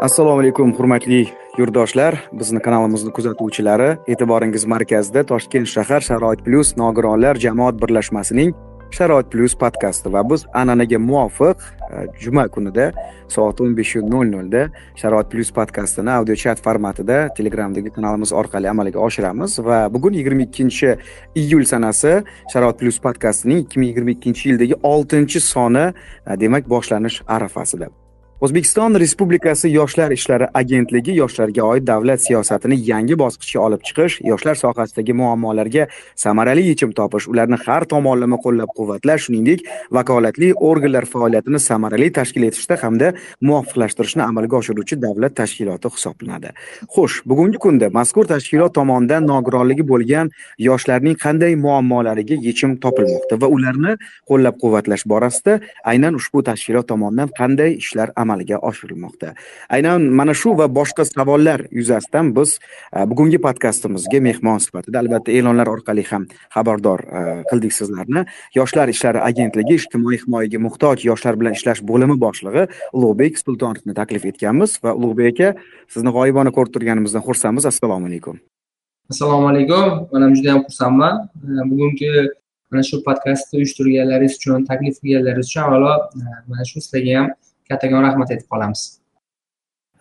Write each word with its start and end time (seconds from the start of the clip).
assalomu 0.00 0.40
alaykum 0.40 0.72
hurmatli 0.76 1.28
yurtdoshlar. 1.58 2.18
Bizni 2.32 2.60
kanalimizni 2.60 3.12
kuzatuvchilari 3.16 3.88
e'tiboringiz 4.12 4.66
markazida 4.68 5.22
toshkent 5.30 5.68
shahar 5.74 6.00
sharoit 6.08 6.42
plyus 6.44 6.76
nogironlar 6.76 7.40
jamoat 7.44 7.80
birlashmasining 7.82 8.52
sharoit 8.98 9.30
plyus 9.32 9.56
podkasti 9.62 10.12
va 10.12 10.22
biz 10.30 10.44
an'anaga 10.60 10.98
muvofiq 11.08 11.64
e, 11.90 12.04
juma 12.20 12.44
kunida 12.48 12.92
soat 13.28 13.60
o'n 13.64 13.72
besh 13.78 13.96
nol 14.12 14.28
nolda 14.36 14.68
sharoit 15.00 15.32
plyus 15.32 15.50
podkastini 15.58 16.12
audio 16.18 16.36
chat 16.44 16.60
formatida 16.66 17.18
telegramdagi 17.36 17.90
kanalimiz 17.96 18.32
orqali 18.32 18.68
amalga 18.68 19.00
oshiramiz 19.08 19.58
va 19.68 19.78
bugun 19.94 20.12
yigirma 20.20 20.42
ikkinchi 20.48 20.96
iyul 21.42 21.64
sanasi 21.72 22.18
sharoit 22.52 22.78
plyus 22.80 23.00
podkastining 23.00 23.64
ikki 23.64 23.80
ming 23.80 23.94
yigirma 23.94 24.18
ikkinchi 24.18 24.50
yildagi 24.50 24.82
oltinchi 24.82 25.40
soni 25.52 25.86
e, 25.86 26.40
demak 26.40 26.68
boshlanish 26.68 27.22
arafasida. 27.26 27.88
O'zbekiston 28.40 28.98
respublikasi 29.00 29.68
yoshlar 29.72 30.12
ishlari 30.12 30.46
agentligi 30.60 31.12
yoshlarga 31.16 31.62
oid 31.64 31.86
davlat 31.88 32.20
siyosatini 32.20 32.76
yangi 32.88 33.16
bosqichga 33.22 33.60
olib 33.66 33.84
chiqish 33.88 34.18
yoshlar 34.30 34.58
sohasidagi 34.60 35.14
muammolarga 35.20 35.86
samarali 36.24 36.66
yechim 36.66 36.92
topish 36.98 37.28
ularni 37.32 37.56
har 37.66 37.86
tomonlama 37.92 38.36
qo'llab 38.46 38.74
quvvatlash 38.78 39.22
shuningdek 39.26 39.62
vakolatli 39.98 40.50
organlar 40.70 41.06
faoliyatini 41.12 41.60
samarali 41.68 42.10
tashkil 42.18 42.44
etishda 42.48 42.76
hamda 42.82 43.08
muvofiqlashtirishni 43.48 44.22
amalga 44.26 44.60
oshiruvchi 44.60 45.00
davlat 45.06 45.36
tashkiloti 45.40 45.94
hisoblanadi. 45.96 46.52
Xo'sh 46.94 47.16
bugungi 47.32 47.62
kunda 47.64 47.90
mazkur 47.98 48.28
tashkilot 48.34 48.76
tomonidan 48.80 49.26
nogironligi 49.32 49.88
bo'lgan 49.92 50.30
yoshlarning 50.68 51.16
qanday 51.24 51.56
muammolariga 51.64 52.36
yechim 52.48 52.76
topilmoqda 52.84 53.40
va 53.42 53.52
ularni 53.56 53.96
qo'llab 54.28 54.60
quvvatlash 54.62 55.08
borasida 55.14 55.58
aynan 55.94 56.20
ushbu 56.20 56.44
tashkilot 56.52 56.86
tomonidan 56.92 57.34
qanday 57.40 57.72
ishlar 57.82 58.08
amalga 58.26 58.58
oshirilmoqda. 58.70 59.32
Aynan 59.76 60.10
mana 60.18 60.34
shu 60.34 60.56
va 60.58 60.66
boshqa 60.78 61.06
savollar 61.08 61.66
yuzasidan 61.78 62.34
biz 62.36 62.58
e, 62.58 63.06
bugungi 63.10 63.38
podkastimizga 63.46 64.20
mehmon 64.28 64.58
sifatida 64.66 65.02
albatta 65.02 65.32
e'lonlar 65.38 65.70
orqali 65.74 66.04
ham 66.10 66.26
xabardor 66.56 67.00
e, 67.18 67.22
qildik 67.50 67.76
sizlarni. 67.78 68.26
Yoshlar 68.58 68.92
ishlari 68.94 69.22
agentligi 69.30 69.78
ijtimoiy 69.80 70.22
himoyaga 70.24 70.62
muhtoj 70.66 71.06
yoshlar 71.10 71.38
bilan 71.40 71.58
ishlash 71.58 71.84
bo'limi 71.90 72.18
boshlig'i 72.26 72.66
ulug'bek 72.96 73.38
sultonovni 73.44 73.94
taklif 74.00 74.26
etganmiz 74.32 74.78
va 74.84 74.96
ulug'bek 74.98 75.26
aka 75.36 75.48
sizni 75.94 76.10
g'oyibona 76.16 76.52
ko'rib 76.56 76.72
turganimizdan 76.76 77.24
xursandmiz. 77.28 77.66
Assalomu 77.72 78.10
alaykum. 78.10 78.40
Assalomu 79.12 79.48
alaykum. 79.52 80.08
Man 80.12 80.22
ham 80.26 80.34
juda 80.38 80.48
yam 80.54 80.62
xursandman 80.66 81.14
e, 81.44 81.70
bugungi 81.70 82.12
mana 82.70 82.82
shu 82.82 83.02
podkastni 83.06 83.60
uyushtirganlaringiz 83.60 84.38
uchun 84.38 84.64
taklif 84.70 84.96
qilganlaringiz 85.02 85.50
uchun 85.50 85.62
avvalo 85.66 85.92
mana 86.50 86.64
shu 86.70 86.80
sizlarga 86.86 87.18
ham 87.18 87.28
kattakon 87.70 88.06
rahmat 88.08 88.30
aytib 88.30 88.48
qolamiz. 88.52 88.86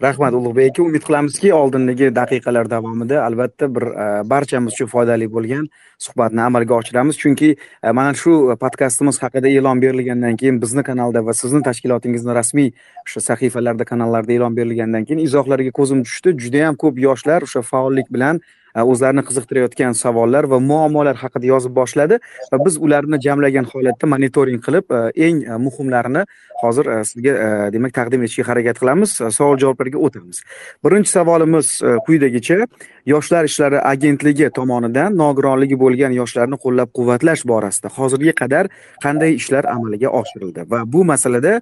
Rahmat 0.04 0.34
ulug'bek 0.36 0.74
aka 0.74 0.84
umid 0.84 1.04
qilamizki 1.08 1.54
oldindagi 1.56 2.10
daqiqalar 2.16 2.68
davomida 2.70 3.22
albatta 3.24 3.70
bir 3.76 3.84
e, 3.84 4.08
barchamiz 4.30 4.74
uchun 4.74 4.90
foydali 4.92 5.30
bo'lgan 5.36 5.70
suhbatni 6.06 6.42
amalga 6.44 6.76
oshiramiz. 6.76 7.16
Chunki 7.22 7.54
e, 7.84 7.92
mana 7.92 8.14
shu 8.22 8.34
podkastimiz 8.64 9.22
haqida 9.24 9.48
e'lon 9.48 9.82
berilgandan 9.86 10.36
keyin 10.42 10.60
bizni 10.64 10.84
kanalda 10.90 11.24
va 11.26 11.34
sizni 11.42 11.64
tashkilotingizni 11.70 12.36
rasmiy 12.40 12.70
o'sha 13.06 13.24
sahifalarda 13.30 13.88
kanallarda 13.92 14.36
e'lon 14.38 14.60
berilgandan 14.60 15.08
keyin 15.08 15.24
izohlarga 15.28 15.72
ko'zim 15.80 16.04
tushdi. 16.04 16.36
Judayam 16.44 16.76
ko'p 16.84 17.00
yoshlar 17.08 17.48
o'sha 17.48 17.64
faollik 17.72 18.12
bilan 18.18 18.44
E, 18.76 18.84
o'zlarini 18.84 19.24
qiziqtirayotgan 19.28 19.96
savollar 19.96 20.48
va 20.52 20.60
muammolar 20.60 21.16
haqida 21.24 21.48
yozib 21.54 21.76
boshladi. 21.80 22.20
Va 22.52 22.60
biz 22.66 22.78
ularni 22.88 23.20
jamlagan 23.26 23.70
holatda 23.72 24.10
monitoring 24.14 24.62
qilib 24.66 24.92
e, 24.92 25.02
eng 25.28 25.44
e, 25.46 25.60
muhimlarini 25.68 26.26
hozir 26.62 26.90
sizga 27.10 27.34
demak 27.76 27.94
taqdim 27.96 28.24
etishga 28.26 28.48
harakat 28.50 28.80
qilamiz. 28.82 29.16
Savol 29.38 29.60
javoblarga 29.64 30.02
o'tamiz. 30.08 30.42
Birinchi 30.86 31.12
savolimiz 31.12 31.72
quyidagicha 32.08 32.68
yoshlar 33.12 33.50
ishlari 33.50 33.82
agentligi 33.94 34.50
tomonidan 34.58 35.18
nogironligi 35.20 35.80
bo'lgan 35.84 36.16
yoshlarni 36.20 36.60
qo'llab 36.66 36.94
quvvatlash 36.98 37.46
borasida 37.52 37.92
hozirga 38.00 38.36
qadar 38.42 38.72
qanday 39.06 39.36
ishlar 39.42 39.68
amalga 39.76 40.14
oshirildi? 40.22 40.68
Va 40.72 40.84
bu 40.94 41.04
masalada 41.12 41.60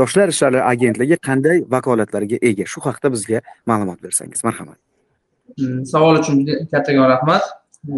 yoshlar 0.00 0.34
ishlari 0.34 0.62
agentligi 0.72 1.20
qanday 1.28 1.64
vakolatlarga 1.76 2.42
ega? 2.50 2.68
Shu 2.72 2.84
haqida 2.88 3.12
bizga 3.16 3.46
ma'lumot 3.72 4.02
bersangiz 4.04 4.44
marhamat. 4.44 4.85
Savol 5.92 6.20
uchun 6.20 6.40
juda 6.40 6.66
kattakon 6.72 7.08
rahmat. 7.14 7.42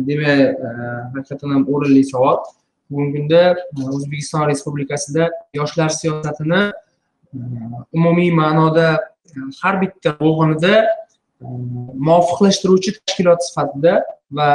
Demak 0.08 0.28
e, 0.28 0.70
haqiqatdan 1.14 1.54
ham 1.54 1.64
o'rinli 1.72 2.04
savol. 2.12 2.38
Bugungi 2.90 3.12
kunda 3.16 3.42
e, 3.78 3.80
o'zbekiston 3.96 4.48
respublikasida 4.50 5.30
yoshlar 5.54 5.88
siyosatini 6.00 6.62
e, 6.68 7.38
umumiy 7.92 8.30
ma'noda 8.40 8.88
har 9.62 9.74
bitta 9.82 10.10
bo'g'inida 10.20 10.74
muvofiqlashtiruvchi 12.08 12.90
tashkilot 12.98 13.40
sifatida 13.48 13.92
va 14.36 14.48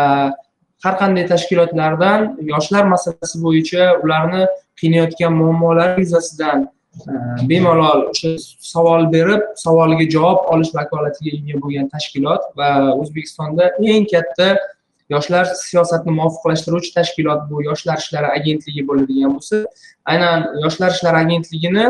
har 0.83 0.95
qanday 1.01 1.25
tashkilotlardan 1.33 2.19
yoshlar 2.51 2.85
masalasi 2.93 3.41
bo'yicha 3.45 3.83
ularni 4.03 4.43
qiynayotgan 4.81 5.33
muammolar 5.41 5.89
yuzasidan 6.03 6.67
bemalol 7.49 8.09
o'sha 8.11 8.35
savol 8.73 9.07
berib 9.15 9.41
savoliga 9.63 10.05
javob 10.15 10.39
olish 10.53 10.71
vakolatiga 10.77 11.31
ega 11.37 11.61
bo'lgan 11.63 11.89
tashkilot 11.95 12.43
va 12.59 12.69
o'zbekistonda 13.01 13.71
eng 13.93 14.05
katta 14.13 14.49
yoshlar 15.13 15.45
siyosatini 15.61 16.13
muvofiqlashtiruvchi 16.19 16.93
tashkilot 16.97 17.49
bu 17.49 17.63
yoshlar 17.69 17.97
ishlari 18.03 18.29
agentligi 18.39 18.83
bo'ladigan 18.89 19.33
bo'lsa 19.37 19.63
aynan 20.13 20.45
yoshlar 20.63 20.91
ishlari 20.95 21.17
agentligini 21.25 21.85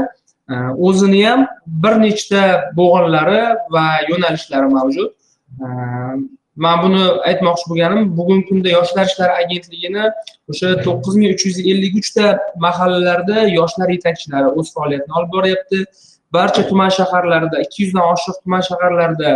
e, 0.51 0.53
o'zini 0.87 1.25
ham 1.27 1.45
bir 1.83 1.99
nechta 2.05 2.41
bo'g'inlari 2.79 3.41
va 3.75 3.85
yo'nalishlari 4.11 4.71
mavjud. 4.77 5.11
E, 5.65 5.67
man 6.55 6.81
buni 6.83 7.03
aytmoqchi 7.29 7.69
bo'lganim 7.71 8.17
bugungi 8.17 8.47
kunda 8.49 8.69
yoshlar 8.69 9.05
ishlari 9.09 9.33
agentligini 9.43 10.05
o'sha 10.51 10.69
to'qqiz 10.85 11.15
ming 11.19 11.33
uch 11.35 11.45
yuz 11.47 11.59
ellik 11.71 11.93
uchta 12.01 12.37
mahallalarda 12.65 13.47
yoshlar 13.57 13.89
yetakchilari 13.95 14.49
o'z 14.59 14.73
faoliyatini 14.75 15.13
olib 15.19 15.31
boryapti. 15.37 15.79
Barcha 16.33 16.63
tuman 16.69 16.89
shaharlarda 16.97 17.61
ikki 17.65 17.83
yuzdan 17.83 18.05
oshiq 18.13 18.37
tuman 18.43 18.61
shaharlarda 18.69 19.31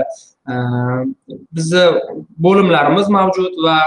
bizni 1.58 1.84
bo'limlarimiz 2.46 3.10
mavjud 3.18 3.54
va 3.66 3.78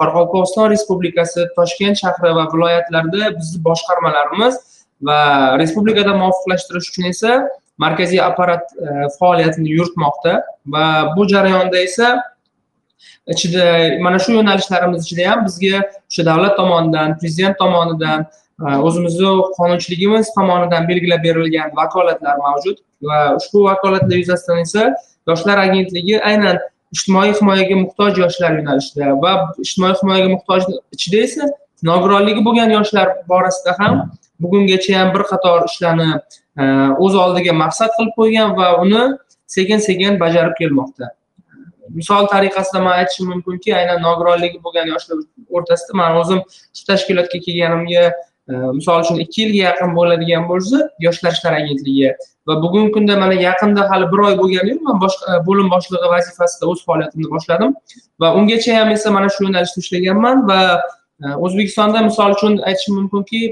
qoraqalpog'iston 0.00 0.70
respublikasi 0.74 1.46
toshkent 1.56 1.96
shahri 2.02 2.34
va 2.38 2.44
viloyatlarda 2.54 3.32
bizni 3.38 3.64
boshqarmalarimiz 3.68 4.60
va 5.08 5.18
respublikada 5.62 6.12
muvofiqlashtirish 6.20 6.90
uchun 6.92 7.08
esa 7.14 7.32
markaziy 7.84 8.20
apparat 8.30 8.64
faoliyatini 9.20 9.74
yuritmoqda 9.76 10.34
va 10.74 10.84
bu 11.16 11.26
jarayonda 11.34 11.78
esa 11.88 12.08
ichida 13.26 13.78
э, 13.78 13.98
mana 14.00 14.18
shu 14.18 14.32
yo'nalishlarimiz 14.32 15.06
ichida 15.06 15.30
ham 15.30 15.44
bizga 15.46 15.82
o'sha 16.10 16.24
davlat 16.30 16.56
tomonidan 16.56 17.18
prezident 17.20 17.58
tomonidan 17.58 18.26
e, 18.64 18.66
o'zimizni 18.86 19.30
qonunchiligimiz 19.58 20.34
tomonidan 20.38 20.88
belgilab 20.90 21.22
berilgan 21.26 21.70
vakolatlar 21.80 22.36
mavjud 22.46 22.76
va 23.08 23.18
ushbu 23.38 23.64
vakolatlar 23.68 24.16
yuzasidan 24.22 24.58
esa 24.66 24.82
yoshlar 25.30 25.58
agentligi 25.66 26.20
aynan 26.30 26.58
ijtimoiy 26.96 27.32
himoyaga 27.40 27.76
muhtoj 27.84 28.20
yoshlar 28.24 28.58
yo'nalishida 28.58 29.14
va 29.24 29.32
ijtimoiy 29.66 29.96
himoyaga 30.02 30.28
muhtoj 30.34 30.68
ichida 30.96 31.24
esa 31.28 31.50
nogironligi 31.90 32.44
bo'lgan 32.48 32.76
yoshlar 32.78 33.08
borasida 33.32 33.78
ham 33.80 34.02
bugungacha 34.42 35.00
ham 35.00 35.14
bir 35.14 35.22
qator 35.32 35.58
ishlarni 35.70 36.10
e, 36.60 36.64
o'z 37.04 37.14
oldiga 37.24 37.58
maqsad 37.64 37.90
qilib 37.96 38.14
qo'ygan 38.20 38.56
va 38.60 38.68
uni 38.84 39.02
sekin 39.56 39.78
sekin 39.88 40.20
bajarib 40.20 40.54
kelmoqda. 40.60 41.14
Misol 41.90 42.26
tariqasida 42.28 42.82
man 42.82 42.98
aytishim 42.98 43.30
mumkinki 43.32 43.74
aynan 43.74 44.02
nogironligi 44.06 44.60
bo'lgan 44.64 44.90
yoshlar 44.94 45.18
o'rtasida 45.56 45.96
man 46.00 46.18
o'zim 46.20 46.40
shu 46.76 46.86
tashkilotga 46.90 47.38
kelganimga 47.46 48.04
e, 48.50 48.52
misol 48.78 49.02
uchun 49.04 49.20
ikki 49.24 49.42
yilga 49.42 49.60
yaqin 49.68 49.94
bo'ladigan 49.98 50.48
bo'lsa 50.50 50.86
yoshlar 51.06 51.36
ishlari 51.36 51.60
agentligi 51.62 52.14
va 52.48 52.58
bugungi 52.62 52.92
kunda 52.96 53.18
mana 53.24 53.36
yaqinda 53.48 53.88
hali 53.90 54.08
bir 54.14 54.24
oy 54.28 54.34
bo'lgani 54.42 54.74
yo'q 54.74 54.82
man 54.88 55.04
boshqa 55.04 55.36
e, 55.36 55.44
bo'lim 55.50 55.70
boshlig'i 55.74 56.10
vazifasida 56.14 56.72
o'z 56.72 56.84
faoliyatimni 56.88 57.30
boshladim 57.36 57.76
va 58.24 58.34
ungacha 58.40 58.80
ham 58.80 58.90
esa 58.96 59.14
mana 59.16 59.32
shu 59.36 59.46
yo'nalishda 59.46 59.84
ishlaganman 59.84 60.44
va 60.50 60.60
e, 61.24 61.26
o'zbekistonda 61.46 62.04
misol 62.08 62.36
uchun 62.36 62.60
aytishim 62.68 62.94
mumkinki 63.00 63.42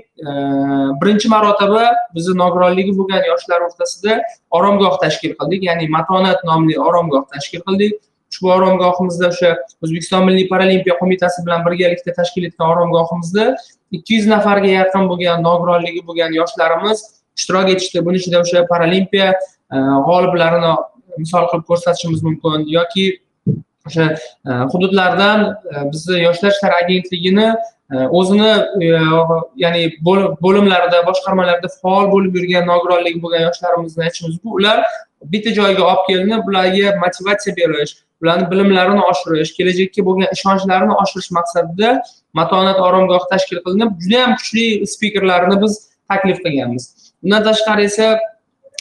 birinchi 1.01 1.33
marotaba 1.35 1.83
bizni 2.19 2.35
nogironligi 2.43 2.93
bo'lgan 3.01 3.27
yoshlar 3.33 3.67
o'rtasida 3.69 4.21
oromgoh 4.59 4.95
tashkil 5.05 5.35
qildik 5.41 5.67
ya'ni 5.69 5.91
matonat 5.97 6.47
nomli 6.51 6.79
oromgoh 6.89 7.25
tashkil 7.35 7.67
qildik. 7.69 7.99
Ushbu 8.41 8.53
oromgohimizda 8.57 9.29
o'sha 9.29 9.51
o'zbekiston 9.85 10.25
milliy 10.25 10.49
paralimpiya 10.49 10.97
qo'mitasi 11.01 11.45
bilan 11.47 11.65
birgalikda 11.67 12.13
tashkil 12.19 12.45
etgan 12.49 12.69
oromgohimizda 12.75 13.57
ikki 13.97 14.15
yuz 14.19 14.27
nafarga 14.27 14.71
yaqin 14.81 15.09
bo'lgan 15.11 15.43
nogironligi 15.49 16.03
bo'lgan 16.07 16.33
yoshlarimiz 16.41 17.03
ishtirok 17.37 17.69
etishdi. 17.75 18.05
Buni 18.07 18.17
ichida 18.21 18.41
o'sha 18.45 18.67
paralimpiya 18.73 19.33
e, 19.33 19.77
g'oliblarini 20.07 20.73
misol 21.19 21.51
qilib 21.51 21.67
ko'rsatishimiz 21.71 22.23
mumkin 22.29 22.65
yoki 22.77 23.07
o'sha 23.89 24.07
e, 24.49 24.51
hududlardan 24.73 25.45
e, 25.51 25.85
bizni 25.93 26.23
yoshlar 26.27 26.57
ishlari 26.57 26.81
agentligini 26.85 27.51
o'zini 28.19 28.51
ya'ni 29.63 29.81
bo'limlarida 30.45 31.01
boshqarmalarda 31.09 31.69
faol 31.81 32.05
bo'lib 32.13 32.37
yurgan 32.39 32.69
nogironligi 32.73 33.23
bo'lgan 33.25 33.43
yoshlarimizni 33.49 34.05
aytishimiz 34.09 34.37
ular 34.59 34.85
bitta 35.33 35.51
joyga 35.57 35.83
olib 35.89 36.05
kelinib 36.11 36.53
ularga 36.53 36.93
motivatsiya 37.03 37.57
berish 37.57 37.97
ularni 38.23 38.47
bilimlarini 38.53 39.03
oshirish 39.11 39.53
kelajakka 39.59 40.05
bo'lgan 40.09 40.29
ishonchlarini 40.37 40.95
oshirish 41.03 41.31
maqsadida 41.39 41.91
matonat 42.41 42.79
oromgohi 42.89 43.31
tashkil 43.33 43.63
qilinib 43.65 43.97
juda 44.03 44.19
yam 44.25 44.35
kuchli 44.41 44.67
spikerlarni 44.93 45.57
biz 45.63 45.73
taklif 46.11 46.39
qilganmiz. 46.45 46.85
Bundan 47.23 47.43
tashqari 47.49 47.83
esa 47.91 48.07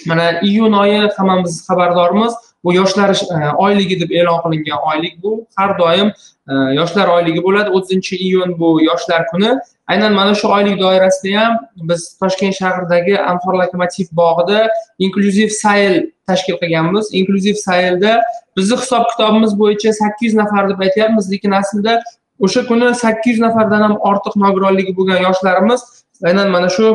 mana 0.10 0.28
iyun 0.50 0.74
oyi 0.84 1.00
hammamiz 1.18 1.54
xabardormiz. 1.68 2.34
Bu 2.64 2.74
yoshlar 2.74 3.10
e, 3.16 3.38
oyligi 3.66 3.96
deb 4.02 4.12
e'lon 4.20 4.40
qilingan 4.44 4.80
oylik 4.90 5.24
bu. 5.24 5.48
Har 5.58 5.80
doim 5.80 6.12
Э, 6.50 6.54
yoshlar 6.74 7.08
oyligi 7.14 7.42
bo'ladi 7.46 7.70
o'ttizinchi 7.78 8.16
iyun 8.26 8.56
bu 8.60 8.70
yoshlar 8.82 9.28
kuni. 9.32 9.50
Aynan 9.94 10.14
mana 10.14 10.34
shu 10.40 10.48
oylik 10.56 10.80
doirasida 10.80 11.42
ham 11.42 11.58
biz 11.90 12.06
toshkent 12.22 12.56
shahridagi 12.60 13.20
anhor 13.32 13.54
lokomotiv 13.62 14.08
bog'ida 14.22 14.64
inklyuziv 15.06 15.50
sayl 15.58 15.94
tashkil 16.30 16.58
qilganmiz. 16.62 17.12
Inklyuziv 17.20 17.60
saylda 17.66 18.14
bizni 18.58 18.80
hisob 18.82 19.06
kitobimiz 19.12 19.54
bo'yicha 19.62 19.94
sakkiz 20.02 20.26
yuz 20.28 20.40
nafar 20.42 20.70
deb 20.72 20.82
aytyapmiz 20.88 21.32
lekin 21.34 21.54
aslida 21.62 22.00
o'sha 22.48 22.66
kuni 22.72 22.96
sakkiz 23.04 23.32
yuz 23.34 23.46
nafardan 23.46 23.86
ham 23.88 23.96
ortiq 24.12 24.42
nogironligi 24.46 24.96
bo'lgan 25.00 25.22
yoshlarimiz 25.28 25.86
aynan 26.32 26.52
mana 26.56 26.70
shu 26.78 26.88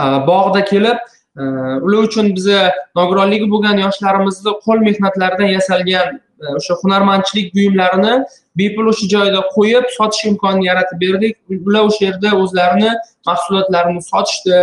e, 0.00 0.02
bog'da 0.30 0.64
kelib 0.72 0.98
e, 1.40 1.42
ular 1.86 2.02
uchun 2.10 2.30
biza 2.36 2.60
nogironligi 3.00 3.50
bo'lgan 3.54 3.82
yoshlarimizni 3.86 4.56
qo'l 4.66 4.86
mehnatlaridan 4.88 5.52
yasalgan 5.56 6.20
o'sha 6.58 6.74
hunarmandchilik 6.82 7.54
buyumlarini 7.54 8.24
bepul 8.58 8.90
o'sha 8.92 9.08
joyda 9.14 9.40
qo'yib 9.54 9.84
sotish 9.96 10.24
imkonini 10.30 10.66
yaratib 10.70 11.00
berdik. 11.04 11.36
Ular 11.68 11.88
o'sha 11.88 12.04
yerda 12.06 12.34
o'zlarini 12.42 12.90
mahsulotlarini 13.26 14.02
sotishdi 14.10 14.58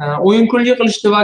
e, 0.00 0.04
o'yin 0.28 0.46
kulgi 0.52 0.74
qilishdi 0.80 1.12
va 1.14 1.22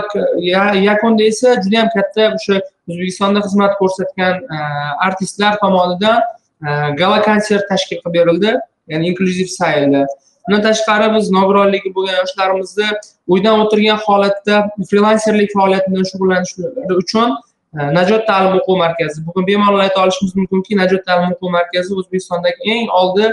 yakunda 0.88 1.22
esa 1.32 1.54
juda 1.62 1.76
yam 1.80 1.88
katta 1.96 2.28
o'sha 2.36 2.60
o'zbekistonda 2.88 3.44
xizmat 3.46 3.78
ko'rsatgan 3.80 4.34
e, 4.56 4.58
artistlar 5.06 5.58
tomonidan 5.64 6.18
e, 6.66 6.68
gala 7.00 7.22
konsert 7.28 7.68
tashkil 7.72 8.02
qilib 8.02 8.18
berildi 8.18 8.58
ya'ni 8.92 9.10
inklyuziv 9.12 9.48
saylda 9.58 10.02
bundan 10.46 10.62
tashqari 10.68 11.08
biz 11.16 11.30
nogironligi 11.38 11.94
bo'lgan 11.96 12.16
yoshlarimizni 12.22 12.88
uydan 13.34 13.60
o'tirgan 13.64 13.98
holatda 14.06 14.56
frilanserlik 14.90 15.50
faoliyati 15.56 15.92
bilan 15.92 16.06
shug'ullanishlari 16.12 16.96
uchun 17.04 17.36
najot 17.72 18.26
ta'lim 18.26 18.58
o'quv 18.60 18.76
markazi. 18.84 19.26
Bugun 19.26 19.46
bemalol 19.46 19.80
ayta 19.80 20.02
olishimiz 20.04 20.36
mumkinki 20.36 20.76
najot 20.76 21.04
ta'lim 21.06 21.32
o'quv 21.34 21.50
markazi 21.58 21.94
o'zbekistondagi 21.94 22.70
eng 22.74 22.88
oldi 23.00 23.32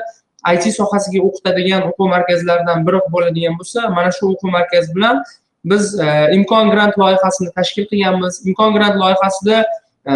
it 0.53 0.63
sohasiga 0.79 1.19
o'qitadigan 1.27 1.83
o'quv 1.89 2.07
markazlaridan 2.15 2.85
biri 2.87 2.99
bo'ladigan 3.13 3.59
bo'lsa 3.59 3.89
mana 3.97 4.11
shu 4.17 4.31
o'quv 4.33 4.51
markazi 4.57 4.95
bilan 4.95 5.23
biz 5.65 5.99
e, 5.99 6.07
imkon 6.37 6.71
grant 6.71 6.97
loyihasini 6.97 7.51
tashkil 7.55 7.85
qilganmiz. 7.91 8.41
Imkon 8.47 8.73
grant 8.77 8.95
loyihasida 9.03 9.65
e, 10.09 10.11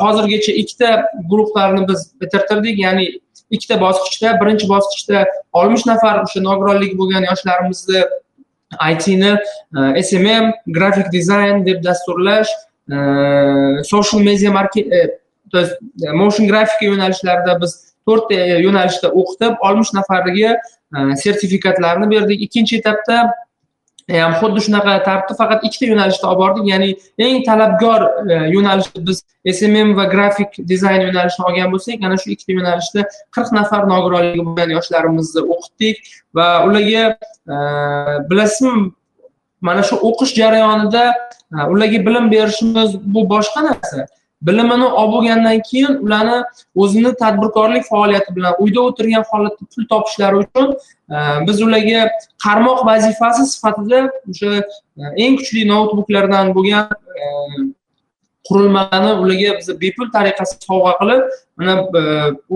hozirgacha 0.00 0.52
ikkita 0.62 0.90
guruhlarni 1.30 1.88
biz 1.88 2.00
bitirtirdik. 2.20 2.78
Ya'ni 2.78 3.06
ikkita 3.50 3.80
bosqichda 3.80 4.34
birinchi 4.40 4.68
bosqichda 4.74 5.24
oltmish 5.52 5.86
nafar 5.92 6.20
o'sha 6.24 6.44
nogironligi 6.48 6.98
bo'lgan 7.00 7.24
yoshlarimizni 7.30 8.04
itni 8.92 9.32
e, 9.96 10.02
smm 10.02 10.52
grafik 10.76 11.12
dizayn 11.16 11.66
deb 11.66 11.84
dasturlash 11.88 12.52
Э, 12.90 13.82
social 13.84 14.20
media 14.20 14.50
market 14.50 14.86
э, 14.92 15.18
то 15.50 15.58
есть 15.60 15.72
э, 16.02 16.12
motion 16.12 16.46
grafika 16.46 16.84
yo'nalishlarida 16.84 17.60
biz 17.60 17.94
to'rtta 18.06 18.36
yo'nalishda 18.64 19.10
o'qitib 19.20 19.62
oltmish 19.66 19.92
nafariga 19.96 20.56
e, 20.56 21.16
sertifikatlarni 21.16 22.10
berdik. 22.10 22.42
Ikkinchi 22.46 22.80
etapda 22.80 23.20
e, 24.08 24.18
ham 24.18 24.34
xuddi 24.40 24.64
shunaqa 24.66 24.96
tartibda 25.06 25.38
faqat 25.40 25.64
ikkita 25.68 25.90
yo'nalishda 25.92 26.30
olib 26.30 26.42
bordik. 26.42 26.66
Ya'ni 26.72 26.90
eng 27.26 27.44
talabgor 27.48 28.04
e, 28.04 28.40
yo'nalishni 28.56 29.04
biz 29.08 29.22
smm 29.58 29.94
va 30.00 30.04
grafik 30.14 30.60
dizayn 30.72 31.06
yo'nalishini 31.06 31.48
olgan 31.50 31.72
bo'lsak 31.76 32.04
ana 32.08 32.20
shu 32.20 32.34
ikkita 32.34 32.58
yo'nalishda 32.58 33.06
qirq 33.36 33.54
nafar 33.60 33.88
nogironligi 33.92 34.44
bo'lgan 34.50 34.76
yoshlarimizni 34.76 35.46
o'qitdik 35.56 36.12
va 36.40 36.48
ularga 36.68 37.06
e, 37.54 37.56
bilasizmi 38.30 38.92
mana 39.66 39.82
shu 39.88 39.96
o'qish 40.08 40.34
jarayonida 40.40 41.04
e, 41.56 41.56
ularga 41.72 41.98
bilim 42.06 42.30
berishimiz 42.34 42.90
bu 43.14 43.20
boshqa 43.34 43.64
narsa. 43.68 44.06
Bilimini 44.48 44.86
olib 45.00 45.12
bo'lgandan 45.14 45.60
keyin 45.68 45.92
ularni 46.06 46.38
o'zini 46.82 47.12
tadbirkorlik 47.22 47.84
faoliyati 47.92 48.34
bilan 48.36 48.58
uyda 48.64 48.80
o'tirgan 48.88 49.24
holatda 49.30 49.64
pul 49.74 49.86
topishlari 49.92 50.42
uchun 50.44 50.66
e, 51.14 51.16
biz 51.46 51.62
ularga 51.68 52.02
qarmoq 52.44 52.84
vazifasi 52.90 53.46
sifatida 53.52 54.02
o'sha 54.32 54.52
e, 54.58 55.14
eng 55.24 55.40
kuchli 55.40 55.64
noutbuklardan 55.72 56.52
bo'lgan 56.56 56.86
qurilmani 58.48 59.10
ularga 59.22 59.58
biz 59.58 59.68
bepul 59.84 60.10
tariqasida 60.16 60.66
sovg'a 60.70 60.92
qilib 61.00 61.22
mana 61.58 61.74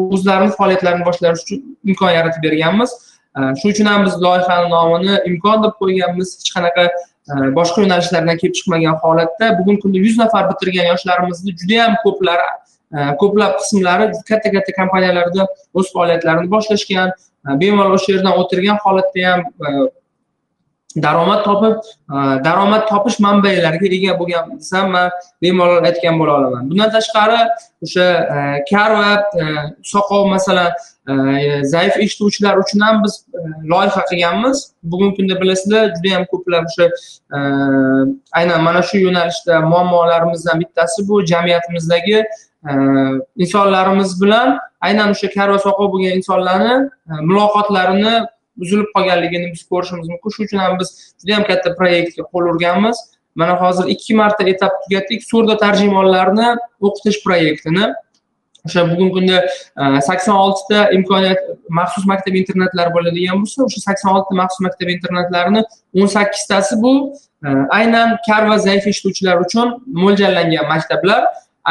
o'zlarini 0.03 0.57
faoliyatlarini 0.59 1.07
boshlash 1.09 1.45
uchun 1.45 1.63
imkon 1.91 2.13
yaratib 2.19 2.43
berganmiz. 2.49 2.91
Э, 3.37 3.41
shuning 3.59 3.75
uchun 3.75 3.87
ham 3.93 4.07
biz 4.07 4.15
loyihani 4.27 4.71
nomini 4.75 5.15
imkon 5.31 5.63
deb 5.65 5.75
qo'yganmiz. 5.83 6.35
Hech 6.41 6.51
qanaqa 6.57 6.89
e, 7.33 7.35
boshqa 7.59 7.85
yo'nalishlardan 7.85 8.41
kelib 8.41 8.55
chiqmagan 8.59 8.97
holatda 9.05 9.51
bugungi 9.59 9.81
kunda 9.85 10.03
yuz 10.07 10.17
nafar 10.23 10.45
bitirgan 10.51 10.87
yoshlarimizni 10.93 11.55
judayam 11.61 11.97
ko'plari 12.05 12.49
e, 12.97 12.99
ko'plab 13.23 13.57
qismlari 13.61 14.11
katta 14.31 14.53
katta 14.57 14.77
kompaniyalarda 14.81 15.47
o'z 15.79 15.93
faoliyatlarini 15.97 16.51
boshlashgan 16.55 17.13
e, 17.13 17.49
bemalol 17.63 17.97
o'sha 17.99 18.15
yerdan 18.15 18.41
o'tirgan 18.43 18.81
holatda 18.85 19.27
ham 19.29 19.45
daromad 20.97 21.45
topib 21.45 21.77
e, 21.77 22.45
daromad 22.45 22.89
topish 22.89 23.19
manbalariga 23.21 23.89
ega 23.97 24.15
bo'lgan 24.21 24.55
desam 24.59 24.91
man 24.93 25.11
bemalol 25.43 25.85
aytgan 25.91 26.19
bo'la 26.21 26.33
olaman. 26.39 26.71
Bundan 26.71 26.91
tashqari 26.97 27.41
o'sha 27.85 28.07
e, 28.37 28.39
kar 28.71 28.91
va 29.01 29.11
e, 29.41 29.45
soqov 29.93 30.29
masalan 30.35 30.73
zaif 31.73 31.95
eshituvchilar 32.05 32.59
uchun 32.63 32.81
ham 32.87 33.03
biz 33.05 33.15
loyiha 33.73 34.03
qilganmiz. 34.11 34.57
Bugungi 34.83 35.17
kunda 35.17 35.41
bilasizlar 35.41 35.85
juda 35.95 36.09
yam 36.15 36.25
ko'plab 36.33 36.65
o'sha 36.71 36.87
aynan 38.41 38.61
mana 38.67 38.83
shu 38.89 38.97
yo'nalishda 39.07 39.61
muammolarimizdan 39.73 40.61
bittasi 40.63 41.09
bu 41.09 41.25
jamiyatimizdagi 41.33 42.25
insonlarimiz 43.45 44.11
bilan 44.23 44.59
aynan 44.81 45.15
o'sha 45.15 45.29
kar 45.37 45.49
va 45.55 45.59
soqov 45.67 45.93
bo'lgan 45.93 46.19
insonlarni 46.21 46.75
muloqotlarini 47.31 48.15
buzilib 48.61 48.89
qolganligini 48.97 49.53
biz 49.55 49.63
ko'rishimiz 49.73 50.09
mumkin. 50.13 50.35
Shuning 50.35 50.49
uchun 50.49 50.65
ham 50.65 50.75
biz 50.81 50.91
juda 51.21 51.33
yam 51.37 51.47
katta 51.51 51.75
proyektga 51.79 52.27
qo'l 52.33 52.51
urganmiz. 52.53 52.99
Mana 53.41 53.55
hozir 53.63 53.87
ikki 53.95 54.15
marta 54.21 54.45
etap 54.53 54.73
tugatdik. 54.85 55.25
Surdo 55.31 55.57
tarjimonlarni 55.65 56.49
o'qitish 56.87 57.19
proyektini. 57.25 57.93
O'sha 58.67 58.83
bugungi 58.91 59.13
kunda 59.17 59.37
e, 59.83 60.01
sakson 60.09 60.37
oltita 60.45 60.91
imkoniyat 60.97 61.39
maxsus 61.79 62.05
maktab 62.11 62.35
internatlari 62.41 62.91
bo'ladigan 62.97 63.39
bo'lsa 63.43 63.67
o'sha 63.69 63.81
sakson 63.89 64.11
oltita 64.17 64.39
maxsus 64.43 64.65
maktab 64.67 64.89
internatlarini 64.95 65.63
o'n 66.01 66.11
sakkiztasi 66.17 66.81
bu 66.83 66.93
e, 67.47 67.49
aynan 67.79 68.17
kar 68.27 68.49
va 68.51 68.59
zaif 68.67 68.91
eshituvchilar 68.93 69.45
uchun 69.47 69.73
mo'ljallangan 70.03 70.69
maktablar. 70.75 71.23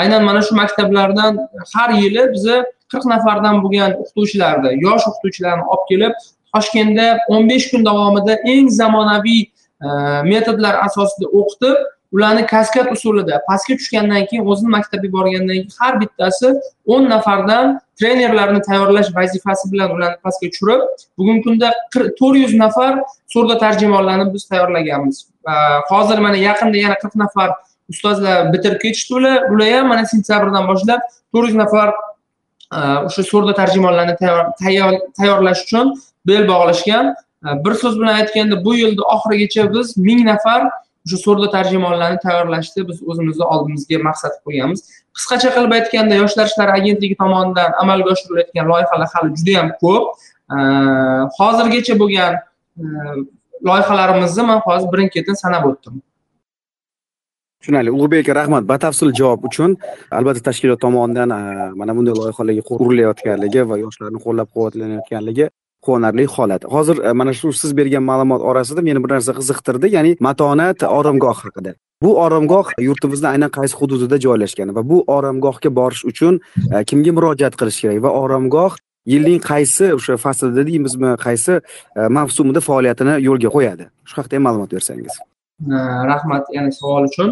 Aynan 0.01 0.24
mana 0.29 0.41
shu 0.48 0.56
maktablardan 0.62 1.38
har 1.75 1.89
yili 2.01 2.24
biza 2.34 2.58
qirq 2.91 3.06
nafardan 3.13 3.62
bo'lgan 3.63 3.96
o'qituvchilarni 4.01 4.72
yosh 4.86 5.08
o'qituvchilarni 5.10 5.65
olib 5.74 5.86
kelib 5.91 6.13
toshkentda 6.58 7.08
o'n 7.30 7.48
besh 7.50 7.70
kun 7.72 7.86
davomida 7.86 8.40
eng 8.54 8.74
zamonaviy 8.80 9.44
e, 9.46 9.88
metodlar 10.32 10.82
asosida 10.88 11.30
o'qitib 11.42 11.86
ularni 12.12 12.46
kaskad 12.48 12.92
usulida 12.92 13.42
pastga 13.48 13.76
tushgandan 13.80 14.26
keyin 14.30 14.48
o'zini 14.52 14.72
maktabga 14.76 15.12
borgandan 15.12 15.54
keyin 15.56 15.72
har 15.80 16.00
bittasi 16.02 16.54
10 16.86 17.10
nafardan 17.10 17.80
trenerlarni 18.00 18.62
tayyorlash 18.70 19.10
vazifasi 19.16 19.72
bilan 19.72 19.92
ularni 19.96 20.18
pastga 20.24 20.50
tushirib 20.54 20.82
bugungi 21.18 21.44
kunda 21.48 21.72
to'rt 21.94 22.38
yuz 22.44 22.54
nafar 22.64 23.00
surdo 23.34 23.58
tarjimonlarni 23.64 24.34
biz 24.34 24.48
tayyorlaganmiz. 24.52 25.28
E, 25.52 25.54
hozir 25.90 26.18
mana 26.26 26.38
yaqinda 26.48 26.78
yana 26.86 26.98
qirq 27.04 27.16
nafar 27.24 27.50
ustozlar 27.92 28.54
bitirib 28.54 28.82
ketishdi 28.86 29.14
ular 29.20 29.50
ular 29.52 29.72
ham 29.78 29.88
mana 29.94 30.06
sentyabrdan 30.14 30.68
boshlab 30.72 31.02
to'rt 31.34 31.50
yuz 31.50 31.58
nafar 31.64 31.90
e, 32.78 32.80
o'sha 33.08 33.24
surdo 33.32 33.54
tarjimonlarni 33.62 34.16
tayyorlash 35.20 35.62
uchun 35.68 35.96
bel 36.27 36.48
bog'lashgan. 36.51 37.13
E, 37.46 37.48
bir 37.65 37.74
so'z 37.81 37.96
bilan 38.00 38.13
aytganda 38.22 38.65
bu 38.65 38.75
yilni 38.81 39.03
oxirigacha 39.15 39.74
biz 39.74 39.98
ming 39.98 40.22
nafar 40.31 40.62
o'sha 41.05 41.17
so'rda 41.25 41.48
tarjimonlarni 41.55 42.19
tayyorlashni 42.25 42.88
biz 42.89 42.98
o'zimizni 43.10 43.46
oldimizga 43.53 44.00
maqsad 44.10 44.34
qo'yganmiz. 44.46 44.79
Qisqacha 45.17 45.53
qilib 45.55 45.77
aytganda 45.77 46.15
yoshlar 46.22 46.46
ishlari 46.51 46.72
agentligi 46.79 47.15
tomonidan 47.24 47.77
amalga 47.84 48.10
oshirilayotgan 48.15 48.65
loyihalar 48.72 49.10
hali 49.13 49.29
juda 49.39 49.53
yam 49.60 49.69
ko'p 49.84 50.03
e, 50.55 50.57
hozirgacha 51.39 52.00
bo'lgan 52.01 52.34
e, 52.81 52.84
loyihalarimizni 53.69 54.43
man 54.50 54.60
hozir 54.67 54.91
birin 54.93 55.10
ketin 55.15 55.36
sanab 55.43 55.65
o'tdim. 55.72 56.01
Tushunarli. 57.60 57.91
Ulug'bek 57.91 58.19
aka 58.24 58.34
rahmat 58.39 58.63
batafsil 58.72 59.10
javob 59.19 59.46
uchun 59.50 59.77
albatta 60.17 60.41
tashkilot 60.50 60.79
tomonidan 60.86 61.29
mana 61.79 61.96
bunday 61.98 62.13
loyihalarga 62.19 62.63
qurilayotganligi 62.69 62.84
urilayotganligi 62.88 63.62
va 63.69 63.77
yoshlarni 63.86 64.19
qo'llab 64.25 64.48
quvvatlanayotganligi 64.53 65.48
quvonarli 65.88 66.25
holat. 66.36 66.63
Hozir 66.75 66.98
e, 67.08 67.12
mana 67.20 67.34
shu 67.39 67.53
siz 67.62 67.72
bergan 67.79 68.03
ma'lumot 68.10 68.41
orasida 68.50 68.82
meni 68.88 69.03
bir 69.03 69.10
narsa 69.15 69.34
qiziqtirdi 69.39 69.88
ya'ni 69.96 70.12
matonat 70.27 70.84
oromgoh 71.00 71.38
haqida. 71.44 71.72
Bu 72.03 72.12
oromgoh 72.25 72.67
yurtimizni 72.88 73.27
aynan 73.34 73.51
qaysi 73.58 73.75
hududida 73.79 74.17
joylashgan 74.25 74.75
va 74.75 74.82
bu 74.91 74.98
oromgohga 75.15 75.70
borish 75.79 76.03
uchun 76.12 76.34
e, 76.74 76.84
kimga 76.89 77.12
murojaat 77.17 77.56
qilish 77.60 77.79
kerak 77.84 78.03
va 78.06 78.12
oromgoh 78.24 78.74
yilning 79.13 79.41
qaysi 79.51 79.86
o'sha 79.98 80.17
faslida 80.25 80.67
deymizmi 80.70 81.15
qaysi 81.25 81.53
e, 82.00 82.01
mavsumida 82.17 82.62
faoliyatini 82.70 83.13
yo'lga 83.27 83.50
qo'yadi? 83.56 83.84
Shu 84.08 84.13
haqida 84.20 84.36
ham 84.38 84.48
ma'lumot 84.48 84.72
bersangiz. 84.77 85.13
Rahmat 86.12 86.46
yana 86.56 86.72
savol 86.79 87.03
uchun. 87.12 87.29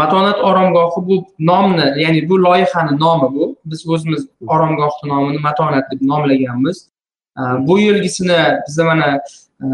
Matonat 0.00 0.38
oromgohi 0.48 1.00
bu 1.08 1.16
nomni 1.38 1.86
ya'ni 2.02 2.28
bu 2.28 2.42
loyihani 2.46 2.98
nomi 3.04 3.28
bu. 3.34 3.44
Biz 3.70 3.88
o'zimiz 3.88 4.22
oromgohni 4.54 5.06
nomini 5.12 5.38
matonat 5.48 5.84
deb 5.92 6.00
nomlaganmiz. 6.10 6.78
Bu 7.36 7.78
yilgisini 7.78 8.38
biza 8.68 8.84
mana 8.84 9.20
e, 9.62 9.66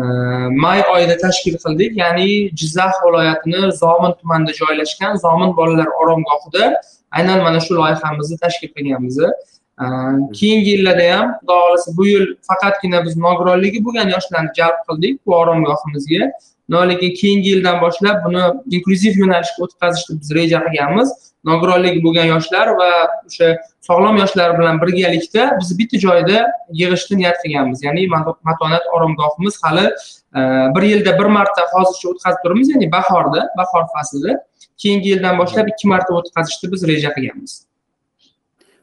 may 0.64 0.82
oyida 0.94 1.16
tashkil 1.16 1.56
qildik. 1.64 1.96
Ya'ni 1.96 2.50
jizzax 2.54 2.92
viloyatini 3.06 3.72
zomin 3.72 4.12
tumanida 4.20 4.52
joylashgan 4.52 5.16
zomin 5.16 5.56
bolalar 5.56 5.86
oromgohida 6.00 6.74
aynan 7.10 7.42
mana 7.42 7.60
shu 7.60 7.74
loyihamizni 7.74 8.38
tashkil 8.38 8.68
qilganmiz. 8.76 9.18
Keyingi 10.38 10.70
yillarda 10.70 11.06
ham 11.16 11.28
xudo 11.40 11.54
xohlasa 11.62 11.96
bu 11.96 12.06
yil 12.06 12.26
faqatgina 12.48 13.04
biz 13.06 13.16
nogironligi 13.16 13.84
bo'lgan 13.84 14.08
yoshlarni 14.14 14.50
jalb 14.58 14.78
qildik 14.88 15.26
bu 15.26 15.36
oromgohimizga. 15.42 16.32
Lekin 16.90 17.14
keyingi 17.20 17.48
yildan 17.48 17.80
boshlab 17.84 18.16
buni 18.24 18.42
inklyuziv 18.76 19.14
yo'nalishga 19.22 19.64
o'tkazishni 19.64 20.20
biz 20.20 20.28
reja 20.38 20.58
qilganmiz 20.66 21.08
nogironligi 21.44 22.02
bo'lgan 22.04 22.28
yoshlar 22.34 22.72
va 22.80 22.90
o'sha 23.28 23.48
sog'lom 23.88 24.18
yoshlar 24.22 24.58
bilan 24.58 24.80
birgalikda 24.82 25.46
biz 25.60 25.70
bitta 25.78 26.00
joyda 26.06 26.42
yig'ishni 26.80 27.20
niyat 27.22 27.40
qilganmiz 27.44 27.84
ya'ni 27.86 28.06
matonat 28.50 28.84
oromgohimiz 28.96 29.56
hali 29.62 29.86
e, 30.38 30.40
bir 30.74 30.82
yilda 30.90 31.18
bir 31.20 31.28
marta 31.38 31.66
hozircha 31.72 32.12
o'tkazib 32.12 32.44
turibmiz 32.44 32.68
ya'ni 32.74 32.92
bahorda 32.92 33.48
bahor 33.62 33.84
faslida. 33.94 34.38
Keyingi 34.82 35.08
yildan 35.12 35.38
boshlab 35.40 35.66
ikki 35.72 35.88
marta 35.88 36.14
o'tkazishni 36.20 36.72
biz 36.72 36.86
reja 36.92 37.10
qilganmiz. 37.16 37.52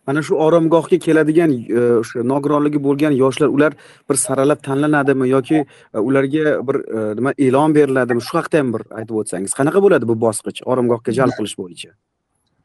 Mana 0.07 0.21
shu 0.27 0.35
oromgohga 0.47 0.97
keladigan 1.05 1.53
e, 1.53 1.79
o'sha 2.01 2.25
nogironligi 2.33 2.83
bo'lgan 2.87 3.13
yoshlar 3.23 3.49
ular 3.55 3.71
bir 4.09 4.17
saralab 4.25 4.59
tanlanadimi 4.67 5.29
yoki 5.35 5.57
e, 5.61 5.97
ularga 6.09 6.57
bir 6.67 6.77
nima 7.21 7.31
e'lon 7.45 7.79
beriladimi? 7.79 8.27
Shu 8.27 8.37
haqida 8.39 8.63
ham 8.63 8.75
bir 8.75 8.83
aytib 8.99 9.15
o'tsangiz 9.21 9.57
qanaqa 9.59 9.83
bo'ladi 9.85 10.11
bu 10.11 10.15
bosqich 10.27 10.61
oromgohga 10.71 11.19
jalb 11.21 11.39
qilish 11.39 11.57
bo'yicha? 11.63 11.91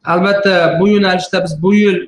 Albatta 0.04 0.76
bu 0.80 0.88
yo'nalishda 0.88 1.44
biz 1.44 1.62
bu 1.62 1.74
yil 1.74 1.98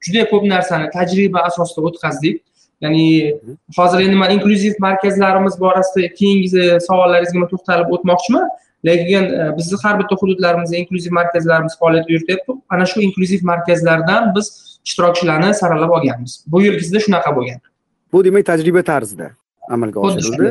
juda 0.00 0.30
ko'p 0.30 0.44
narsani 0.54 0.90
tajriba 0.90 1.40
asosida 1.48 1.80
o'tkazdik. 1.88 2.42
Ya'ni 2.80 3.38
hozir 3.76 4.00
endi 4.00 4.16
man 4.22 4.30
inklyuziv 4.30 4.74
markazlarimiz 4.86 5.60
borasida 5.60 6.14
keyingi 6.14 6.48
savollaringizga 6.88 7.48
to'xtalib 7.52 7.92
o'tmoqchiman. 7.94 8.48
Lekin 8.86 9.24
e, 9.24 9.44
bizni 9.58 9.78
har 9.82 9.98
bitta 10.00 10.16
hududlarimizda 10.20 10.76
inklyuziv 10.76 11.12
markazlarimiz 11.12 11.78
faoliyat 11.80 12.10
yurityapti 12.10 12.52
ana 12.68 12.86
shu 12.86 13.00
inklyuziv 13.00 13.44
markazlardan 13.52 14.32
biz 14.36 14.46
ishtirokchilarni 14.86 15.54
saralab 15.54 15.90
olganmiz. 15.90 16.44
Bu 16.46 16.62
yilgisida 16.62 17.00
shunaqa 17.06 17.36
bo'lgan. 17.36 17.60
Bu 18.12 18.24
demak 18.24 18.46
tajriba 18.46 18.82
tarzida 18.82 19.30
amalga 19.68 20.00
oshirildi 20.00 20.50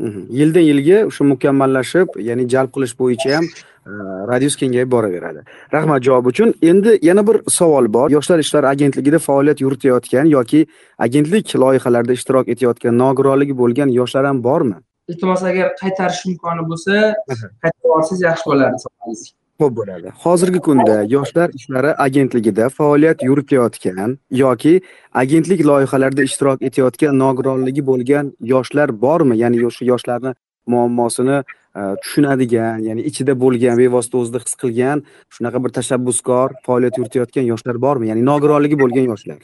yildan 0.00 0.64
yilga 0.70 0.98
o'sha 1.06 1.24
mukammallashib 1.24 2.16
ya'ni 2.28 2.48
jalb 2.54 2.70
qilish 2.74 2.94
bo'yicha 3.00 3.34
ham 3.36 3.44
e, 3.46 3.90
radius 4.30 4.56
kengayib 4.56 4.90
boraveradi. 4.94 5.44
Rahmat 5.72 6.02
javob 6.02 6.30
uchun. 6.32 6.54
Endi 6.62 6.98
yana 7.02 7.26
bir 7.26 7.42
savol 7.48 7.92
bor. 7.96 8.10
Yoshlar 8.10 8.38
ishlari 8.38 8.66
agentligida 8.66 9.18
faoliyat 9.18 9.60
yuritayotgan 9.60 10.32
yoki 10.36 10.66
agentlik 10.98 11.54
loyihalarida 11.64 12.12
ishtirok 12.12 12.48
etayotgan 12.48 12.98
nogironligi 12.98 13.58
bo'lgan 13.58 13.94
yoshlar 13.98 14.26
ham 14.26 14.44
bormi? 14.44 14.80
Iltimos 15.08 15.42
agar 15.42 15.74
qaytarish 15.82 16.24
imkoni 16.32 16.66
bo'lsa 16.72 17.14
qaytarib 17.28 17.84
yuborsangiz 17.84 18.26
yaxshi 18.28 18.50
bo'lardi 18.50 19.41
ko'p 19.60 19.76
bo'ladi. 19.78 20.12
Hozirgi 20.24 20.60
kunda 20.68 20.96
yoshlar 21.16 21.50
ishlari 21.58 21.94
agentligida 22.06 22.68
faoliyat 22.68 23.22
yuritayotgan 23.28 24.18
yoki 24.30 24.74
agentlik 25.22 25.60
loyihalarida 25.70 26.22
ishtirok 26.28 26.62
etayotgan 26.68 27.18
nogironligi 27.24 27.86
bo'lgan 27.90 28.32
yoshlar 28.52 28.88
bormi? 29.04 29.38
Ya'ni 29.42 29.66
o'sha 29.70 29.84
yoshlarni 29.92 30.34
muammosini 30.66 31.38
e, 31.78 31.80
tushunadigan 32.02 32.84
ya'ni 32.88 33.02
ichida 33.10 33.32
bo'lgan 33.44 33.78
bevosita 33.82 34.18
o'zida 34.22 34.44
his 34.44 34.54
qilgan 34.62 35.06
shunaqa 35.34 35.64
bir 35.64 35.70
tashabbuskor 35.78 36.48
faoliyat 36.66 36.98
yuritayotgan 37.00 37.50
yoshlar 37.52 37.82
bormi? 37.86 38.08
Ya'ni 38.10 38.22
nogironligi 38.30 38.78
bo'lgan 38.84 39.10
yoshlar. 39.12 39.40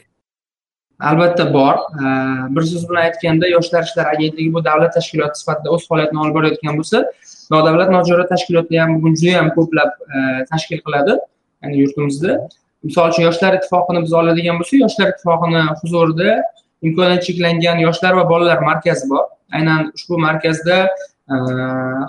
Albatta 1.09 1.45
bor. 1.53 1.75
E, 2.03 2.05
bir 2.55 2.63
so'z 2.71 2.89
bilan 2.89 3.03
aytganda 3.09 3.47
yoshlar 3.55 3.83
ishlari 3.89 4.15
agentligi 4.15 4.53
bu 4.53 4.63
davlat 4.69 4.93
tashkiloti 4.97 5.39
sifatida 5.41 5.75
o'z 5.75 5.87
faoliyatini 5.89 6.19
olib 6.23 6.35
borayotgan 6.39 6.81
bo'lsa 6.81 7.05
nodavlat 7.53 7.91
notijorat 7.95 8.29
tashkilotlar 8.33 8.81
ham 8.83 8.95
bugun 8.97 9.15
juda 9.19 9.35
yam 9.37 9.49
ko'plab 9.57 9.91
e, 10.15 10.17
tashkil 10.51 10.81
qiladi 10.85 11.17
ya'ni 11.63 11.81
yurtimizda. 11.81 12.37
Misol 12.87 13.11
uchun 13.11 13.23
yoshlar 13.27 13.57
ittifoqini 13.59 14.03
biz 14.05 14.13
oladigan 14.21 14.59
bo'lsak 14.61 14.79
yoshlar 14.85 15.13
ittifoqini 15.13 15.63
huzurida 15.81 16.35
imkoniyati 16.87 17.25
cheklangan 17.27 17.81
yoshlar 17.85 18.13
va 18.19 18.25
bolalar 18.29 18.59
markazi 18.69 19.09
bor. 19.13 19.25
Aynan 19.57 19.91
ushbu 19.97 20.19
markazda 20.27 20.77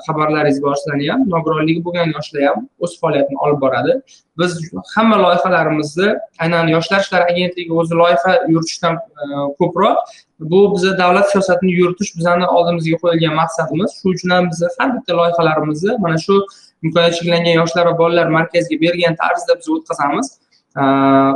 xabarlaringiz 0.07 0.63
bor 0.63 0.75
sizlarni 0.81 1.11
ham 1.13 1.25
nogironligi 1.35 1.85
bo'lgan 1.85 2.13
yoshlar 2.17 2.43
ham 2.49 2.65
o'z 2.85 2.93
faoliyatini 3.01 3.39
olib 3.45 3.61
boradi. 3.65 3.93
Biz 4.41 4.51
hamma 4.95 5.19
loyihalarimizni 5.25 6.09
aynan 6.45 6.69
yoshlar 6.75 7.01
ishlari 7.05 7.25
agentligi 7.33 7.73
o'zi 7.83 7.95
loyiha 8.03 8.33
yuritishdan 8.49 8.95
e, 8.97 9.25
ko'proq 9.61 9.97
bu 10.53 10.61
biza 10.75 10.99
davlat 10.99 11.31
siyosatini 11.33 11.73
yuritish 11.81 12.17
bizani 12.19 12.47
oldimizga 12.57 12.97
qo'yilgan 13.03 13.35
maqsadimiz. 13.43 13.91
Shuning 14.01 14.17
uchun 14.17 14.31
ham 14.37 14.51
biz 14.51 14.63
har 14.79 14.89
bitta 14.97 15.17
loyihalarimizni 15.21 15.99
mana 16.05 16.19
shu 16.27 16.35
imkoniyati 16.85 17.17
cheklangan 17.19 17.55
yoshlar 17.61 17.85
va 17.91 17.99
bolalar 18.03 18.29
markaziga 18.39 18.81
bergan 18.85 19.15
tarzda 19.23 19.59
biz 19.61 19.69
o'tkazamiz. 19.77 20.29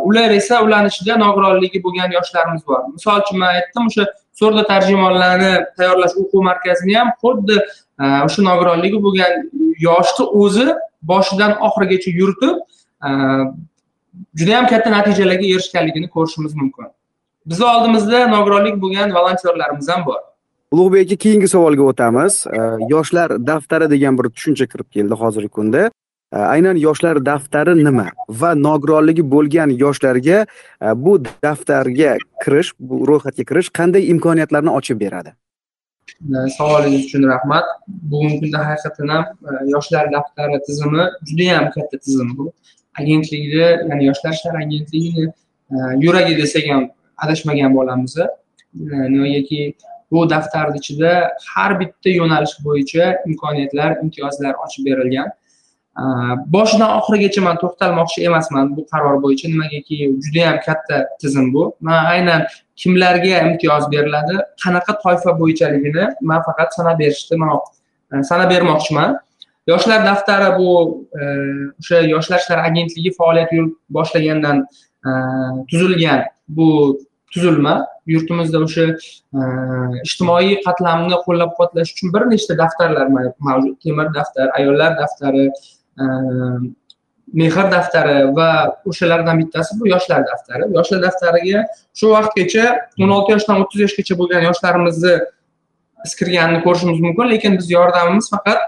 Ular 0.09 0.31
esa 0.41 0.63
ularni 0.67 0.89
ichida 0.95 1.15
nogironligi 1.25 1.79
bo'lgan 1.87 2.11
yoshlarimiz 2.19 2.63
bor. 2.69 2.81
Misol 2.97 3.25
uchun 3.25 3.39
man 3.43 3.57
aytdim 3.59 3.91
o'sha 3.91 4.05
so'rda 4.41 4.63
tarjimonlarni 4.73 5.53
tayyorlash 5.79 6.15
o'quv 6.23 6.43
markazini 6.51 6.97
ham 7.01 7.11
xuddi 7.23 7.57
e, 8.03 8.05
o'sha 8.27 8.43
nogironligi 8.49 8.99
bo'lgan 9.07 9.33
yoshni 9.87 10.27
o'zi 10.43 10.67
boshidan 11.13 11.57
oxirigacha 11.69 12.11
yuritib 12.21 12.55
e, 13.07 13.11
judayam 14.41 14.67
juda 14.67 14.73
katta 14.73 14.91
natijalarga 14.97 15.47
erishganligini 15.55 16.09
ko'rishimiz 16.17 16.55
mumkin. 16.61 16.87
Bizni 17.47 17.65
oldimizda 17.65 18.27
nogironlik 18.37 18.77
bo'lgan 18.83 19.15
volontyorlarimiz 19.15 19.89
ham 19.89 20.07
bor. 20.07 20.21
Ulug'bek 20.73 21.07
aka 21.07 21.17
keyingi 21.25 21.49
savolga 21.49 21.83
o'tamiz. 21.91 22.47
E, 22.47 22.61
yoshlar 22.95 23.47
daftari 23.47 23.91
degan 23.91 24.19
bir 24.19 24.31
tushuncha 24.35 24.67
kirib 24.73 24.89
keldi 24.97 25.15
hozirgi 25.23 25.49
kunda. 25.59 25.91
Aynan 26.35 26.77
yoshlar 26.77 27.21
daftari 27.27 27.75
nima 27.85 28.07
va 28.29 28.55
nogironligi 28.55 29.23
bo'lgan 29.35 29.71
yoshlarga 29.85 30.39
e, 30.83 30.95
bu 31.05 31.19
daftarga 31.45 32.17
kirish 32.45 32.73
bu 32.79 33.01
ro'yxatga 33.11 33.45
kirish 33.51 33.71
qanday 33.79 34.09
imkoniyatlarni 34.15 34.71
ochib 34.79 35.01
beradi? 35.05 35.35
Savolingiz 36.57 37.07
uchun 37.07 37.23
rahmat. 37.33 37.65
Bugungi 38.11 38.41
kunda 38.41 38.65
haqiqatdan 38.71 39.09
ham 39.15 39.25
e, 39.49 39.51
yoshlar 39.75 40.13
daftari 40.17 40.61
tizimi 40.67 41.09
judayam 41.31 41.71
katta 41.77 41.99
tizim 41.99 42.37
bu. 42.39 42.53
Agentlikni 43.01 43.65
ya'ni 43.91 44.05
yoshlar 44.11 44.33
ishlari 44.39 44.65
agentligini 44.65 45.25
e, 45.75 45.77
yuragi 46.05 46.37
desak 46.43 46.71
ham 46.73 46.91
adashmagan 47.25 47.75
bo'lamiz 47.79 48.17
negaki 48.75 49.75
bu 50.11 50.31
daftarni 50.31 50.79
ichida 50.83 51.13
har 51.55 51.81
bitta 51.81 52.11
yo'nalish 52.21 52.55
bo'yicha 52.67 53.05
imkoniyatlar 53.29 53.91
imtiyozlar 54.03 54.55
ochib 54.65 54.87
berilgan. 54.91 55.29
Э, 55.95 56.03
boshidan 56.55 56.91
oxirigacha 56.99 57.41
man 57.47 57.57
to'xtalmoqchi 57.63 58.25
emasman 58.29 58.77
bu 58.77 58.83
qaror 58.93 59.21
bo'yicha. 59.25 59.47
Nimagaki 59.49 59.97
judayam 60.25 60.57
katta 60.67 60.97
tizim 61.21 61.53
bu. 61.55 61.63
Man 61.81 62.07
aynan 62.15 62.41
kimlarga 62.83 63.43
imtiyoz 63.49 63.85
beriladi? 63.93 64.35
Qanaqa 64.65 64.93
toifa 65.03 65.37
bo'yichaligini 65.41 66.05
man 66.31 66.43
faqat 66.47 66.75
sanab 66.79 66.99
berishni 67.03 67.39
man 67.43 67.51
e, 68.13 68.23
sanab 68.31 68.51
bermoqchiman. 68.55 69.19
Yoshlar 69.73 70.01
daftari 70.09 70.49
bu 70.59 70.71
e, 71.21 71.23
o'sha 71.81 72.01
yoshlar 72.15 72.39
ishlari 72.43 72.63
agentligi 72.71 73.11
faoliyat 73.19 73.51
boshlagandan 73.97 74.67
e, 75.07 75.11
tuzilgan 75.71 76.25
bu 76.49 76.69
tuzilma. 77.33 77.77
Yurtimizda 78.15 78.59
o'sha 78.67 78.89
e, 79.39 79.41
ijtimoiy 80.09 80.59
qatlamni 80.67 81.23
qo'llab 81.29 81.55
quvvatlash 81.55 81.95
uchun 81.95 82.13
bir 82.19 82.27
nechta 82.35 82.59
daftarlar 82.63 83.07
mavjud. 83.49 83.79
Temir 83.85 84.13
daftar 84.19 84.51
ayollar 84.59 84.99
daftari 84.99 85.47
Ehm, 86.01 86.75
mehr 87.33 87.71
daftari 87.71 88.35
va 88.37 88.49
o'shalardan 88.87 89.39
bittasi 89.41 89.79
bu 89.81 89.89
yoshlar 89.89 90.25
daftari. 90.27 90.69
Yoshlar 90.77 91.01
daftariga 91.03 91.65
shu 91.99 92.11
vaqtgacha 92.15 92.65
o'n 93.03 93.11
olti 93.17 93.35
yoshdan 93.35 93.63
o'ttiz 93.63 93.81
yoshgacha 93.85 94.19
bo'lgan 94.21 94.47
yoshlarimizni 94.49 95.15
kirganini 96.21 96.61
ko'rishimiz 96.67 97.01
mumkin 97.07 97.31
lekin 97.33 97.59
biz 97.59 97.71
yordamimiz 97.71 98.31
faqat 98.35 98.61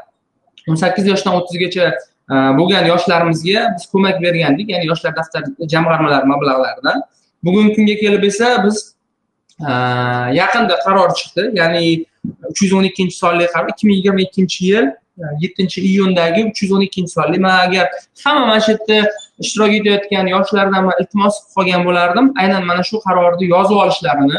o'n 0.68 0.78
sakkiz 0.82 1.06
yoshdan 1.12 1.38
o'ttizgacha 1.38 1.86
e, 2.32 2.34
bo'lgan 2.58 2.88
yoshlarimizga 2.92 3.64
biz 3.76 3.86
ko'mak 3.92 4.20
bergandik 4.24 4.74
ya'ni 4.74 4.90
yoshlar 4.90 5.16
daftari 5.18 5.70
jamg'armalari 5.74 6.26
mablag'laridan. 6.32 7.02
Bugungi 7.44 7.74
kunga 7.76 7.96
kelib 8.02 8.24
esa 8.30 8.52
biz 8.64 8.76
e, 9.68 9.72
yaqinda 10.40 10.78
qaror 10.86 11.10
chiqdi 11.18 11.50
ya'ni 11.60 11.82
uch 12.50 12.62
yuz 12.62 12.72
o'n 12.78 12.86
ikkinchi 12.90 13.16
sonli 13.22 13.50
qaror 13.54 13.74
ikki 13.74 13.90
ming 13.90 13.98
yigirma 14.00 14.22
ikkinchi 14.28 14.70
yil 14.72 14.94
yettinchi 15.42 15.80
iyundagi 15.90 16.44
uch 16.48 16.62
yuz 16.62 16.72
o'n 16.76 16.82
ikkinchi 16.88 17.12
sonli 17.18 17.38
man 17.46 17.68
agar 17.68 17.86
hamma 18.24 18.46
mana 18.46 18.60
shu 18.60 18.72
yerda 18.72 18.98
ishtirok 19.44 19.72
etayotgan 19.78 20.26
yoshlardan 20.34 20.84
man 20.88 20.94
iltimos 21.02 21.34
qilib 21.38 21.54
qolgan 21.56 21.86
bo'lardim. 21.88 22.26
Aynan 22.42 22.66
mana 22.70 22.82
shu 22.88 22.96
qarorni 23.06 23.46
yozib 23.54 23.76
olishlarini 23.84 24.38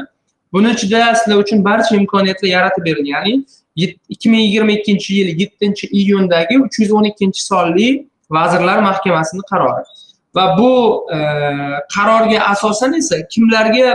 buni 0.54 0.70
ichida 0.76 1.16
sizlar 1.16 1.38
uchun 1.44 1.64
barcha 1.70 1.96
imkoniyatlar 2.02 2.50
yaratib 2.58 2.84
berilgan 2.90 3.14
ya'ni 3.16 3.34
ikki 4.14 4.30
ming 4.30 4.42
yigirma 4.48 4.72
ikkinchi 4.80 5.10
yil 5.20 5.30
yettinchi 5.42 5.88
iyundagi 6.00 6.60
uch 6.66 6.80
yuz 6.82 6.92
o'n 7.00 7.10
ikkinchi 7.12 7.42
sonli 7.52 7.88
vazirlar 8.38 8.80
mahkamasini 8.90 9.44
qarori. 9.52 9.84
Va 10.36 10.46
bu 10.58 10.72
e, 11.16 11.18
qarorga 11.96 12.40
asosan 12.54 12.94
esa 12.94 13.28
kimlarga 13.34 13.88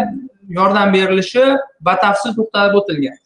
yordam 0.58 0.92
berilishi 0.92 1.44
batafsil 1.88 2.30
to'xtalib 2.38 2.74
o'tilgan. 2.80 3.16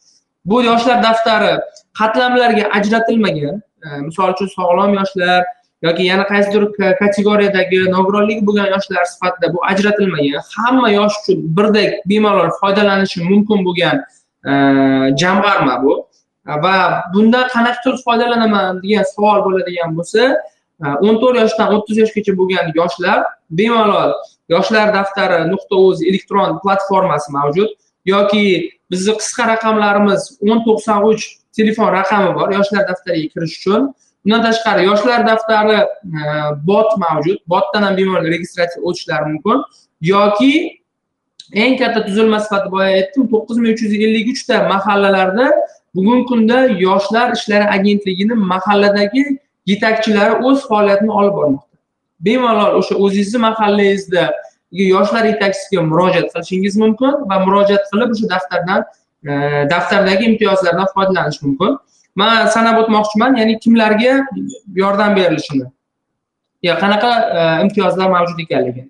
Bu 0.45 0.63
yoshlar 0.63 1.03
daftari 1.03 1.53
qatlamlarga 1.99 2.65
ajratilmagan 2.77 3.55
e, 3.85 3.87
misol 4.07 4.33
uchun 4.35 4.49
sog'lom 4.57 4.93
yoshlar 4.99 5.43
yoki 5.85 6.03
yana 6.11 6.25
qaysidir 6.31 6.63
kategoriyadagi 7.01 7.79
nogironligi 7.95 8.45
bo'lgan 8.47 8.67
yoshlar 8.75 9.05
sifatida 9.13 9.53
bu 9.53 9.63
ajratilmagan. 9.71 10.41
Hamma 10.55 10.89
yosh 10.91 11.15
uchun 11.21 11.39
birdek 11.57 11.91
bemalol 12.09 12.51
foydalanishi 12.61 13.23
mumkin 13.31 13.65
bo'lgan 13.67 13.97
e, 14.49 14.53
jamg'arma 15.21 15.75
bu. 15.83 15.93
Va 16.63 16.75
bundan 17.13 17.47
qanaqa 17.55 17.79
qilib 17.83 17.99
foydalanaman 18.07 18.81
degan 18.83 19.05
savol 19.13 19.43
bo'ladigan 19.47 19.97
bo'lsa 19.97 20.21
e, 20.83 20.85
o'n 21.05 21.15
to'rt 21.21 21.37
yoshdan 21.43 21.75
o'ttiz 21.75 21.97
yoshgacha 22.03 22.33
bo'lgan 22.39 22.73
yoshlar 22.79 23.19
bemalol 23.59 24.11
yoshlar 24.49 24.93
daftari 24.97 25.39
nuqta 25.51 25.75
uz 25.87 26.01
elektron 26.09 26.59
platformasi 26.63 27.31
mavjud 27.37 27.69
yoki 28.13 28.43
bizni 28.91 29.13
qisqa 29.19 29.47
raqamlarimiz 29.53 30.21
o'n 30.49 30.59
to'qson 30.67 31.03
uch 31.11 31.23
telefon 31.59 31.93
raqami 31.99 32.29
bor 32.37 32.49
yoshlar 32.57 32.83
daftariga 32.89 33.27
kirish 33.33 33.55
uchun. 33.59 33.81
Bundan 34.23 34.41
tashqari 34.47 34.81
yoshlar 34.89 35.19
daftari 35.29 35.77
e, 36.19 36.21
bot 36.69 36.89
mavjud. 37.03 37.37
Botdan 37.53 37.83
ham 37.87 37.97
bemalol 37.99 38.27
registratsiya 38.35 38.83
o'tishlari 38.87 39.25
mumkin. 39.31 39.63
Yoki 40.11 40.53
eng 41.53 41.77
katta 41.79 42.05
tuzilma 42.07 42.39
sifatida 42.45 42.71
boya 42.75 42.89
aytdim 42.99 43.23
to'qqiz 43.33 43.57
ming 43.61 43.73
uch 43.73 43.81
yuz 43.85 43.93
ellik 44.05 44.27
uchta 44.33 44.55
mahallalarda 44.73 45.47
bugungi 45.95 46.25
kunda 46.31 46.57
yoshlar 46.85 47.27
ishlari 47.37 47.65
agentligini 47.77 48.35
mahalladagi 48.53 49.23
yetakchilari 49.71 50.33
o'z 50.47 50.67
faoliyatini 50.69 51.13
olib 51.19 51.33
bormoqda. 51.39 51.75
Bemalol 52.25 52.71
o'sha 52.79 52.95
o'zingizni 53.03 53.39
mahallangizda 53.47 54.23
yoshlar 54.71 55.23
yetakchisiga 55.31 55.81
murojaat 55.91 56.27
qilishingiz 56.33 56.75
mumkin 56.83 57.11
va 57.29 57.35
murojaat 57.45 57.83
qilib 57.91 58.09
o'sha 58.15 58.27
daftardan 58.33 58.81
daftardagi 59.69 60.25
imtiyozlardan 60.31 60.87
foydalanish 60.93 61.41
mumkin. 61.41 61.77
Man 62.15 62.47
sanab 62.47 62.81
o'tmoqchiman 62.83 63.37
ya'ni 63.37 63.59
kimlarga 63.59 64.13
yordam 64.75 65.15
berilishini. 65.15 65.65
Yo 66.63 66.75
qanaqa 66.83 67.11
e, 67.37 67.41
imtiyozlar 67.63 68.09
mavjud 68.09 68.39
ekanligini 68.45 68.89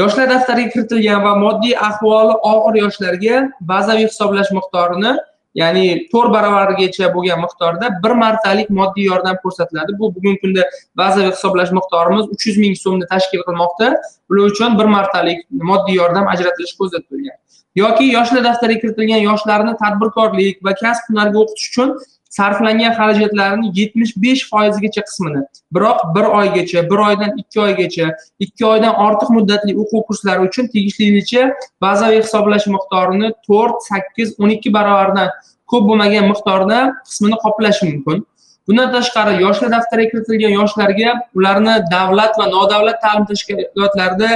yoshlar 0.00 0.28
daftariga 0.30 0.72
kiritilgan 0.74 1.22
va 1.24 1.32
moddiy 1.40 1.76
ahvoli 1.88 2.34
og'ir 2.50 2.82
yoshlarga 2.82 3.38
bazaviy 3.70 4.08
hisoblash 4.08 4.50
miqdorini 4.58 5.12
ya'ni 5.60 5.84
to'rt 6.12 6.34
baravarigacha 6.34 7.08
bo'lgan 7.14 7.40
miqdorda 7.44 7.90
bir 8.02 8.16
martalik 8.22 8.68
moddiy 8.80 9.08
yordam 9.10 9.38
ko'rsatiladi. 9.44 9.96
Bu 10.00 10.12
bugungi 10.16 10.40
kunda 10.44 10.66
bazaviy 11.02 11.32
hisoblash 11.32 11.72
miqdorimiz 11.78 12.28
uch 12.34 12.46
yuz 12.48 12.60
ming 12.64 12.76
so'mni 12.84 13.08
tashkil 13.12 13.44
qilmoqda. 13.48 13.88
Bular 14.28 14.52
uchun 14.52 14.78
bir 14.80 14.92
martalik 14.96 15.38
moddiy 15.70 15.96
yordam 16.02 16.28
ajratilishi 16.34 16.78
ko'zda 16.80 17.02
tutilgan 17.04 17.36
yoki 17.82 18.10
yoshlar 18.16 18.44
daftariga 18.48 18.80
kiritilgan 18.84 19.24
yoshlarni 19.28 19.74
tadbirkorlik 19.82 20.62
va 20.68 20.76
kasb 20.82 21.10
hunarga 21.10 21.42
o'qitish 21.44 21.70
uchun 21.72 21.96
sarflangan 22.36 22.94
xarajatlarni 22.98 23.72
yetmish 23.78 24.12
besh 24.24 24.44
foizigacha 24.52 25.02
qismini 25.08 25.42
biroq 25.76 26.04
bir 26.16 26.26
oygacha 26.40 26.84
bir 26.90 27.02
oydan 27.08 27.36
ikki 27.42 27.60
oygacha 27.66 28.06
ikki 28.46 28.66
oydan 28.72 28.94
ortiq 29.06 29.34
muddatli 29.36 29.76
o'quv 29.82 30.06
kurslari 30.08 30.48
uchun 30.48 30.70
tegishlicha 30.74 31.44
bazaviy 31.86 32.22
hisoblash 32.22 32.66
miqdorini 32.76 33.34
to'rt 33.48 33.76
sakkiz 33.90 34.34
o'n 34.40 34.56
ikki 34.56 34.72
baravaridan 34.78 35.30
ko'p 35.72 35.84
bo'lmagan 35.90 36.28
miqdorda 36.32 36.80
qismini 37.06 37.38
qoplashi 37.44 37.90
mumkin. 37.90 38.24
Bundan 38.68 38.88
tashqari 38.94 39.32
yoshlar 39.44 39.70
daftariga 39.76 40.10
kiritilgan 40.12 40.54
yoshlarga 40.58 41.10
ularni 41.38 41.74
davlat 41.90 42.38
va 42.40 42.46
nodavlat 42.54 42.98
ta'lim 43.04 43.26
tashkilotlarida 43.30 44.30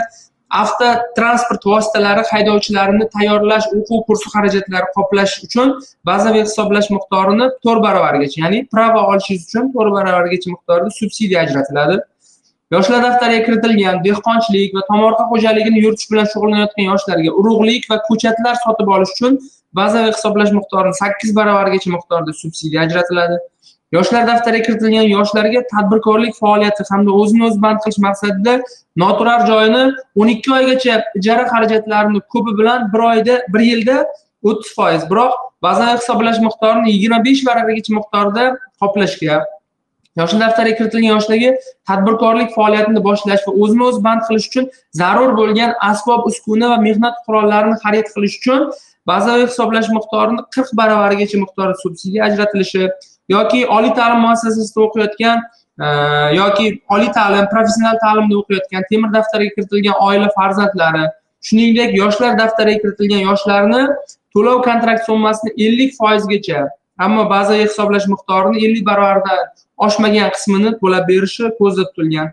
avtotransport 0.51 1.67
vositalari 1.73 2.23
haydovchilarini 2.31 3.07
tayyorlash 3.17 3.67
o'quv 3.77 4.01
kursi 4.09 4.31
xarajatlari 4.35 4.89
qoplash 4.97 5.35
uchun 5.47 5.75
bazaviy 6.11 6.43
hisoblash 6.47 6.89
miqdorini 6.95 7.47
to'rt 7.67 7.83
baravargacha 7.87 8.43
ya'ni 8.45 8.63
prava 8.73 9.05
olishingiz 9.11 9.45
uchun 9.51 9.69
to'rt 9.77 9.93
baravargacha 9.99 10.55
miqdorda 10.55 10.91
subsidiya 11.01 11.45
ajratiladi. 11.47 12.01
Yoshlar 12.75 13.01
daftariga 13.03 13.45
kiritilgan 13.47 14.03
dehqonchilik 14.09 14.75
va 14.79 14.83
tomorqa 14.91 15.25
xo'jaligini 15.31 15.81
yuritish 15.85 16.11
bilan 16.11 16.29
shug'ullanayotgan 16.33 16.87
yoshlarga 16.91 17.31
urug'lik 17.41 17.89
va 17.93 17.99
ko'chatlar 18.09 18.61
sotib 18.65 18.93
olish 18.97 19.15
uchun 19.17 19.39
bazaviy 19.79 20.13
hisoblash 20.17 20.53
miqdorini 20.59 20.99
sakkiz 21.03 21.35
baravargacha 21.39 21.91
miqdorda 21.97 22.33
subsidiya 22.43 22.85
ajratiladi. 22.87 23.41
Yoshlar 23.97 24.27
daftariga 24.27 24.65
kiritilgan 24.67 25.09
yoshlarga 25.17 25.63
tadbirkorlik 25.75 26.35
faoliyati 26.43 26.85
hamda 26.91 27.11
o'zini 27.21 27.45
o'zi 27.49 27.63
band 27.65 27.79
qilish 27.85 28.01
maqsadida 28.07 28.55
noturar 29.03 29.47
joyini 29.51 29.85
o'n 30.21 30.29
ikki 30.35 30.53
oygacha 30.59 30.99
ijara 31.21 31.47
xarajatlarini 31.53 32.21
ko'pi 32.35 32.59
bilan 32.59 32.91
bir 32.93 33.07
oyda 33.13 33.39
bir 33.55 33.63
yilda 33.71 33.97
o'ttiz 34.49 34.75
foiz. 34.77 35.03
Biroq 35.11 35.33
bazaviy 35.63 35.97
hisoblash 36.01 36.39
miqdorini 36.47 36.93
yigirma 36.95 37.25
besh 37.25 37.43
baravarigacha 37.49 37.97
miqdorda 37.99 38.45
qoplashga 38.83 39.41
yoshlar 40.21 40.41
daftariga 40.45 40.77
kiritilgan 40.79 41.09
yoshlarga 41.15 41.51
tadbirkorlik 41.89 42.55
faoliyatini 42.59 43.03
boshlash 43.09 43.43
va 43.49 43.53
o'zini 43.65 43.85
o'zi 43.89 44.01
band 44.07 44.23
qilish 44.29 44.47
uchun 44.51 44.71
zarur 45.01 45.37
bo'lgan 45.41 45.75
asbob 45.91 46.27
uskuna 46.31 46.71
va 46.73 46.79
mehnat 46.87 47.21
qurollarini 47.27 47.77
xarid 47.85 48.11
qilish 48.15 48.39
uchun 48.41 48.67
bazaviy 49.13 49.47
hisoblash 49.51 49.89
miqdorini 49.97 50.43
qirq 50.57 50.75
baravarigacha 50.81 51.43
miqdorda 51.45 51.77
subsidiya 51.85 52.27
ajratilishi 52.29 52.91
yoki 53.35 53.61
oliy 53.77 53.93
ta'lim 53.99 54.21
muassasasida 54.27 54.81
o'qiyotgan 54.87 55.39
e, 55.85 55.87
yoki 56.41 56.67
oliy 56.97 57.11
ta'lim 57.19 57.47
professional 57.55 58.01
ta'limda 58.05 58.39
o'qiyotgan 58.41 58.89
temir 58.91 59.13
daftariga 59.17 59.55
kiritilgan 59.57 59.97
oila 60.09 60.29
farzandlari 60.39 61.05
shuningdek 61.49 61.97
yoshlar 62.03 62.39
daftariga 62.43 62.83
kiritilgan 62.83 63.23
yoshlarni 63.29 63.83
to'lov 64.35 64.63
kontrakt 64.69 65.07
summasini 65.11 65.57
ellik 65.67 65.97
foizgacha 66.01 66.67
ammo 67.07 67.25
bazaviy 67.35 67.65
hisoblash 67.69 68.07
miqdorini 68.15 68.67
ellik 68.67 68.85
baravardan 68.91 69.47
oshmagan 69.87 70.35
qismini 70.37 70.75
to'lab 70.83 71.09
berishi 71.13 71.55
ko'zda 71.61 71.87
tutilgan. 71.89 72.29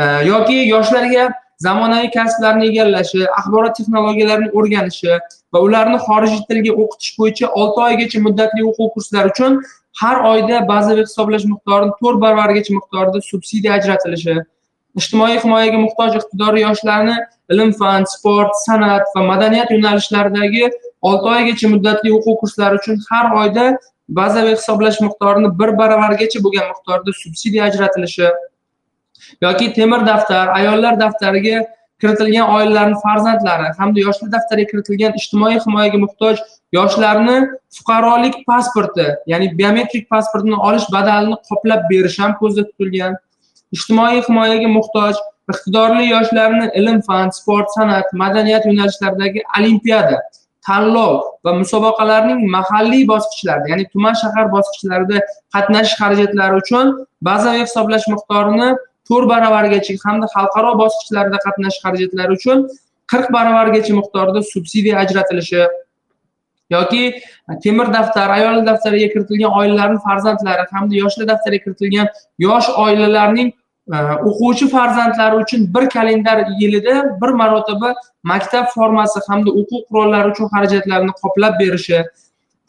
E, 0.00 0.02
yoki 0.32 0.56
yoshlarga 0.74 1.24
zamonaviy 1.66 2.10
kasblarni 2.18 2.68
egallashi 2.70 3.26
axborot 3.38 3.76
texnologiyalarini 3.78 4.50
o'rganishi 4.58 5.18
va 5.52 5.62
ularni 5.66 5.98
xorijiy 6.06 6.42
tilga 6.50 6.72
o'qitish 6.82 7.12
bo'yicha 7.20 7.52
olti 7.62 7.84
oygacha 7.88 8.22
muddatli 8.26 8.66
o'quv 8.70 8.90
kurslari 8.96 9.32
uchun 9.34 9.58
har 10.00 10.16
oyda 10.32 10.60
bazaviy 10.68 11.06
hisoblash 11.08 11.46
miqdorini 11.52 11.94
to'rt 12.00 12.20
baravarigacha 12.24 12.76
miqdorda 12.78 13.22
subsidiya 13.30 13.78
ajratilishi 13.78 14.36
ijtimoiy 15.00 15.38
himoyaga 15.44 15.82
muhtoj 15.84 16.18
iqtidorli 16.20 16.64
yoshlarni 16.66 17.16
ilm 17.54 17.72
fan 17.80 18.08
sport 18.14 18.56
san'at 18.64 19.14
va 19.16 19.24
madaniyat 19.30 19.72
yo'nalishlaridagi 19.76 20.64
olti 21.10 21.32
oygacha 21.36 21.72
muddatli 21.74 22.12
o'quv 22.18 22.40
kurslari 22.42 22.80
uchun 22.80 23.00
har 23.10 23.30
oyda 23.42 23.66
bazaviy 24.20 24.56
hisoblash 24.58 25.00
miqdorini 25.06 25.52
bir 25.60 25.72
baravargacha 25.80 26.44
bo'lgan 26.46 26.68
miqdorda 26.72 27.16
subsidiya 27.22 27.70
ajratilishi 27.70 28.28
yoki 29.46 29.72
temir 29.78 30.06
daftar 30.10 30.54
ayollar 30.58 31.00
daftariga 31.04 31.64
kiritilgan 32.00 32.50
oilalarni 32.56 32.96
farzandlari 33.04 33.68
hamda 33.78 34.00
yoshlar 34.06 34.32
daftariga 34.34 34.70
kiritilgan 34.72 35.12
ijtimoiy 35.20 35.60
himoyaga 35.66 36.00
muhtoj 36.04 36.42
yoshlarni 36.78 37.36
fuqarolik 37.76 38.36
pasporti 38.50 39.06
ya'ni 39.32 39.52
biometrik 39.60 40.10
pasportini 40.14 40.58
olish 40.68 40.88
badalini 40.96 41.38
qoplab 41.50 41.86
berish 41.92 42.18
ham 42.22 42.36
ko'zda 42.40 42.66
tutilgan. 42.70 43.16
Ijtimoiy 43.76 44.22
himoyaga 44.28 44.72
muhtoj 44.78 45.14
iqtidorli 45.52 46.08
yoshlarni 46.14 46.66
ilm 46.80 46.98
fan 47.08 47.30
sport 47.38 47.72
san'at 47.76 48.12
madaniyat 48.22 48.66
yo'nalishlaridagi 48.68 49.44
olimpiada 49.58 50.18
tanlov 50.66 51.14
va 51.44 51.52
musobaqalarning 51.60 52.40
mahalliy 52.56 53.04
bosqichlarida 53.12 53.72
ya'ni 53.72 53.86
tuman 53.92 54.18
shahar 54.22 54.46
bosqichlarida 54.56 55.22
qatnashish 55.54 55.96
xarajatlari 56.00 56.60
uchun 56.62 56.92
bazaviy 57.28 57.64
hisoblash 57.66 58.06
miqdorini 58.14 58.70
to'rt 59.08 59.28
baravargacha 59.32 59.96
hamda 60.04 60.26
xalqaro 60.34 60.70
bosqichlarda 60.82 61.38
qatnashish 61.46 61.82
xarajatlari 61.84 62.38
uchun 62.38 62.58
qirq 63.12 63.28
baravargacha 63.36 63.92
miqdorda 64.00 64.40
subsidiya 64.52 64.96
ajratilishi 65.04 65.62
yoki 66.70 67.02
temir 67.62 67.92
daftar 67.92 68.30
ayol 68.38 68.66
daftariga 68.66 69.12
kiritilgan 69.12 69.52
oilalarning 69.60 70.02
farzandlari 70.08 70.66
hamda 70.72 70.94
yoshlar 71.02 71.28
daftariga 71.32 71.64
kiritilgan 71.64 72.08
yosh 72.46 72.68
oilalarning 72.84 73.48
e, 73.94 73.96
o'quvchi 74.28 74.68
farzandlari 74.74 75.42
uchun 75.44 75.66
bir 75.74 75.88
kalendar 75.96 76.44
yilida 76.60 76.94
bir 77.22 77.30
marotaba 77.42 77.94
maktab 78.32 78.66
formasi 78.76 79.20
hamda 79.28 79.50
o'quv 79.60 79.82
qurollari 79.90 80.34
uchun 80.34 80.46
xarajatlarni 80.54 81.12
qoplab 81.22 81.60
berishi 81.62 82.00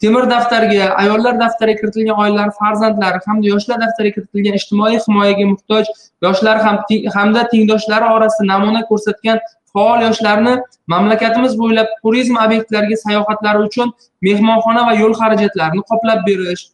temir 0.02 0.24
daftarga 0.30 0.88
ayollar 1.02 1.40
daftariga 1.40 1.80
kiritilgan 1.80 2.20
oilalar 2.24 2.50
farzandlari 2.60 3.20
hamda 3.26 3.46
yoshlar 3.52 3.78
daftariga 3.84 4.14
kiritilgan 4.16 4.58
ijtimoiy 4.60 4.98
himoyaga 5.06 5.46
muhtoj 5.52 5.84
yoshlar 6.26 6.56
ham 6.66 6.76
hamda 7.16 7.46
tengdoshlari 7.54 8.10
orasida 8.16 8.48
namuna 8.52 8.82
ko'rsatgan 8.90 9.42
faol 9.72 10.06
yoshlarni 10.06 10.54
mamlakatimiz 10.94 11.58
bo'ylab 11.62 11.90
turizm 12.04 12.40
obyektlariga 12.44 13.00
sayohatlari 13.04 13.66
uchun 13.68 13.92
mehmonxona 14.28 14.86
va 14.88 14.94
yo'l 15.02 15.18
xarajatlarini 15.20 15.84
qoplab 15.90 16.24
berish 16.30 16.64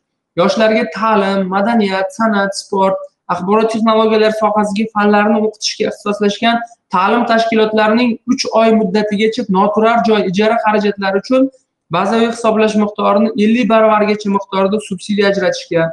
yoshlarga 0.43 0.85
ta'lim 0.99 1.51
madaniyat 1.57 2.17
san'at 2.19 2.63
sport 2.63 3.03
axborot 3.33 3.71
texnologiyalari 3.73 4.37
sohasidagi 4.43 4.87
fanlarni 4.95 5.43
o'qitishga 5.49 5.91
ixtisoslashgan 5.91 6.63
ta'lim 6.95 7.23
tashkilotlarining 7.31 8.11
uch 8.35 8.45
oy 8.63 8.73
muddatigacha 8.81 9.47
noturar 9.59 9.97
joy 10.09 10.21
ijara 10.31 10.59
xarajatlari 10.65 11.23
uchun 11.25 11.49
bazaviy 11.91 12.31
hisoblash 12.33 12.75
miqdorini 12.83 13.31
ellik 13.45 13.69
baravargacha 13.69 14.31
miqdorda 14.37 14.81
subsidiya 14.89 15.29
ajratishga 15.33 15.91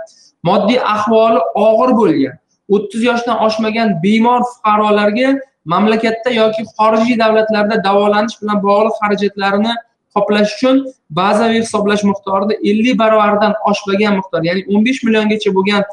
moddiy 0.50 0.80
ahvoli 0.96 1.40
og'ir 1.68 1.96
bo'lgan 2.02 2.36
o'ttiz 2.76 3.04
yoshdan 3.10 3.38
oshmagan 3.48 3.96
bemor 4.04 4.42
fuqarolarga 4.52 5.30
mamlakatda 5.74 6.30
yoki 6.42 6.64
xorijiy 6.76 7.18
davlatlarda 7.24 7.84
davolanish 7.88 8.38
bilan 8.42 8.64
bog'liq 8.68 8.96
xarajatlarini 9.02 9.74
qoplash 10.16 10.54
uchun 10.58 10.86
bazaviy 11.20 11.62
hisoblash 11.66 12.04
miqdorida 12.12 12.54
ellik 12.70 13.00
baravaridan 13.04 13.54
oshmagan 13.72 14.18
miqdor 14.20 14.48
ya'ni 14.50 14.64
o'n 14.72 14.86
besh 14.88 15.04
milliongacha 15.06 15.54
bo'lgan 15.58 15.84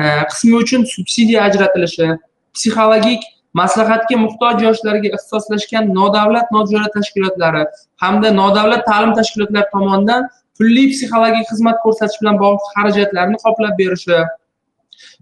e, 0.00 0.04
qismi 0.30 0.54
uchun 0.62 0.86
subsidiya 0.94 1.48
ajratilishi 1.48 2.08
psixologik 2.56 3.22
maslahatga 3.60 4.16
muhtoj 4.24 4.64
yoshlarga 4.66 5.12
ixtisoslashgan 5.16 5.92
nodavlat 5.98 6.50
nojo'ra 6.56 6.88
tashkilotlari 6.96 7.62
hamda 8.04 8.32
nodavlat 8.40 8.82
ta'lim 8.90 9.14
tashkilotlari 9.20 9.72
tomonidan 9.76 10.28
pulli 10.58 10.84
psixologik 10.92 11.46
xizmat 11.50 11.80
ko'rsatish 11.84 12.18
bilan 12.22 12.36
bog'liq 12.42 12.68
xarajatlarni 12.74 13.40
qoplab 13.44 13.74
berishi. 13.80 14.20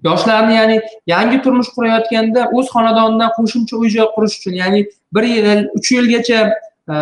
Yoshlarni 0.07 0.55
ya'ni 0.59 0.77
yangi 1.13 1.41
turmush 1.45 1.71
qurayotganda 1.77 2.47
o'z 2.59 2.67
xonadonidan 2.75 3.31
qo'shimcha 3.39 3.81
uy 3.81 3.89
joy 3.95 4.07
qurish 4.17 4.37
uchun 4.39 4.55
ya'ni 4.63 4.85
bir 5.15 5.25
yil 5.31 5.65
uch 5.79 5.91
yilgacha 5.97 6.41
e, 6.93 6.95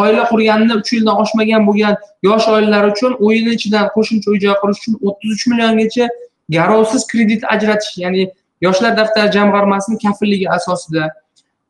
oila 0.00 0.24
qurganini 0.30 0.78
uch 0.80 0.92
yildan 0.96 1.20
oshmagan 1.24 1.66
bo'lgan 1.68 1.98
yosh 2.28 2.46
oilalar 2.54 2.88
uchun 2.92 3.18
o'yini 3.26 3.56
ichidan 3.58 3.90
qo'shimcha 3.96 4.32
uy 4.32 4.40
joy 4.44 4.56
qurish 4.62 4.80
uchun 4.82 4.98
o'ttiz 5.08 5.36
uch 5.36 5.44
milliongacha 5.52 6.08
garovsiz 6.56 7.06
kredit 7.12 7.46
ajratish 7.56 7.98
ya'ni 8.04 8.28
yoshlar 8.60 8.96
daftari 8.96 9.32
jamg'armasini 9.36 9.98
kafilligi 10.04 10.48
asosida 10.56 11.10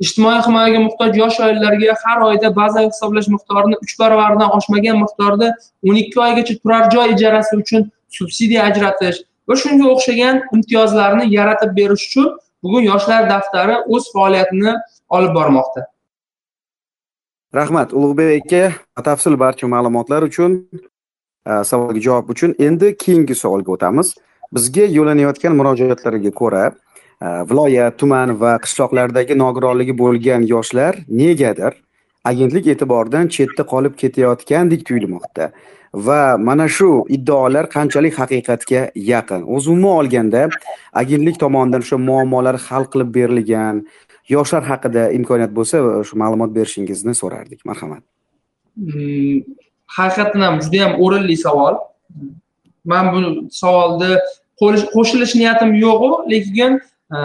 ijtimoiy 0.05 0.41
himoyaga 0.47 0.81
muhtoj 0.87 1.19
yosh 1.23 1.41
oilalarga 1.47 1.97
har 2.05 2.23
oyda 2.31 2.51
bazaviy 2.57 2.91
hisoblash 2.93 3.29
miqdorini 3.35 3.77
uch 3.85 3.95
baravaridan 4.01 4.57
oshmagan 4.59 5.01
miqdorda 5.05 5.53
o'n 5.89 5.97
ikki 6.03 6.21
oygacha 6.27 6.59
turar 6.63 6.91
joy 6.95 7.15
ijarasi 7.17 7.57
uchun 7.63 7.91
subsidiya 8.19 8.67
ajratish 8.71 9.23
va 9.49 9.57
shunga 9.63 9.93
o'xshagan 9.95 10.43
imtiyozlarni 10.57 11.31
yaratib 11.37 11.77
berish 11.79 12.07
uchun 12.09 12.29
bugun 12.63 12.89
yoshlar 12.91 13.29
daftari 13.31 13.77
o'z 13.95 14.13
faoliyatini 14.15 14.75
olib 15.09 15.35
bormoqda. 15.39 15.87
Rahmat 17.55 17.93
ulug'bek 17.93 18.45
aka. 18.45 18.63
Batafsil 18.99 19.39
barcha 19.39 19.67
ma'lumotlar 19.75 20.23
uchun 20.29 20.57
e, 21.47 21.65
savolga 21.71 22.01
javob 22.07 22.31
uchun 22.35 22.55
endi 22.59 22.97
keyingi 23.05 23.35
savolga 23.43 23.73
o'tamiz. 23.77 24.15
Bizga 24.55 24.85
yo'llanayotgan 24.99 25.57
murojaatlarga 25.61 26.33
ko'ra 26.41 26.65
e, 26.69 27.27
viloyat 27.51 27.99
tuman 27.99 28.35
va 28.41 28.53
qishloqlardagi 28.65 29.39
nogironligi 29.39 29.99
bo'lgan 30.03 30.47
yoshlar 30.55 31.03
negadir 31.09 31.73
agentlik 32.31 32.67
e'tiboridan 32.75 33.29
chetda 33.37 33.63
qolib 33.73 33.95
ketayotgandek 34.03 34.87
tuyulmoqda 34.89 35.51
va 36.09 36.37
mana 36.39 36.67
shu 36.77 36.89
iddaolar 37.17 37.65
qanchalik 37.77 38.15
haqiqatga 38.21 38.83
yaqin. 39.13 39.43
O'zi 39.55 39.71
umuman 39.71 39.97
olganda 40.01 40.43
agentlik 41.03 41.39
tomonidan 41.45 41.87
o'sha 41.87 41.99
muammolar 42.09 42.57
hal 42.69 42.85
qilib 42.93 43.11
berilgan 43.19 43.85
yoshlar 44.35 44.63
haqida 44.71 45.03
imkoniyat 45.19 45.53
bo'lsa 45.59 45.77
shu 46.09 46.19
ma'lumot 46.23 46.51
berishingizni 46.59 47.15
so'rardik. 47.23 47.61
Marhamat. 47.71 48.03
Hmm, 48.77 49.39
haqiqatdan 49.99 50.43
ham 50.47 50.61
juda 50.65 50.77
yam 50.85 50.93
o'rinli 51.05 51.37
savol. 51.47 51.75
Man 52.93 53.13
bu 53.13 53.49
savolni 53.61 54.13
qo'shilish 54.61 55.35
niyatim 55.41 55.75
yo'qu 55.75 56.11
lekin 56.31 56.81
e, 57.17 57.19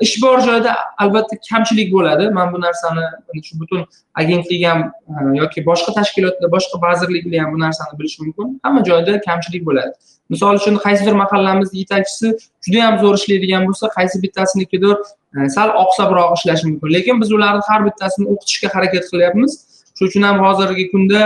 ish 0.00 0.14
bor 0.22 0.40
joyda 0.48 0.74
albatta 0.98 1.36
kamchilik 1.50 1.92
bo'ladi. 1.92 2.30
Man 2.30 2.52
bu 2.52 2.60
narsani 2.60 3.04
shu 3.48 3.60
butun 3.60 3.86
agentlik 4.14 4.66
ham 4.66 4.80
e, 5.08 5.38
yoki 5.40 5.64
boshqa 5.70 5.94
tashkilotlar 5.98 6.52
boshqa 6.56 6.82
vazirliklar 6.86 7.40
ham 7.44 7.54
bu 7.54 7.58
narsani 7.64 7.98
bilishi 7.98 8.22
mumkin. 8.22 8.60
Hamma 8.64 8.84
joyda 8.90 9.20
kamchilik 9.28 9.66
bo'ladi. 9.68 9.92
Misol 10.30 10.60
uchun 10.60 10.76
qaysidir 10.86 11.14
mahallamizni 11.22 11.78
yetakchisi 11.82 12.34
juda 12.64 12.78
yam 12.84 12.98
zo'r 13.02 13.14
ishlaydigan 13.20 13.62
bo'lsa 13.68 13.90
qaysi 13.98 14.22
bittasinikidir 14.24 14.96
e, 15.36 15.48
sal 15.56 15.68
oqsabroq 15.84 16.36
ishlashi 16.38 16.64
mumkin. 16.68 16.94
Lekin 16.96 17.20
biz 17.22 17.32
ularni 17.36 17.62
har 17.70 17.80
bittasini 17.88 18.26
o'qitishga 18.32 18.68
harakat 18.74 19.04
qilyapmiz. 19.12 19.52
Shuning 19.96 20.10
uchun 20.10 20.22
ham 20.28 20.36
hozirgi 20.44 20.84
kunda 20.92 21.20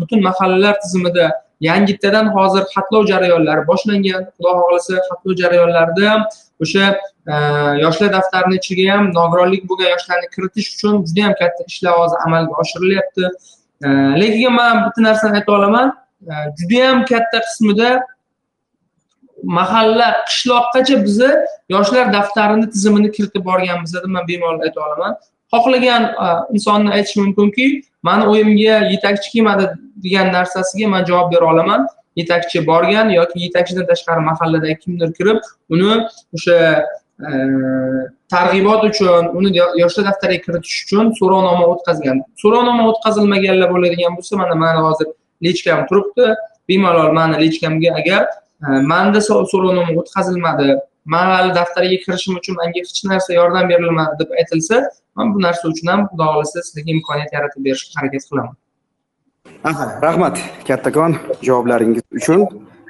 butun 0.00 0.20
mahallalar 0.28 0.74
tizimida 0.82 1.32
yangitdadan 1.68 2.26
hozir 2.36 2.64
xatlov 2.74 3.02
jarayonlari 3.12 3.62
boshlangan. 3.70 4.22
Xudo 4.36 4.52
xohlasa 4.60 4.94
xatlov 5.08 5.34
jarayonlarida 5.42 6.10
o'sha 6.62 6.84
e, 7.32 7.34
yoshlar 7.84 8.10
daftarini 8.16 8.56
ichiga 8.60 8.86
ham 8.92 9.10
nogironlik 9.18 9.62
bo'lgan 9.70 9.90
yoshlarni 9.94 10.28
kiritish 10.34 10.68
uchun 10.74 10.94
juda 11.08 11.20
yam 11.26 11.34
katta 11.40 11.62
ishlar 11.72 11.92
hozir 12.00 12.18
amalga 12.26 12.54
oshirilyapti. 12.62 13.24
E, 13.86 13.88
lekin 14.22 14.52
man 14.60 14.74
bitta 14.86 15.00
narsani 15.08 15.40
ayta 15.40 15.52
olaman. 15.58 15.92
Judayam 16.58 16.98
juda 17.02 17.10
katta 17.12 17.38
qismida 17.46 17.90
mahalla 19.58 20.08
qishloqqacha 20.28 20.96
bizni 21.06 21.30
yoshlar 21.74 22.12
daftarini 22.16 22.66
tizimini 22.74 23.10
kiritib 23.16 23.44
borganmiz 23.50 23.94
deb 23.94 24.10
man 24.16 24.28
bemalol 24.28 24.60
ayta 24.66 24.80
olaman. 24.86 25.16
Xohlagan 25.52 26.02
insonni 26.54 26.90
aytish 26.96 27.16
mumkinki 27.22 27.66
mani 28.02 28.24
o'yimga 28.32 28.76
yetakchi 28.94 29.30
kelmadi 29.34 29.64
degan 30.04 30.32
narsasiga 30.36 30.88
man 30.88 31.04
javob 31.04 31.32
bera 31.32 31.46
olaman. 31.52 31.86
Yetakchi 32.16 32.66
borgan 32.66 33.10
yoki 33.10 33.40
yetakchidan 33.46 33.86
tashqari 33.90 34.22
mahalladagi 34.30 34.76
kimdir 34.84 35.12
kirib 35.18 35.38
uni 35.74 35.92
o'sha 36.36 36.56
e, 37.28 37.30
targ'ibot 38.34 38.84
uchun 38.90 39.30
uni 39.38 39.50
yoshlar 39.82 40.04
daftariga 40.10 40.42
kiritish 40.46 40.76
uchun 40.84 41.12
so'rovnoma 41.20 41.64
o'tkazgan. 41.72 42.22
So'rovnoma 42.42 42.88
o'tkazilmaganlar 42.90 43.68
bo'ladigan 43.74 44.18
bo'lsa 44.18 44.36
mana 44.42 44.54
mani 44.64 44.80
hozir 44.86 45.08
lichkam 45.46 45.86
turibdi. 45.88 46.34
Bemalol 46.68 47.12
mani 47.18 47.36
lichkamga 47.44 47.90
agar 48.00 48.22
e, 48.66 48.68
manda 48.92 49.20
so'rovnoma 49.28 49.92
o'tkazilmadi 50.02 50.68
man 51.04 51.26
hali 51.26 51.54
daftariga 51.54 51.98
kirishim 52.04 52.36
uchun 52.40 52.56
menga 52.60 52.78
hech 52.80 53.04
narsa 53.12 53.34
yordam 53.34 53.68
berilmadi 53.72 54.18
deb 54.20 54.30
aytilsa 54.40 54.76
man 55.16 55.34
bu 55.34 55.42
narsa 55.46 55.64
uchun 55.72 55.86
ham 55.92 56.00
xudo 56.10 56.24
xohlasa 56.32 56.58
sizlarga 56.66 56.90
imkoniyat 56.96 57.32
yaratib 57.36 57.64
berishga 57.66 58.00
harakat 58.00 58.22
qilaman. 58.30 58.54
Aha 59.70 59.84
rahmat 60.06 60.36
kattakon 60.68 61.12
javoblaringiz 61.48 62.02
uchun. 62.20 62.40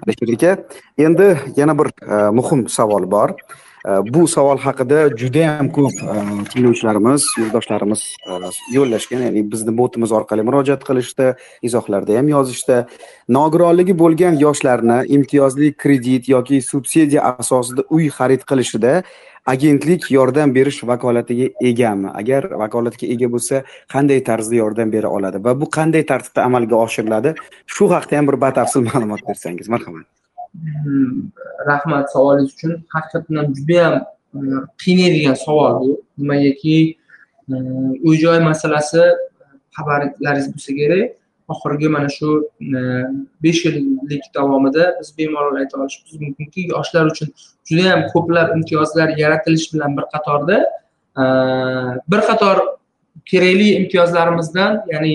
Alisher 0.02 0.28
aka 0.34 0.52
endi 1.06 1.28
yana 1.56 1.74
bir 1.78 1.88
e, 2.14 2.16
muhim 2.38 2.68
savol 2.68 3.10
bor. 3.14 3.28
Э, 3.84 4.14
bu 4.14 4.28
savol 4.28 4.58
haqida 4.62 5.08
juda 5.18 5.38
yam 5.38 5.68
ko'p 5.76 5.96
э, 6.02 6.14
tinglovchilarimiz 6.52 7.24
yurtdoshlarimiz 7.38 8.02
э, 8.30 8.50
yo'llashgan 8.76 9.24
ya'ni 9.26 9.42
bizni 9.52 9.74
botimiz 9.78 10.12
orqali 10.18 10.44
murojaat 10.46 10.84
qilishdi 10.86 11.32
izohlarda 11.68 12.18
ham 12.18 12.28
yozishdi. 12.30 12.76
Nogironligi 13.38 13.98
bo'lgan 14.04 14.38
yoshlarni 14.44 15.00
imtiyozli 15.16 15.72
kredit 15.82 16.30
yoki 16.34 16.62
subsidiya 16.62 17.26
asosida 17.42 17.82
uy 17.90 18.06
xarid 18.18 18.46
qilishida 18.52 18.94
agentlik 19.54 20.10
yordam 20.18 20.54
berish 20.54 20.80
vakolatiga 20.92 21.50
egami. 21.72 22.14
Agar 22.22 22.50
vakolatga 22.64 23.10
ega 23.16 23.32
bo'lsa 23.34 23.64
qanday 23.94 24.22
tarzda 24.30 24.60
yordam 24.62 24.94
bera 24.94 25.10
oladi 25.10 25.42
va 25.44 25.58
bu 25.60 25.66
qanday 25.78 26.06
tartibda 26.06 26.46
amalga 26.46 26.82
oshiriladi? 26.86 27.34
Shu 27.66 27.90
haqida 27.94 28.22
ham 28.22 28.30
bir 28.30 28.40
batafsil 28.46 28.90
ma'lumot 28.90 29.26
bersangiz 29.28 29.68
marhamat. 29.68 30.06
Hmm, 30.54 31.32
rahmat 31.66 32.12
savolingiz 32.12 32.54
uchun. 32.54 32.72
Haqiqatdan 32.94 33.36
ham 33.40 33.54
judayam 33.56 33.94
eh, 34.36 34.62
qiynaydigan 34.82 35.36
savol 35.44 35.80
bu. 35.80 35.90
Nimagaki 36.18 36.76
eh, 37.52 38.06
uy 38.08 38.16
joy 38.24 38.38
masalasi 38.50 39.02
xabarlaringiz 39.76 40.48
bo'lsa 40.54 40.72
kerak. 40.80 41.16
Oxirgi 41.52 41.88
mana 41.94 42.08
shu 42.16 42.28
eh, 42.76 43.06
besh 43.44 43.64
yillik 43.66 44.24
davomida 44.34 44.84
biz 45.00 45.08
bemalol 45.18 45.56
ayta 45.62 45.80
olishimiz 45.82 46.20
mumkinki 46.24 46.68
yoshlar 46.74 47.04
uchun 47.12 47.32
judayam 47.68 48.00
ko'plab 48.12 48.54
imtiyozlar 48.56 49.08
yaratilishi 49.22 49.72
bilan 49.74 49.96
bir 49.96 50.06
qatorda 50.14 50.58
bir 52.12 52.20
qator 52.28 52.56
kerakli 53.30 53.68
imtiyozlarimizdan 53.80 54.72
ya'ni 54.92 55.12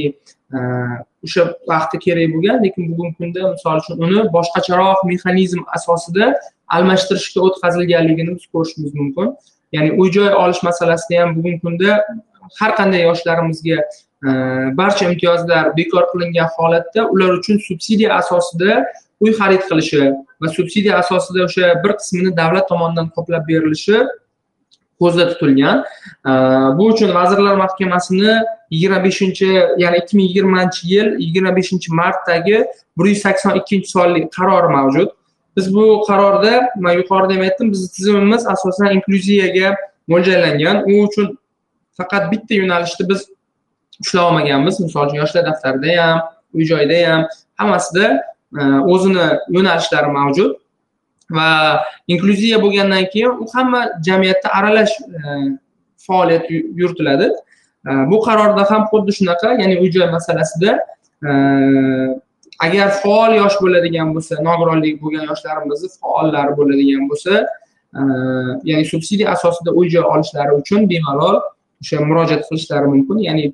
o'sha 1.26 1.44
vaqtda 1.72 1.98
kerak 2.06 2.34
bo'lgan 2.34 2.64
lekin 2.66 2.84
bugungi 2.92 3.16
kunda 3.20 3.42
misol 3.54 3.78
uchun 3.82 3.96
uni 4.06 4.20
boshqacharoq 4.36 5.00
mexanizm 5.12 5.62
asosida 5.78 6.26
almashtirishga 6.76 7.40
o'tkazilganligini 7.48 8.36
biz 8.38 8.46
ko'rishimiz 8.54 8.92
mumkin. 9.00 9.28
Ya'ni 9.76 9.92
uy 10.00 10.12
joy 10.16 10.30
olish 10.44 10.62
masalasida 10.70 11.22
ham 11.22 11.36
bugungi 11.38 11.60
kunda 11.66 12.04
har 12.60 12.72
qanday 12.80 13.02
yoshlarimizga 13.10 13.78
e, 14.28 14.30
barcha 14.80 15.10
imtiyozlar 15.10 15.64
bekor 15.80 16.04
qilingan 16.12 16.48
holatda 16.58 17.08
ular 17.14 17.32
uchun 17.40 17.58
subsidiya 17.68 18.14
asosida 18.22 18.86
uy 19.24 19.32
xarid 19.40 19.64
qilishi 19.70 20.04
va 20.42 20.48
subsidiya 20.58 21.02
asosida 21.04 21.44
o'sha 21.48 21.74
bir 21.84 21.92
qismini 22.00 22.32
davlat 22.42 22.70
tomonidan 22.72 23.08
qoplab 23.16 23.44
berilishi 23.52 23.98
ko'zda 25.02 25.24
tutilgan. 25.32 25.84
E, 26.30 26.32
bu 26.78 26.84
uchun 26.94 27.10
vazirlar 27.20 27.56
mahkamasini 27.64 28.34
yigirma 28.72 29.04
beshinchi 29.04 29.48
ya'ni 29.78 29.98
ikki 29.98 30.18
ming 30.18 30.28
yigirmanchi 30.30 30.82
yil 30.94 31.08
yigirma 31.20 31.56
beshinchi 31.56 31.94
martdagi 31.94 32.66
bir 32.98 33.06
yuz 33.06 33.22
sakson 33.22 33.56
ikkinchi 33.60 33.90
sonli 33.90 34.30
qarori 34.38 34.70
mavjud. 34.74 35.10
Biz 35.58 35.74
bu 35.76 36.04
qarorda 36.08 36.70
man 36.76 36.94
yuqorida 36.94 37.34
ham 37.34 37.42
aytdim 37.42 37.72
bizni 37.72 37.88
tizimimiz 37.96 38.48
asosan 38.48 38.96
inklyuziyaga 38.96 39.76
mo'ljallangan. 40.08 40.84
U 40.90 41.04
uchun 41.08 41.38
faqat 41.98 42.32
bitta 42.32 42.54
yo'nalishni 42.62 43.10
biz 43.10 43.30
ushlab 44.02 44.24
olmaganmiz. 44.30 44.80
Misol 44.80 45.08
uchun 45.08 45.18
yoshlar 45.24 45.46
daftarida 45.46 46.04
ham 46.04 46.22
uy 46.54 46.66
joyda 46.72 46.98
ham 47.10 47.26
hammasida 47.56 48.06
e, 48.60 48.62
o'zini 48.94 49.28
yo'nalishlari 49.56 50.12
mavjud. 50.20 50.52
Va 51.38 51.50
inklyuziya 52.08 52.62
bo'lgandan 52.62 53.10
keyin 53.14 53.42
u 53.44 53.48
hamma 53.54 53.82
jamiyatda 54.08 54.50
aralash 54.60 54.94
e, 55.02 55.20
faoliyat 55.98 56.46
yuritiladi. 56.52 57.32
Bu 58.12 58.18
qarorda 58.28 58.64
ham 58.72 58.84
xuddi 58.92 59.12
shunaqa 59.20 59.50
ya'ni 59.62 59.76
uy 59.82 59.90
joy 59.96 60.08
masalasida 60.16 60.72
agar 62.66 62.88
faol 63.02 63.32
yosh 63.42 63.58
bo'ladigan 63.64 64.08
bo'lsa 64.16 64.34
nogironlik 64.48 64.96
bo'lgan 65.04 65.24
yoshlarimizni 65.32 65.90
faollari 66.00 66.52
bo'ladigan 66.60 67.04
bo'lsa 67.12 67.34
ya'ni 68.70 68.86
subsidiya 68.94 69.28
asosida 69.36 69.72
uy 69.80 69.88
joy 69.94 70.06
olishlari 70.14 70.54
uchun 70.62 70.90
bemalol 70.92 71.38
o'sha 71.82 72.02
murojaat 72.10 72.44
qilishlari 72.50 72.88
mumkin. 72.94 73.18
Ya'ni 73.28 73.46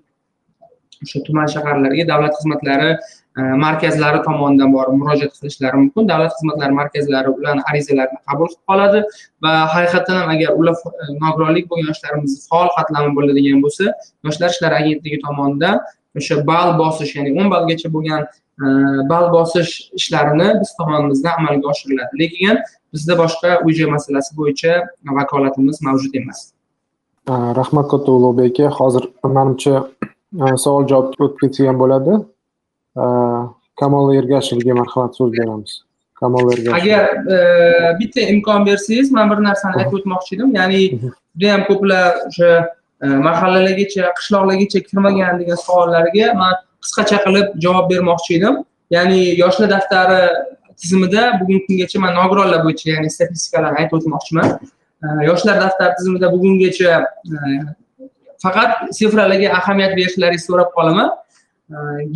o'sha 1.04 1.20
tuman 1.28 1.48
shaharlarga 1.54 2.04
davlat 2.12 2.34
xizmatlari 2.40 2.90
Э, 3.34 3.42
markazlari 3.58 4.20
tomonidan 4.28 4.70
borib 4.74 4.94
murojaat 5.02 5.32
qilishlari 5.36 5.78
mumkin. 5.82 6.06
Davlat 6.10 6.34
xizmatlari 6.36 6.74
markazlari 6.80 7.30
ularni 7.38 7.64
arizalarini 7.70 8.20
qabul 8.30 8.50
qilib 8.52 8.66
qoladi 8.72 9.00
va 9.44 9.54
haqiqatdan 9.74 10.18
ham 10.22 10.30
agar 10.36 10.50
ular 10.60 10.76
e, 10.90 11.06
nogironlik 11.24 11.66
bo'lgan 11.72 11.88
yoshlarimizni 11.92 12.44
faol 12.52 12.70
qatlami 12.76 13.10
bo'ladigan 13.18 13.64
bo'lsa 13.66 13.86
yoshlar 14.28 14.54
ishlari 14.54 14.76
agentligi 14.82 15.18
tomonidan 15.26 15.80
o'sha 16.20 16.36
ball 16.50 16.70
bosish 16.82 17.14
ya'ni 17.18 17.32
o'n 17.40 17.50
ballgacha 17.54 17.90
bo'lgan 17.96 18.22
e, 18.64 18.66
ball 19.12 19.26
bosish 19.38 19.72
ishlarini 20.00 20.50
biz 20.62 20.70
tomonimizdan 20.82 21.34
amalga 21.40 21.72
oshiriladi. 21.74 22.14
Lekin 22.22 22.62
bizda 22.94 23.18
boshqa 23.24 23.56
uy 23.66 23.74
joy 23.80 23.90
masalasi 23.96 24.38
bo'yicha 24.42 24.76
vakolatimiz 25.18 25.82
mavjud 25.88 26.20
emas. 26.22 26.40
E, 27.32 27.34
rahmat 27.62 27.90
katta 27.96 28.10
ulug'bek 28.18 28.54
aka 28.54 28.70
hozir 28.78 29.10
manimcha 29.40 29.76
savol 30.66 30.88
javob 30.92 31.10
o'tib 31.24 31.36
ketgan 31.42 31.82
bo'ladi. 31.84 32.22
Kamol 32.96 34.16
ergashevga 34.16 34.74
marhamat 34.82 35.18
so'z 35.18 35.32
beramiz 35.38 35.84
kamol 36.20 36.52
ergashev 36.54 36.78
agar 36.80 37.04
e, 37.36 37.38
bitta 38.00 38.22
imkon 38.34 38.66
bersangiz 38.66 39.12
man 39.12 39.32
bir 39.32 39.40
narsani 39.50 39.82
aytib 39.82 39.98
o'tmoqchi 40.00 40.36
edim 40.38 40.56
ya'ni 40.60 40.82
judayam 41.00 41.64
ko'plar 41.70 42.10
o'sha 42.28 42.52
e, 43.04 43.08
mahallalargacha 43.28 44.12
qishloqlargacha 44.20 44.80
kirmagan 44.90 45.42
degan 45.42 45.60
savollarga 45.66 46.28
man 46.42 46.54
qisqacha 46.84 47.18
qilib 47.26 47.48
javob 47.66 47.90
bermoqchi 47.94 48.38
edim 48.40 48.62
ya'ni 48.98 49.20
yoshlar 49.44 49.70
daftari 49.76 50.22
tizimida 50.82 51.24
bugungi 51.40 51.66
kungacha 51.68 52.00
man 52.06 52.16
nogironlar 52.20 52.60
bo'yicha 52.66 52.88
ya'ni 52.94 53.10
statistikalarni 53.18 53.78
aytib 53.82 53.98
o'tmoqchiman. 54.00 54.48
E, 55.04 55.08
yoshlar 55.30 55.56
daftari 55.66 55.94
tizimida 56.00 56.32
bugungacha 56.36 56.92
faqat 58.44 58.72
sifralarga 59.00 59.50
ahamiyat 59.60 59.94
berishlaringizni 60.00 60.48
so'rab 60.50 60.72
qolaman 60.78 61.10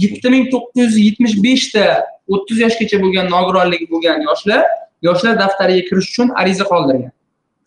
yetti 0.03 0.29
ming 0.29 0.49
to'qqiz 0.53 0.83
yuz 0.83 0.97
yetmish 1.07 1.35
beshta 1.45 1.85
o'ttiz 2.33 2.57
yoshgacha 2.65 2.97
bo'lgan 3.03 3.31
nogironligi 3.35 3.87
bo'lgan 3.93 4.25
yoshlar 4.29 4.63
yoshlar 5.07 5.39
daftariga 5.43 5.83
kirish 5.89 6.09
uchun 6.11 6.27
ariza 6.41 6.65
qoldirgan. 6.71 7.11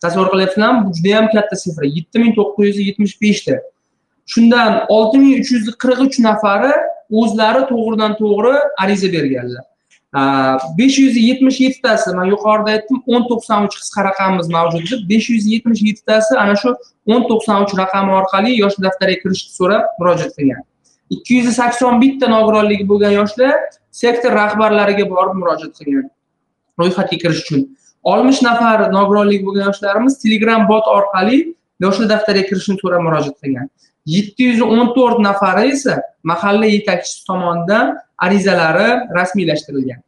Tasavvur 0.03 0.29
qilyapsizlarmi 0.33 0.85
bu 0.85 0.93
juda 0.97 1.09
yam 1.17 1.27
katta 1.35 1.55
sifra 1.63 1.85
yetti 1.97 2.23
ming 2.23 2.33
to'qqiz 2.39 2.67
yuz 2.69 2.79
yetmish 2.87 3.15
beshta 3.23 3.59
shundan 4.33 4.85
olti 4.95 5.17
ming 5.23 5.33
uch 5.41 5.51
yuz 5.55 5.67
qirq 5.83 5.99
uch 6.05 6.17
nafari 6.27 6.71
o'zlari 7.19 7.61
to'g'ridan 7.71 8.17
to'g'ri 8.21 8.53
ariza 8.83 9.09
berganlar. 9.15 9.63
Besh 10.77 10.97
yuz 11.03 11.15
yetmish 11.27 11.59
yettitasi 11.65 12.15
man 12.15 12.27
yuqorida 12.33 12.69
aytdim 12.75 12.97
o'n 13.13 13.23
to'qson 13.29 13.67
uch 13.67 13.75
qisqa 13.81 14.03
raqamimiz 14.09 14.47
mavjud 14.55 14.83
deb 14.91 15.05
besh 15.11 15.29
yuz 15.33 15.45
yetmish 15.53 15.81
yettitasi 15.89 16.33
ana 16.43 16.55
shu 16.61 16.73
o'n 17.13 17.21
to'qson 17.29 17.63
uch 17.65 17.73
raqami 17.83 18.11
orqali 18.19 18.51
yosh 18.63 18.75
daftariga 18.85 19.21
kirishni 19.23 19.51
so'rab 19.59 19.83
murojaat 19.99 20.35
qilgan. 20.37 20.63
Ikki 21.15 21.41
yuz 21.41 21.55
sakson 21.55 22.01
bitta 22.01 22.31
nogironligi 22.35 22.87
bo'lgan 22.91 23.13
yoshlar 23.19 23.55
sektor 24.01 24.31
rahbarlariga 24.41 25.05
borib 25.13 25.37
murojaat 25.41 25.73
qilgan. 25.79 26.09
Ro'yxatga 26.79 27.17
kirish 27.23 27.41
uchun 27.45 27.67
oltmish 28.03 28.41
nafar 28.41 28.87
nogironligi 28.93 29.45
bo'lgan 29.45 29.69
yoshlarimiz 29.69 30.17
telegram 30.23 30.67
bot 30.71 30.87
orqali 30.97 31.39
yoshlar 31.85 32.09
daftariga 32.13 32.47
kirishni 32.49 32.77
so'rab 32.81 33.03
murojaat 33.07 33.37
qilgan. 33.43 33.67
Yetti 34.15 34.49
yuz 34.49 34.61
o'n 34.65 34.93
to'rt 34.95 35.19
nafari 35.27 35.71
esa 35.75 36.01
mahalla 36.31 36.65
yetakchisi 36.75 37.25
tomonidan 37.29 37.97
arizalari 38.25 38.89
rasmiylashtirilgan. 39.17 39.99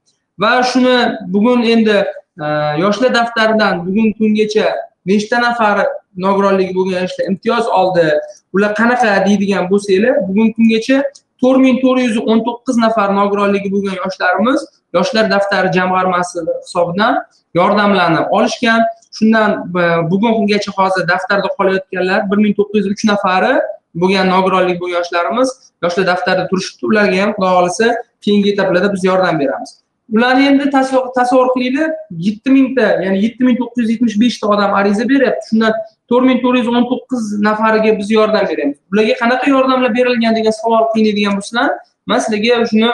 Va 0.41 0.53
shuni 0.71 0.95
bugun 1.33 1.63
endi 1.73 1.97
e, 2.45 2.47
yoshlar 2.83 3.13
daftaridan 3.19 3.85
bugungi 3.85 4.13
kungacha 4.19 4.67
nechta 5.05 5.41
nafar 5.47 5.85
nogironligi 6.25 6.73
bo'lgan 6.77 7.05
yoshlar 7.05 7.29
imtiyoz 7.31 7.67
oldi. 7.81 8.07
Ular 8.55 8.71
qanaqa 8.79 9.09
deydigan 9.27 9.69
bo'lsanglar 9.71 10.13
bugungi 10.27 10.53
kungacha 10.57 10.97
to'rt 11.41 11.59
ming 11.65 11.77
to'rt 11.83 11.99
yuz 12.07 12.17
o'n 12.31 12.39
to'qqiz 12.47 12.77
nafar 12.85 13.09
nogironligi 13.19 13.69
bo'lgan 13.75 13.95
yoshlarimiz 14.03 14.59
yoshlar 14.97 15.29
daftari 15.33 15.69
jamg'armasi 15.77 16.39
hisobidan 16.65 17.13
yordamlarni 17.59 18.21
olishgan. 18.37 18.81
Shundan 19.17 19.51
e, 19.81 19.83
bugungi 20.11 20.33
kungacha 20.37 20.71
hozir 20.77 21.07
daftarda 21.07 21.49
qolayotganlar 21.57 22.19
bir 22.31 22.37
ming 22.43 22.53
to'qqiz 22.59 22.85
yuz 22.85 22.93
uch 22.95 23.03
nafari 23.11 23.53
bo'lgan 24.01 24.27
nogironlik 24.33 24.77
bo'lgan 24.81 24.97
yoshlarimiz 24.99 25.49
yoshlar 25.83 26.05
daftarida 26.11 26.47
turishibdi. 26.51 26.83
Ularga 26.91 27.17
ham 27.23 27.31
xudo 27.35 27.49
xohlasa 27.55 27.87
keyingi 28.25 28.53
etaplarda 28.53 28.93
biz 28.93 29.03
yordam 29.09 29.39
beramiz. 29.41 29.71
Ularni 30.15 30.47
endi 30.51 30.69
tasavvur 31.17 31.47
qilinglar 31.55 31.89
yetti 32.27 32.49
mingta 32.57 32.87
ya'ni 33.05 33.17
yetti 33.25 33.43
ming 33.47 33.57
to'qqiz 33.61 33.83
yuz 33.83 33.91
yetmish 33.93 34.17
beshta 34.23 34.47
odam 34.53 34.73
ariza 34.79 35.05
beryapti. 35.11 35.49
Shundan 35.49 35.73
to'rt 36.09 36.25
ming 36.29 36.39
to'rt 36.43 36.57
yuz 36.59 36.67
o'n 36.67 36.85
to'qqiz 36.91 37.23
nafariga 37.47 37.91
biz 37.99 38.11
yordam 38.17 38.45
beramiz. 38.51 38.77
Bularga 38.91 39.15
qanaqa 39.21 39.49
yordamlar 39.55 39.91
berilgan 39.97 40.37
degan 40.37 40.55
savol 40.61 40.85
qiynaydigan 40.93 41.33
bo'lsalar 41.39 41.69
man 42.09 42.19
sizlarga 42.25 42.65
shuni 42.71 42.91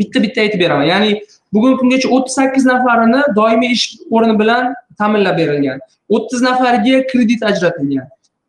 bitta 0.00 0.18
bitta 0.24 0.38
aytib 0.44 0.60
beraman. 0.64 0.86
Ya'ni 0.92 1.10
bugungi 1.52 1.76
kungacha 1.80 2.08
o'ttiz 2.16 2.34
sakkiz 2.38 2.64
nafarini 2.72 3.20
doimiy 3.38 3.72
ish 3.76 3.84
o'rni 4.16 4.34
bilan 4.42 4.74
ta'minlab 5.00 5.36
berilgan 5.40 5.78
o'ttiz 6.16 6.42
nafariga 6.48 7.02
kredit 7.10 7.42
ajratilgan 7.50 8.06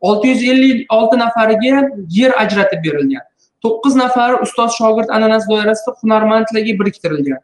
olti 0.08 0.32
yuz 0.32 0.42
ellik 0.52 0.92
olti 0.96 1.20
nafariga 1.24 1.82
yer 2.18 2.32
ajratib 2.44 2.80
berilgan 2.86 3.24
to'qqiz 3.64 3.96
nafari 4.02 4.40
ustoz 4.46 4.76
shogird 4.80 5.14
an'anasi 5.16 5.50
doirasida 5.52 5.96
hunarmandlarga 6.02 6.74
biriktirilgan 6.80 7.40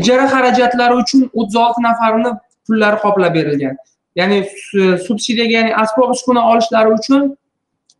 ijara 0.00 0.26
xarajatlari 0.34 1.00
uchun 1.02 1.26
o'ttiz 1.40 1.56
olti 1.66 1.86
nafarini 1.88 2.32
pullari 2.66 3.02
qoplab 3.04 3.36
berilgan 3.38 3.76
ya'ni 4.16 4.38
e, 4.80 4.98
subsidiyaga 5.06 5.54
ya'ni 5.58 5.74
asbob 5.82 6.10
uskuna 6.16 6.42
olishlari 6.50 6.94
uchun 6.98 7.36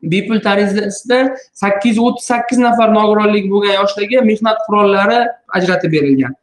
bepul 0.03 0.41
tarzda 0.41 1.37
sakkiz 1.53 1.97
yuz 1.97 2.07
o'ttiz 2.07 2.27
sakkiz 2.33 2.59
nafar 2.59 2.95
nogironligi 2.95 3.51
bo'lgan 3.55 3.75
yoshlarga 3.81 4.25
mehnat 4.31 4.59
qurollari 4.67 5.21
ajratib 5.59 5.93
berilgan. 5.97 6.35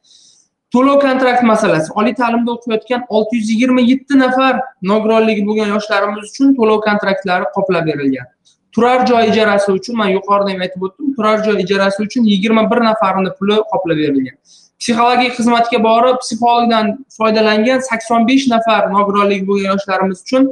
To'lov 0.74 1.02
kontrakt 1.04 1.44
masalasi. 1.44 1.92
Oliy 2.00 2.14
ta'limda 2.16 2.52
o'qiyotgan 2.56 3.02
olti 3.16 3.40
yuz 3.40 3.50
yigirma 3.54 3.82
yetti 3.82 4.20
nafar 4.20 4.62
nogironligi 4.92 5.44
bo'lgan 5.48 5.74
yoshlarimiz 5.76 6.30
uchun 6.32 6.54
to'lov 6.60 6.80
kontraktlari 6.88 7.50
qoplab 7.56 7.90
berilgan. 7.92 8.30
Turar 8.76 9.06
joy 9.10 9.30
ijarasi 9.32 9.72
uchun 9.80 9.98
man 10.02 10.14
yuqorida 10.18 10.54
ham 10.54 10.62
aytib 10.66 10.86
o'tdim 10.88 11.16
turar 11.18 11.44
joy 11.48 11.58
ijarasi 11.66 12.06
uchun 12.08 12.30
yigirma 12.34 12.64
bir 12.72 12.80
nafarini 12.90 13.32
puli 13.40 13.58
qoplab 13.74 13.98
berilgan. 14.04 14.38
Psixologik 14.82 15.36
xizmatga 15.38 15.80
borib 15.84 16.18
psixologdan 16.24 16.88
foydalangan 17.18 17.84
sakson 17.90 18.28
besh 18.30 18.48
nafar 18.54 18.90
nogironligi 18.96 19.46
bo'lgan 19.50 19.68
yoshlarimiz 19.74 20.24
uchun 20.26 20.48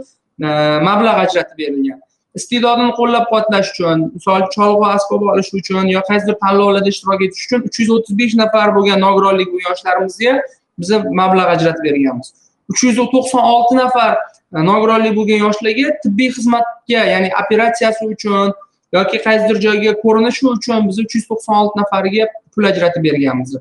e, 0.46 0.48
mablag' 0.88 1.22
ajratib 1.26 1.58
berilgan. 1.62 2.00
Iste'dodini 2.39 2.92
qo'llab 3.00 3.26
quvvatlash 3.30 3.70
uchun 3.74 4.04
misol 4.18 4.44
cholg'u 4.56 4.86
asbob 4.96 5.26
olish 5.34 5.50
uchun 5.60 5.89
yo 5.96 6.02
qaysidir 6.10 6.36
tanlovlarda 6.44 6.92
ishtirok 6.94 7.24
etish 7.28 7.46
uchun 7.48 7.65
uch 7.70 7.80
yuz 7.82 7.89
o'ttiz 7.96 8.20
besh 8.22 8.36
nafar 8.42 8.68
bo'lgan 8.76 9.02
nogironligi 9.06 9.52
bo'lgan 9.54 9.72
yoshlarimizga 9.74 10.36
biz 10.84 10.92
mablag' 11.22 11.54
ajratib 11.56 11.84
berganmiz. 11.89 12.28
uch 12.72 12.84
yuz 12.88 12.98
to'qson 13.13 13.42
olti 13.54 13.80
nafar 13.84 14.13
e, 14.56 14.58
nogironligi 14.72 15.15
bo'lgan 15.20 15.39
yoshlarga 15.46 15.96
tibbiy 16.04 16.30
xizmatga 16.38 17.02
ya'ni 17.13 17.30
operatsiyasi 17.42 18.12
uchun 18.13 18.54
yoki 18.98 19.18
qaysidir 19.26 19.58
joyga 19.65 19.96
ko'rinishi 20.04 20.46
uchun 20.54 20.88
biz 20.89 21.02
uch 21.06 21.18
yuz 21.18 21.26
to'qson 21.32 21.60
olti 21.62 21.82
nafariga 21.82 22.30
pul 22.54 22.72
ajratib 22.72 23.10
berganmiz. 23.10 23.58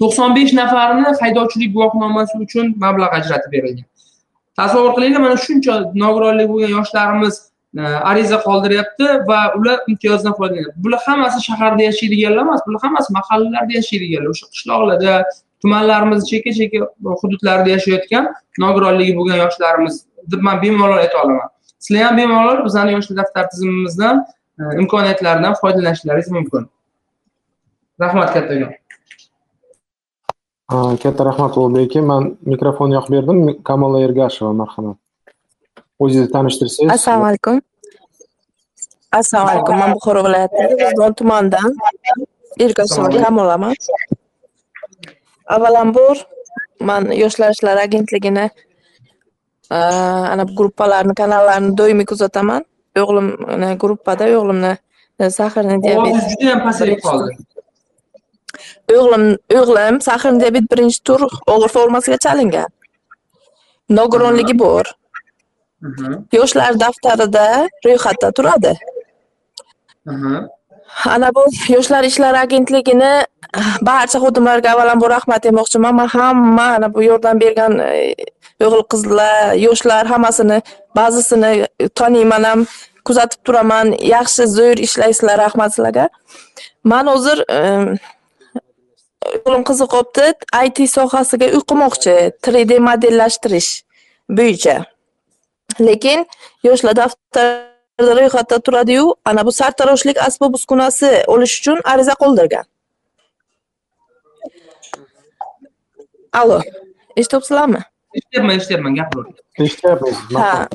To'qson 0.00 0.34
besh 0.36 0.52
nafarini 0.60 1.10
haydovchilik 1.22 1.70
guvohnomasi 1.76 2.38
uchun 2.44 2.74
mablag' 2.84 3.14
ajratib 3.18 3.52
berilgan. 3.54 3.86
Tasavvur 4.58 4.92
qilinglar 4.96 5.20
mana 5.26 5.36
shuncha 5.46 5.74
nogironligi 6.04 6.48
bo'lgan 6.52 6.72
yoshlarimiz 6.78 7.34
e, 7.80 7.82
ariza 8.10 8.38
qoldiryapti 8.46 9.06
va 9.30 9.40
ular 9.58 9.78
imtiyozdan 9.92 10.34
foydalanyapti 10.38 10.84
bular 10.84 11.00
hammasi 11.08 11.44
shaharda 11.48 11.82
yashaydiganlar 11.90 12.42
emas 12.46 12.66
bular 12.66 12.80
hammasi 12.86 13.08
mahallalarda 13.18 13.72
yashaydiganlar. 13.80 14.30
O'sha 14.34 14.46
qishloqlarda 14.54 15.14
tumanlarimiz 15.62 16.28
chekka 16.30 16.50
chekka 16.58 16.80
hududlarida 17.22 17.70
yashayotgan 17.76 18.24
nogironligi 18.64 19.16
bo'lgan 19.20 19.38
yoshlarimiz 19.44 19.94
deb 20.32 20.40
man 20.48 20.62
bemalol 20.64 20.98
ayta 21.04 21.22
olaman. 21.22 21.48
Sizlar 21.84 22.02
ham 22.06 22.16
bemalol 22.22 22.64
bizani 22.66 22.92
yoshlar 22.96 23.16
daftar 23.22 23.44
tizimimizdan 23.52 24.16
imkoniyatlaridan 24.16 24.80
imkoniyatlardan 24.82 25.54
foydalanishlaringiz 25.60 26.30
mumkin. 26.36 26.62
Rahmat 28.00 28.32
kattakon 28.34 28.70
katta 31.02 31.22
rahmat 31.30 31.52
ulug'bek 31.56 31.90
aka 31.90 32.00
man 32.10 32.22
mikrofonni 32.52 32.94
yoqib 32.98 33.12
berdim. 33.16 33.38
Kamola 33.68 33.98
ergasheva 34.06 34.52
marhamat. 34.62 34.96
O'zingizni 36.02 36.30
tanishtirsangiz. 36.34 36.92
Assalomu 36.96 37.26
alaykum. 37.30 37.56
Assalomu 39.20 39.50
alaykum 39.52 39.76
man 39.82 39.90
buxoro 39.96 40.20
viloyati. 40.26 40.62
G'izdon 40.80 41.12
tumanidan 41.18 41.70
ergasheva 42.64 43.08
kamolaman 43.24 43.74
avvalambor 45.54 46.16
man 46.88 47.02
yoshlar 47.22 47.50
ishlari 47.56 47.80
agentligini 47.86 48.46
ana 50.32 50.42
bu 50.48 50.52
gruppalarni 50.58 51.14
kanallarni 51.20 51.70
doimiy 51.80 52.06
kuzataman. 52.12 52.62
O'g'lim 53.02 53.28
gruppada 53.82 54.24
o'g'limni 54.38 54.72
sahrni 55.38 55.76
diabet 55.84 56.14
judayam 56.30 56.60
pasayib 56.66 57.00
qoldi 57.06 57.32
o'g'lim 58.96 59.24
o'g'lim 59.60 60.00
sahrni 60.08 60.40
diabet 60.42 60.70
birinchi 60.72 61.00
tur 61.08 61.20
og'ir 61.54 61.70
formasiga 61.76 62.18
chalingan. 62.26 62.68
Nogironligi 63.98 64.54
bor. 64.64 64.86
Yoshlar 66.38 66.72
daftarida 66.80 67.46
ro'yxatda 67.84 68.28
turadi. 68.38 68.72
Ana 71.14 71.30
bu 71.34 71.44
yoshlar 71.68 72.04
ishlari 72.04 72.38
agentligini 72.46 73.12
barcha 73.88 74.18
xodimlarga 74.24 74.72
avvalambor 74.74 75.10
rahmat 75.16 75.44
demoqchiman 75.44 75.94
man 75.94 76.08
hamma 76.16 76.66
ana 76.76 76.88
bu 76.94 77.02
yordam 77.02 77.40
bergan 77.40 77.78
e, 77.78 78.14
o'g'il 78.66 78.84
qizlar 78.92 79.54
yoshlar 79.66 80.06
hammasini 80.12 80.58
ba'zisini 80.98 81.50
taniyman 82.00 82.44
ham 82.50 82.66
kuzatib 83.06 83.40
turaman. 83.46 83.86
Yaxshi 84.14 84.46
zo'r 84.56 84.78
ishlaysizlar 84.86 85.38
rahmat 85.44 85.74
sizlarga. 85.74 86.06
Man 86.84 87.06
hozir 87.12 87.38
o'g'lim 89.26 89.62
qiziqyapti 89.68 90.26
it 90.66 90.78
sohasiga 90.96 91.48
o'qimoqchi 91.58 92.16
3d 92.44 92.72
modellashtirish 92.88 93.70
bo'yicha. 94.38 94.76
Lekin 95.88 96.26
yoshlar 96.68 96.94
daftarida 97.02 98.12
ro'yxatda 98.18 98.56
turadiyu 98.66 99.04
ana 99.24 99.46
bu 99.46 99.52
sartaroshlik 99.60 100.16
asbob 100.28 100.54
uskunasi 100.58 101.10
olish 101.34 101.54
uchun 101.60 101.78
ariza 101.92 102.14
qoldirgan. 102.22 102.64
Allo 106.40 106.58
eshityapsizlarmi 107.16 107.80
eshityapman 108.18 108.56
eshityapman 108.58 108.94
gapiravering 108.98 109.36
eshityapmiz 109.58 110.16
ha. 110.34 110.68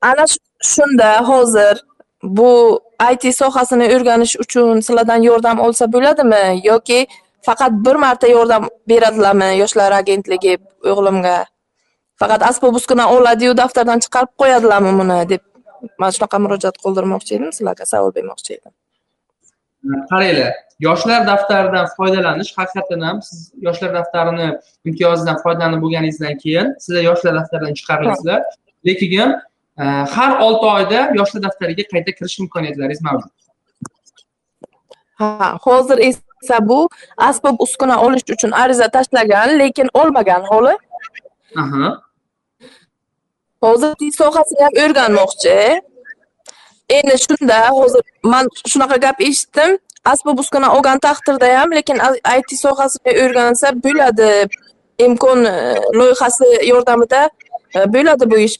Ana 0.00 0.24
shunda 0.72 1.10
hozir 1.28 1.84
bu 2.22 2.80
it 3.12 3.24
sohasini 3.40 3.86
o'rganish 3.94 4.34
uchun 4.44 4.80
sizlardan 4.86 5.22
yordam 5.22 5.60
olsa 5.66 5.92
bo'ladimi 5.94 6.44
yoki 6.70 7.00
faqat 7.46 7.72
bir 7.86 7.96
marta 8.04 8.26
yordam 8.26 8.68
beradilarmi 8.88 9.50
yoshlar 9.62 9.92
agentligi 9.92 10.58
o'g'limga? 10.92 11.38
Faqat 12.20 12.42
asbob 12.50 12.74
uskuna 12.80 13.10
oladiyu 13.14 13.56
daftardan 13.56 13.98
chiqarib 14.04 14.32
qo'yadilarmi 14.40 14.92
buni 15.00 15.18
deb 15.32 15.42
man 16.02 16.10
shunaqa 16.16 16.38
murojaat 16.44 16.76
qoldirmoqchi 16.84 17.36
edim 17.38 17.50
sizlarga 17.56 17.86
savol 17.92 18.14
bermoqchi 18.18 18.54
edim. 18.58 18.72
Qaranglar 20.10 20.54
yoshlar 20.86 21.26
daftaridan 21.30 21.86
foydalanish 21.96 22.50
haqiqatdan 22.58 23.04
ham 23.08 23.22
siz 23.28 23.40
yoshlar 23.66 23.94
daftarini 23.98 24.48
imtiyozidan 24.88 25.36
foydalanib 25.44 25.84
bo'lganingizdan 25.84 26.38
keyin 26.42 26.72
sizlar 26.84 27.04
yoshlar 27.10 27.34
daftaridan 27.40 27.74
chiqarilasizlar 27.80 28.40
lekin 28.88 29.30
e, 29.82 29.84
har 30.14 30.32
olti 30.46 30.66
oyda 30.76 31.00
yoshlar 31.18 31.42
daftariga 31.46 31.84
qayta 31.92 32.10
kirish 32.18 32.38
imkoniyatlaringiz 32.44 33.02
mavjud. 33.08 33.32
Ha 35.20 35.58
hozir 35.66 35.98
esa 36.08 36.27
bu 36.60 36.88
asbob 37.16 37.56
uskuna 37.64 38.02
olish 38.02 38.26
uchun 38.34 38.50
ariza 38.50 38.88
tashlagan 38.88 39.58
lekin 39.58 39.88
olmagan 39.94 40.42
holi. 40.50 40.74
Hozir 43.62 43.94
til 44.00 44.12
sohasini 44.20 44.62
ham 44.66 44.74
o'rganmoqchi. 44.84 45.58
Endi 46.96 47.16
shunda 47.24 47.58
hozir 47.78 48.02
man 48.32 48.48
shunaqa 48.72 48.96
gap 49.04 49.20
eshitdim. 49.28 49.78
Asbob 50.12 50.38
uskuna 50.42 50.68
olgan 50.76 50.98
taqdirda 51.06 51.48
ham 51.58 51.70
lekin 51.78 51.98
it 52.38 52.50
sohasini 52.64 53.12
o'rgansa 53.24 53.68
bo'ladi. 53.84 54.30
Imkon 55.06 55.44
e, 55.44 55.54
loyihasi 55.98 56.48
yordamida 56.70 57.30
e, 57.76 57.78
bo'ladi 57.94 58.30
bu 58.30 58.38
ish. 58.46 58.56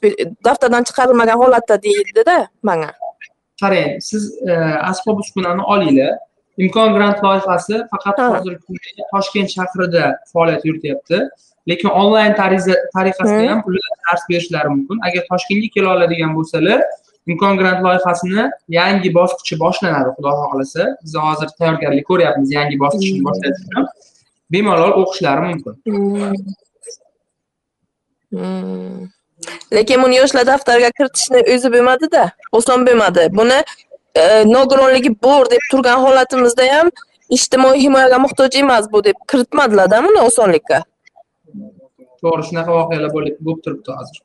Daftardan 0.46 0.82
chiqarilmagan 0.88 1.38
holatda 1.42 1.82
deydida 1.82 2.36
manga. 2.62 2.90
Qarang 3.62 3.98
siz 4.08 4.22
e, 4.50 4.52
asbob 4.90 5.18
uskunani 5.22 5.62
olinglar 5.62 6.12
imkon 6.64 6.94
grant 6.96 7.18
loyihasi 7.26 7.74
faqat 7.92 8.16
kunda 8.66 9.02
toshkent 9.12 9.50
shahrida 9.56 10.04
faoliyat 10.32 10.62
yurityapti. 10.68 11.18
Lekin 11.68 11.88
onlayn 12.02 12.32
tariqasida 12.94 13.50
ham 13.50 13.62
ular 13.68 13.92
dars 14.04 14.22
berishlari 14.30 14.68
mumkin. 14.74 14.96
Agar 15.08 15.22
toshkentga 15.30 15.68
kela 15.74 15.88
oladigan 15.96 16.32
bo'lsalar 16.38 16.80
imkon 17.32 17.58
grant 17.60 17.80
loyihasini 17.86 18.44
yangi 18.78 19.10
bosqichi 19.18 19.54
boshlanadi 19.64 20.08
xudo 20.16 20.32
xohlasa. 20.42 20.82
Biz 21.04 21.12
hozir 21.26 21.48
tayyorgarlik 21.58 22.06
ko'ryapmiz 22.10 22.48
yangi 22.58 22.76
bosqichni 22.84 23.20
boshlash 23.28 23.58
uchun. 23.66 23.84
Bemalol 24.52 24.92
o'qishlari 25.02 25.40
mumkin. 25.50 25.74
Lekin 29.76 30.02
buni 30.02 30.16
yoshlar 30.20 30.44
daftariga 30.52 30.90
kiritishni 30.98 31.40
o'zi 31.54 31.68
bo'lmadida 31.74 32.24
oson 32.58 32.86
bo'lmadi 32.88 33.24
buni 33.40 33.58
nogironligi 34.54 35.10
bor 35.22 35.50
deb 35.50 35.64
turgan 35.70 35.98
holatimizda 36.04 36.68
ham 36.74 36.90
ijtimoiy 37.36 37.80
himoyaga 37.84 38.18
muhtoj 38.24 38.56
emas 38.62 38.92
bu 38.92 39.04
deb 39.04 39.18
kiritmadilarda 39.32 40.02
buni 40.06 40.20
osonlikka? 40.28 40.78
To'g'ri 42.22 42.48
shunaqa 42.48 42.72
voqealar 42.78 43.10
bo'lib 43.16 43.60
turibdi 43.64 43.90
hozir. 43.98 44.22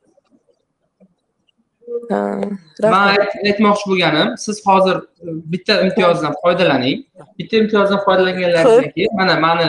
Man 2.93 3.17
aytmoqchi 3.49 3.89
bo'lganim 3.89 4.37
siz 4.45 4.61
hozir 4.67 4.95
e, 4.97 5.35
bitta 5.53 5.81
imtiyozdan 5.85 6.33
foydalaning. 6.43 7.03
Bitta 7.39 7.57
imtiyozdan 7.63 7.99
foydalanganlaringizdan 8.05 8.95
keyin 8.95 9.13
mana 9.19 9.35
mani 9.45 9.67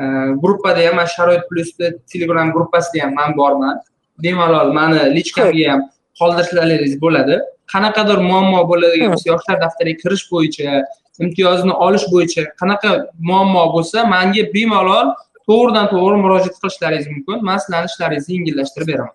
e, 0.00 0.02
gruppada 0.42 0.86
ham 0.86 0.96
mana 1.00 1.12
sharoit 1.16 1.44
plyusni 1.50 1.92
telegram 2.12 2.52
gruppasida 2.54 3.04
ham 3.04 3.14
man 3.20 3.36
borman. 3.40 3.76
Bemalol 4.22 4.72
mani 4.78 5.02
lichkamga 5.16 5.68
ham 5.72 5.84
qoldirishlaringiz 6.20 6.96
bo'ladi 7.04 7.40
qanaqadir 7.72 8.18
muammo 8.30 8.60
bo'ladigan 8.70 9.12
bo'lsa 9.14 9.28
yoshlar 9.32 9.60
daftariga 9.64 10.02
kirish 10.02 10.24
bo'yicha 10.32 10.82
imtiyozni 11.24 11.74
olish 11.86 12.06
bo'yicha 12.14 12.42
qanaqa 12.60 12.90
muammo 13.30 13.64
bo'lsa 13.76 14.04
manga 14.14 14.42
bemalol 14.54 15.14
to'g'ridan 15.48 15.86
to'g'ri 15.92 16.16
murojaat 16.24 16.58
qilishlaringiz 16.62 17.06
mumkin. 17.14 17.44
Man 17.48 17.62
sizlarni 17.62 17.88
ishlaringizni 17.92 18.36
yengillashtirib 18.36 18.88
beraman. 18.92 19.14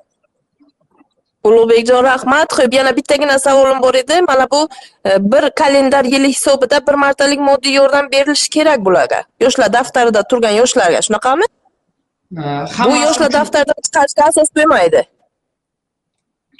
Ulug'bekjon 1.49 2.03
rahmat. 2.05 2.57
Ho'p 2.57 2.75
yana 2.79 2.91
bittagina 2.97 3.37
savolim 3.45 3.79
bor 3.85 3.95
edi. 4.01 4.19
Mana 4.29 4.45
bu 4.51 4.61
e, 5.05 5.11
bir 5.31 5.49
kalendar 5.61 6.03
yili 6.13 6.29
hisobida 6.35 6.81
bir 6.87 6.99
martalik 7.03 7.39
moddiy 7.39 7.73
yordam 7.79 8.11
berilishi 8.11 8.49
kerak 8.49 8.85
bularga. 8.85 9.23
Yoshlar 9.45 9.73
daftarida 9.73 10.23
turgan 10.33 10.55
yoshlarga 10.61 11.01
shunaqami? 11.07 11.49
Bu 12.89 12.95
yoshlar 13.05 13.33
daftaridan 13.39 13.79
chiqarishga 13.85 14.23
asos 14.29 14.49
bo'lmaydi 14.57 15.01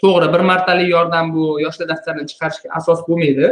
to'g'ri 0.03 0.33
bir 0.33 0.39
martalik 0.51 0.89
yordam 0.95 1.33
bu 1.35 1.43
yoshlar 1.65 1.89
daftaridan 1.91 2.25
chiqarishga 2.31 2.69
asos 2.79 2.99
bo'lmaydi. 3.07 3.51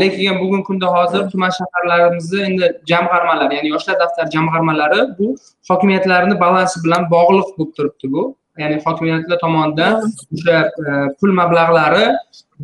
Lekin 0.00 0.40
bugungi 0.40 0.64
kunda 0.64 0.86
hozir 0.86 1.30
tuman 1.30 1.50
shaharlarimizni 1.58 2.42
endi 2.48 2.66
jamg'armalar 2.90 3.50
ya'ni 3.56 3.68
yoshlar 3.74 3.96
daftari 4.02 4.30
jamg'armalari 4.36 5.00
bu 5.18 5.36
hokimiyatlarni 5.70 6.40
balansi 6.40 6.84
bilan 6.84 7.10
bog'liq 7.14 7.48
bo'lib 7.58 7.72
turibdi 7.76 8.12
bu. 8.14 8.22
Ya'ni 8.62 8.76
hokimiyatlar 8.86 9.38
tomonidan 9.44 9.94
o'sha 10.34 10.56
e, 10.86 10.90
pul 11.18 11.30
mablag'lari 11.40 12.06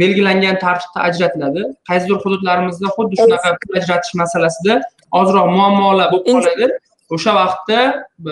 belgilangan 0.03 0.59
tartibda 0.65 1.01
ajratiladi. 1.09 1.63
Qaysidir 1.89 2.19
hududlarimizda 2.25 2.89
xuddi 2.97 3.15
shunaqa 3.23 3.51
pul 3.63 3.81
ajratish 3.81 4.15
masalasida 4.23 4.75
ozroq 5.21 5.47
muammolar 5.57 6.09
bo'lib 6.13 6.27
qoladi. 6.35 6.67
O'sha 7.15 7.33
vaqtda 7.41 7.81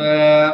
e, 0.00 0.04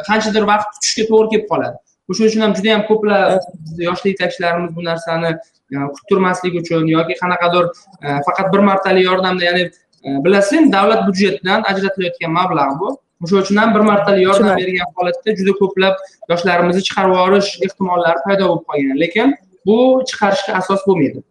qanchadir 0.09 0.43
vaqt 0.51 0.67
kutishga 0.73 1.03
to'g'ri 1.11 1.29
kelib 1.33 1.47
qoladi 1.53 1.77
o'sha 2.09 2.23
uchun 2.29 2.41
ham 2.45 2.53
juda 2.57 2.69
yam 2.75 2.83
ko'plar 2.89 3.39
yoshli 3.87 4.13
yetakchilarimiz 4.13 4.75
bu 4.75 4.85
narsani 4.89 5.31
e, 5.73 5.77
kuttirmaslik 5.95 6.53
uchun 6.61 6.87
yoki 6.97 7.19
qanaqadir 7.23 7.65
faqat 8.27 8.47
bir 8.53 8.61
martalik 8.69 9.03
yordamda 9.09 9.43
ya'ni 9.49 9.63
bilasizmi 10.03 10.71
davlat 10.71 11.01
byudjetidan 11.07 11.63
ajratilayotgan 11.71 12.31
mablag' 12.39 12.79
bu. 12.79 12.89
O'sha 13.23 13.35
uchun 13.43 13.57
ham 13.61 13.73
bir 13.75 13.83
martalik 13.89 14.23
yordam 14.29 14.57
bergan 14.61 14.89
holatda 14.97 15.35
juda 15.39 15.53
ko'plab 15.61 15.95
yoshlarimizni 16.31 16.83
chiqarib 16.87 17.13
yuborish 17.15 17.49
ehtimollari 17.65 18.19
paydo 18.25 18.49
bo'lib 18.49 18.65
qolgan. 18.69 18.97
Lekin 19.03 19.35
bu 19.65 19.77
chiqarishga 20.09 20.51
asos 20.61 20.81
bo'lmaydi. 20.87 21.23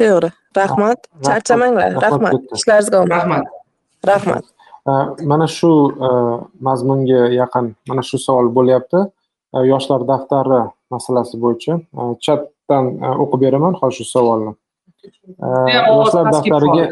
To'g'ri. 0.00 0.30
Rahmat. 0.60 0.98
Charchamanglar 1.28 1.90
rahmat. 2.06 2.34
Ishlaringizga 2.58 2.96
omad 3.02 3.14
rahmat. 3.16 3.44
Rahmat. 4.12 4.44
Mana 5.30 5.46
shu 5.56 5.70
mazmunga 6.68 7.22
yaqin 7.40 7.66
mana 7.88 8.02
shu 8.08 8.16
savol 8.26 8.52
bo'lyapti 8.58 9.00
yoshlar 9.72 10.00
daftari 10.08 10.60
masalasi 10.90 11.38
bo'yicha 11.44 11.72
chatdan 12.24 12.84
o'qib 13.22 13.40
beraman 13.44 13.74
hozir 13.80 13.96
shu 13.98 14.04
savolni. 14.14 14.52
Yoshlar 15.74 16.24
daftariga 16.34 16.84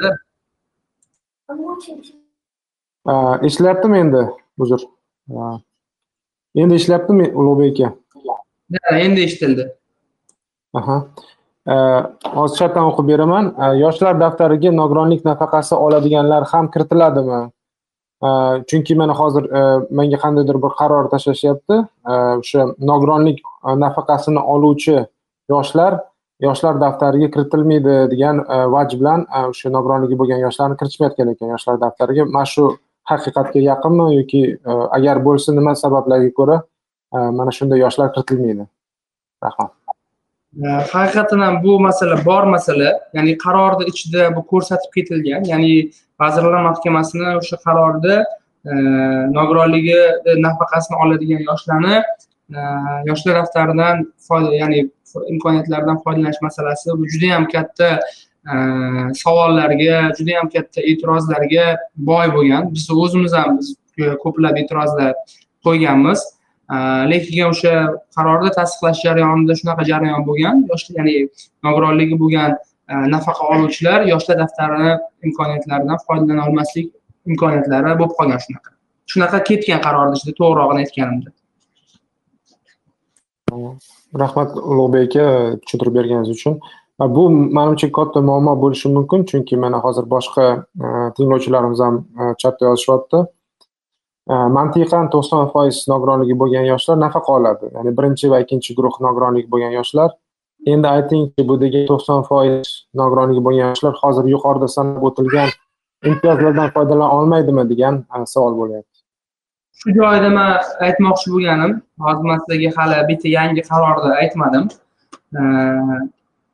eshityaptimi 3.48 3.96
endi 4.04 4.22
uzr 4.62 4.80
endi 6.62 6.74
eshityaptimi 6.80 7.26
ulug'bek 7.38 7.80
aka? 7.80 7.88
Endi 9.06 9.20
eshitildi. 9.28 9.64
Aha. 10.78 10.96
Hozir 12.36 12.56
chatdan 12.60 12.84
o'qib 12.90 13.06
beraman. 13.12 13.44
Yoshlar 13.84 14.14
daftariga 14.20 14.70
nogironlik 14.80 15.24
nafaqasi 15.30 15.74
oladiganlar 15.86 16.42
ham 16.52 16.70
kiritiladimi 16.74 17.40
chunki 18.70 18.94
mana 18.94 19.14
hozir 19.14 19.44
menga 19.90 20.18
qandaydir 20.24 20.56
bir 20.64 20.72
qaror 20.80 21.10
tashlashyapti 21.14 21.78
o'sha 22.14 22.66
nogironlik 22.90 23.42
nafaqasini 23.84 24.42
oluvchi 24.54 24.96
yoshlar 25.54 25.98
yoshlar 26.46 26.80
daftariga 26.84 27.28
kiritilmaydi 27.34 27.96
degan 28.12 28.44
vaj 28.74 28.94
bilan 29.00 29.26
o'sha 29.50 29.74
nogironligi 29.76 30.18
bo'lgan 30.20 30.40
yoshlarni 30.46 30.78
kiritishmayotgan 30.80 31.34
ekan 31.34 31.54
yoshlar 31.54 31.80
daftariga 31.84 32.28
mana 32.36 32.46
shu 32.54 32.64
haqiqatga 33.10 33.60
yaqinmi 33.70 34.06
yoki 34.18 34.42
agar 34.98 35.24
bo'lsa 35.28 35.58
nima 35.58 35.74
sabablarga 35.84 36.30
ko'ra 36.38 36.62
mana 37.38 37.58
shunday 37.58 37.78
yoshlar 37.84 38.12
kiritilmaydi 38.14 38.68
rahmat 39.46 39.70
Э, 40.60 40.68
haqiqatdan 40.92 41.40
ham 41.40 41.62
bu 41.64 41.80
masala 41.80 42.24
bor 42.24 42.44
masala. 42.44 42.90
Ya'ni 43.16 43.38
qarorni 43.44 43.84
ichida 43.92 44.36
bu 44.36 44.46
ko'rsatib 44.52 44.90
ketilgan. 44.96 45.44
Ya'ni 45.52 45.90
vazirlar 46.22 46.62
mahkamasini 46.68 47.28
o'sha 47.40 47.56
qarorda 47.66 48.14
e, 48.70 48.72
nogironligi 49.36 50.00
e, 50.28 50.34
nafaqasini 50.46 50.96
oladigan 51.04 51.40
yoshlarni 51.50 51.96
e, 52.56 52.58
yoshlar 53.10 53.34
daftaridan 53.40 54.04
ya'ni 54.60 54.80
imkoniyatlardan 55.32 56.02
foydalanish 56.04 56.42
masalasi 56.48 56.98
bu 56.98 57.08
juda 57.14 57.32
yam 57.34 57.48
katta 57.54 57.88
savollarga 59.22 59.96
juda 60.18 60.30
yam 60.38 60.48
katta 60.54 60.80
e'tirozlarga 60.90 61.66
boy 62.10 62.26
bo'lgan. 62.36 62.70
Biz 62.74 62.86
o'zimiz 63.04 63.34
ham 63.40 63.58
ko'plab 64.24 64.56
e'tirozlar 64.62 65.12
qo'yganmiz. 65.66 66.24
Э, 66.72 66.78
lekin 67.10 67.44
o'sha 67.50 67.72
qarorni 68.16 68.50
tasdiqlash 68.56 69.00
jarayonida 69.06 69.54
shunaqa 69.60 69.84
jarayon 69.88 70.22
bo'lgan 70.28 70.60
yosh 70.70 70.84
ya'ni 70.96 71.16
nogironligi 71.66 72.16
bo'lgan 72.22 72.54
e, 72.92 72.94
nafaqa 73.14 73.48
oluvchilar 73.54 74.06
yoshlar 74.12 74.38
daftarini 74.42 74.92
imkoniyatlaridan 75.28 75.98
foydalana 76.06 76.46
olmaslik 76.48 76.88
imkoniyatlari 77.30 77.96
bo'lib 78.00 78.14
qolgan 78.20 78.40
shunaqa. 78.44 78.70
Shunaqa 79.12 79.42
ketgan 79.48 79.82
qarorni 79.86 80.20
ichida 80.20 80.32
to'g'rirog'ini 80.40 80.84
aytganimda. 80.84 81.28
Rahmat 84.24 84.56
ulug'bek 84.72 85.04
aka 85.10 85.26
tushuntirib 85.62 85.94
berganingiz 85.98 86.32
uchun. 86.36 86.58
E, 87.02 87.04
bu 87.16 87.26
manimcha 87.58 87.92
katta 88.00 88.24
muammo 88.30 88.56
bo'lishi 88.64 88.94
mumkin 88.96 89.28
chunki 89.30 89.60
mana 89.66 89.84
hozir 89.84 90.08
boshqa 90.16 90.48
e, 90.84 90.86
tinglovchilarimiz 91.20 91.86
ham 91.86 92.02
chatda 92.40 92.70
yozishyapti. 92.70 93.24
Э, 94.30 94.34
mantiqan 94.56 95.08
to'qson 95.10 95.48
foiz 95.52 95.78
nogironligi 95.90 96.34
bo'lgan 96.40 96.66
yoshlar 96.68 96.98
nafaqa 97.04 97.32
oladi. 97.38 97.70
Ya'ni 97.76 97.92
birinchi 97.98 98.28
va 98.32 98.38
ikkinchi 98.44 98.74
guruh 98.78 98.98
nogironligi 99.06 99.48
bo'lgan 99.54 99.72
yoshlar. 99.78 100.10
Endi 100.72 100.86
aytingchi 100.90 101.46
bu 101.48 101.56
degan 101.62 101.88
to'qson 101.88 102.22
foiz 102.28 102.68
nogironligi 103.00 103.42
bo'lgan 103.46 103.72
yoshlar 103.72 103.96
hozir 104.02 104.28
yuqorida 104.34 104.68
sanab 104.76 105.06
o'tilgan 105.08 105.50
imtiyozlardan 106.10 106.70
foydalana 106.76 107.08
olmaydimi 107.16 107.64
degan 107.72 107.98
e, 108.14 108.20
savol 108.34 108.54
bo'lyapti. 108.60 109.02
Shu 109.80 109.94
joyida 109.96 110.30
man 110.36 110.52
aytmoqchi 110.88 111.32
bo'lganim 111.34 111.72
hozir 112.06 112.28
man 112.30 112.44
sizlarga 112.44 112.70
hali 112.78 113.00
bitta 113.10 113.32
yangi 113.38 113.64
qarorni 113.70 114.12
aytmadim. 114.20 114.68
E, 115.38 115.40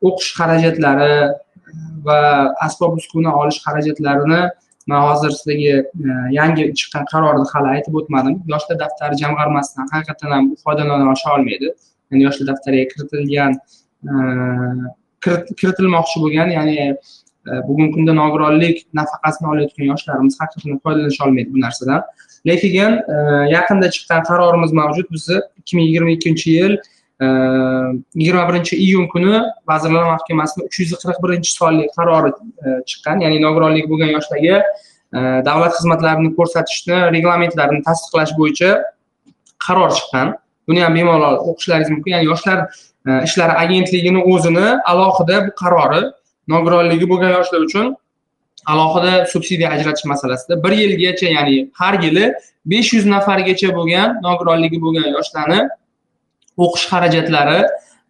o'qish 0.08 0.30
xarajatlari 0.38 1.12
va 2.08 2.18
asbob 2.68 2.96
uskuna 3.02 3.36
olish 3.42 3.60
xarajatlarini 3.66 4.40
man 4.88 5.02
hozir 5.08 5.30
sizlarga 5.38 5.74
e, 6.08 6.14
yangi 6.38 6.64
chiqqan 6.80 7.04
qarorni 7.12 7.46
hali 7.52 7.68
aytib 7.74 7.94
o'tmadim. 8.00 8.34
Yoshlar 8.52 8.78
daftari 8.82 9.20
jamg'armasidan 9.22 9.88
haqiqatdan 9.94 10.34
ham 10.36 10.44
foydalana 10.64 11.10
osha 11.14 11.34
olmaydi. 11.36 11.72
Ya'ni 12.10 12.22
yoshlar 12.26 12.46
daftariga 12.52 12.84
kiritilgan 12.92 13.52
e, 14.08 14.12
kiritilmoqchi 15.60 16.22
bo'lgan 16.24 16.54
ya'ni 16.56 16.76
e, 16.80 16.92
bugungi 17.68 17.90
kunda 17.96 18.12
nogironlik 18.20 18.84
nafaqasini 19.00 19.52
olayotgan 19.52 19.90
yoshlarimiz 19.92 20.40
haqiqatdan 20.42 20.80
foydalanisha 20.84 21.24
olmaydi 21.26 21.54
bu 21.54 21.64
narsadan. 21.66 22.02
Lekin 22.48 22.92
yaqinda 23.56 23.88
chiqqan 23.94 24.22
qarorimiz 24.30 24.72
mavjud. 24.80 25.06
Bizni 25.16 25.42
ikki 25.60 25.76
ming 25.76 25.86
yigirma 25.88 26.10
ikkinchi 26.16 26.50
yil 26.58 26.78
yigirma 27.20 28.48
birinchi 28.48 28.76
iyun 28.76 29.06
kuni 29.12 29.40
vazirlar 29.66 30.04
mahkamasini 30.14 30.64
uch 30.68 30.76
yuz 30.80 30.92
qirq 31.02 31.18
birinchi 31.24 31.50
sonli 31.52 31.88
qarori 31.96 32.30
chiqqan. 32.88 33.16
Ya'ni 33.24 33.38
nogironligi 33.46 33.88
bo'lgan 33.92 34.10
yoshlarga 34.16 34.56
davlat 35.48 35.72
xizmatlarini 35.78 36.30
ko'rsatishni 36.38 36.98
reglamentlarini 37.16 37.82
tasdiqlash 37.88 38.32
bo'yicha 38.40 38.70
qaror 39.66 39.90
chiqqan. 39.98 40.36
Buni 40.68 40.80
ham 40.84 40.94
bemalol 40.98 41.36
o'qishlaringiz 41.50 41.90
mumkin. 41.94 42.10
Ya'ni 42.16 42.26
yoshlar 42.32 42.58
ishlari 43.26 43.54
agentligini 43.64 44.20
o'zini 44.32 44.66
alohida 44.92 45.36
bu 45.46 45.50
qarori 45.62 46.02
nogironligi 46.54 47.06
bo'lgan 47.12 47.32
yoshlar 47.38 47.60
uchun 47.68 47.96
alohida 48.72 49.26
subsidiya 49.32 49.70
ajratish 49.76 50.04
masalasida 50.12 50.62
bir 50.64 50.72
yilgacha 50.82 51.26
ya'ni 51.36 51.56
har 51.80 51.94
yili 52.04 52.32
besh 52.72 52.92
yuz 52.96 53.06
nafargacha 53.14 53.68
bo'lgan 53.78 54.08
nogironligi 54.26 54.78
bo'lgan 54.84 55.06
yoshlarni 55.16 55.60
o'qish 56.64 56.86
xarajatlari 56.92 57.60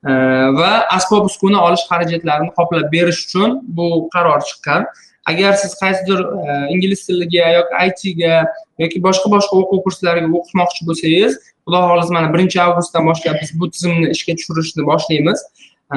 e, 0.09 0.13
va 0.59 0.71
asbob 0.97 1.29
uskuna 1.31 1.61
olish 1.67 1.85
xarajatlarini 1.91 2.51
qoplab 2.59 2.89
berish 2.95 3.21
uchun 3.27 3.61
bu 3.77 4.09
qaror 4.15 4.41
chiqqan. 4.49 4.87
Agar 5.31 5.53
siz 5.63 5.75
qaysidir 5.83 6.21
e, 6.25 6.59
ingliz 6.75 7.07
tiliga 7.07 7.49
yoki 7.59 7.89
itga 7.89 8.35
yoki 8.85 9.03
boshqa 9.07 9.33
boshqa 9.35 9.61
o'quv 9.61 9.83
kurslariga 9.87 10.29
o'qimoqchi 10.41 10.87
bo'lsangiz 10.89 11.33
xudo 11.65 11.79
xohlasa 11.89 12.13
mana 12.19 12.29
birinchi 12.35 12.61
avgustdan 12.67 13.09
boshlab 13.11 13.37
biz 13.43 13.51
bu 13.61 13.71
tizimni 13.75 14.07
ishga 14.15 14.33
tushirishni 14.39 14.87
boshlaymiz. 14.91 15.45
E, 15.95 15.97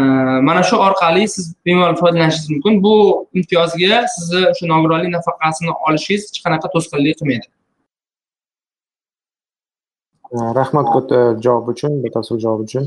mana 0.50 0.62
shu 0.70 0.76
orqali 0.88 1.24
siz 1.36 1.46
bemalol 1.66 1.98
foydalanishingiz 2.04 2.50
mumkin. 2.54 2.84
Bu 2.86 2.94
imtiyozga 3.40 4.04
sizni 4.16 4.46
o'sha 4.52 4.66
nogironlik 4.74 5.12
nafaqasini 5.18 5.72
olishingiz 5.88 6.30
hech 6.30 6.40
qanaqa 6.46 6.68
to'sqinlik 6.76 7.20
qilmaydi. 7.22 7.48
Rahmat 10.32 10.88
katta 10.94 11.20
javob 11.46 11.68
uchun 11.74 12.02
batafsil 12.04 12.38
javob 12.46 12.62
uchun 12.68 12.86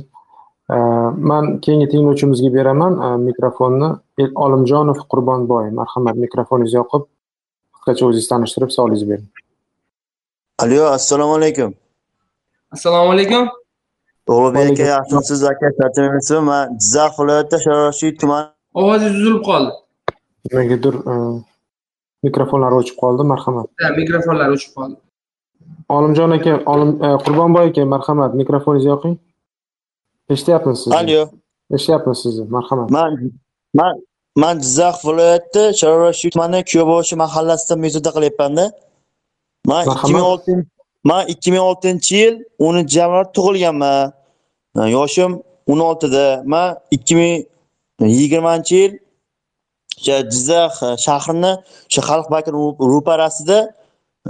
man 1.30 1.61
keyingi 1.64 1.88
tinglovchimizga 1.92 2.51
beraman 2.57 2.95
mikrofonni 3.28 3.88
olimjonov 4.45 4.99
qurbonboy 5.12 5.70
marhamat 5.80 6.16
mikrofoningizni 6.24 6.78
yoqib 6.82 7.03
qisqacha 7.74 8.07
o'zingizni 8.07 8.30
tanishtirib 8.32 8.70
savolingizni 8.76 9.09
bering. 9.11 9.28
Alo 10.64 10.80
assalomu 10.97 11.34
alaykum. 11.38 11.74
Assalomu 12.74 13.12
alaykum. 13.14 13.49
Ulug'bek 14.28 14.70
aka 14.72 14.84
yaxshimisiz? 14.95 15.45
aka 15.53 15.66
charchamaymizmi 15.78 16.40
man 16.51 16.76
jizzax 16.80 17.12
viloyati 17.18 17.57
sharoshi 17.64 18.16
tumani 18.20 18.49
ovozingiz 18.80 19.16
uzilib 19.20 19.42
qoldi. 19.51 19.70
Nimagadir 20.45 20.95
mikrofonlar 22.26 22.72
o'chib 22.80 22.97
qoldi 23.03 23.22
marhamat. 23.32 23.66
Mikrofonlar 24.01 24.49
o'chib 24.57 24.72
qoldi 24.78 24.97
olimjon 25.89 26.30
aka 26.37 26.53
olim 26.72 26.91
qurbonboy 27.24 27.66
aka 27.70 27.85
marhamat. 27.95 28.35
Mikrofoningizni 28.41 28.91
yoqing. 28.95 29.14
Eshityapmiz 30.32 30.78
sizni. 30.82 30.97
Alo. 30.97 31.22
Eshityapmiz 31.76 32.18
sizni. 32.22 32.45
Marhamat. 32.57 32.91
Man 32.91 33.12
man 33.74 33.95
man 34.43 34.55
jizzax 34.64 34.97
viloyati 35.09 35.62
sharoshi 35.80 36.30
tumani 36.30 36.59
kuyovboshi 36.70 37.14
mahallasida 37.24 37.74
mezunda 37.85 38.11
qilyapmanda. 38.16 38.64
Man 39.70 39.82
ikki 39.93 40.12
ming 40.16 40.26
oltinchi 40.32 40.66
man 41.11 41.22
ikki 41.32 41.49
ming 41.53 41.64
oltinchi 41.70 42.14
yil 42.22 42.35
o'ninchi 42.66 42.97
yanvar 43.03 43.24
tug'ilganman. 43.37 44.12
Yoshim 44.97 45.32
o'n 45.72 45.80
oltida. 45.89 46.26
Man 46.53 46.66
ikki 46.97 47.14
ming 47.20 47.35
yigirmanchi 48.18 48.74
yil 48.82 48.93
o'sha 49.99 50.16
jizzax 50.32 50.74
shahrini 51.07 51.53
o'sha 51.89 52.03
xalq 52.09 52.26
banki 52.35 52.51
ro'parasida 52.93 53.59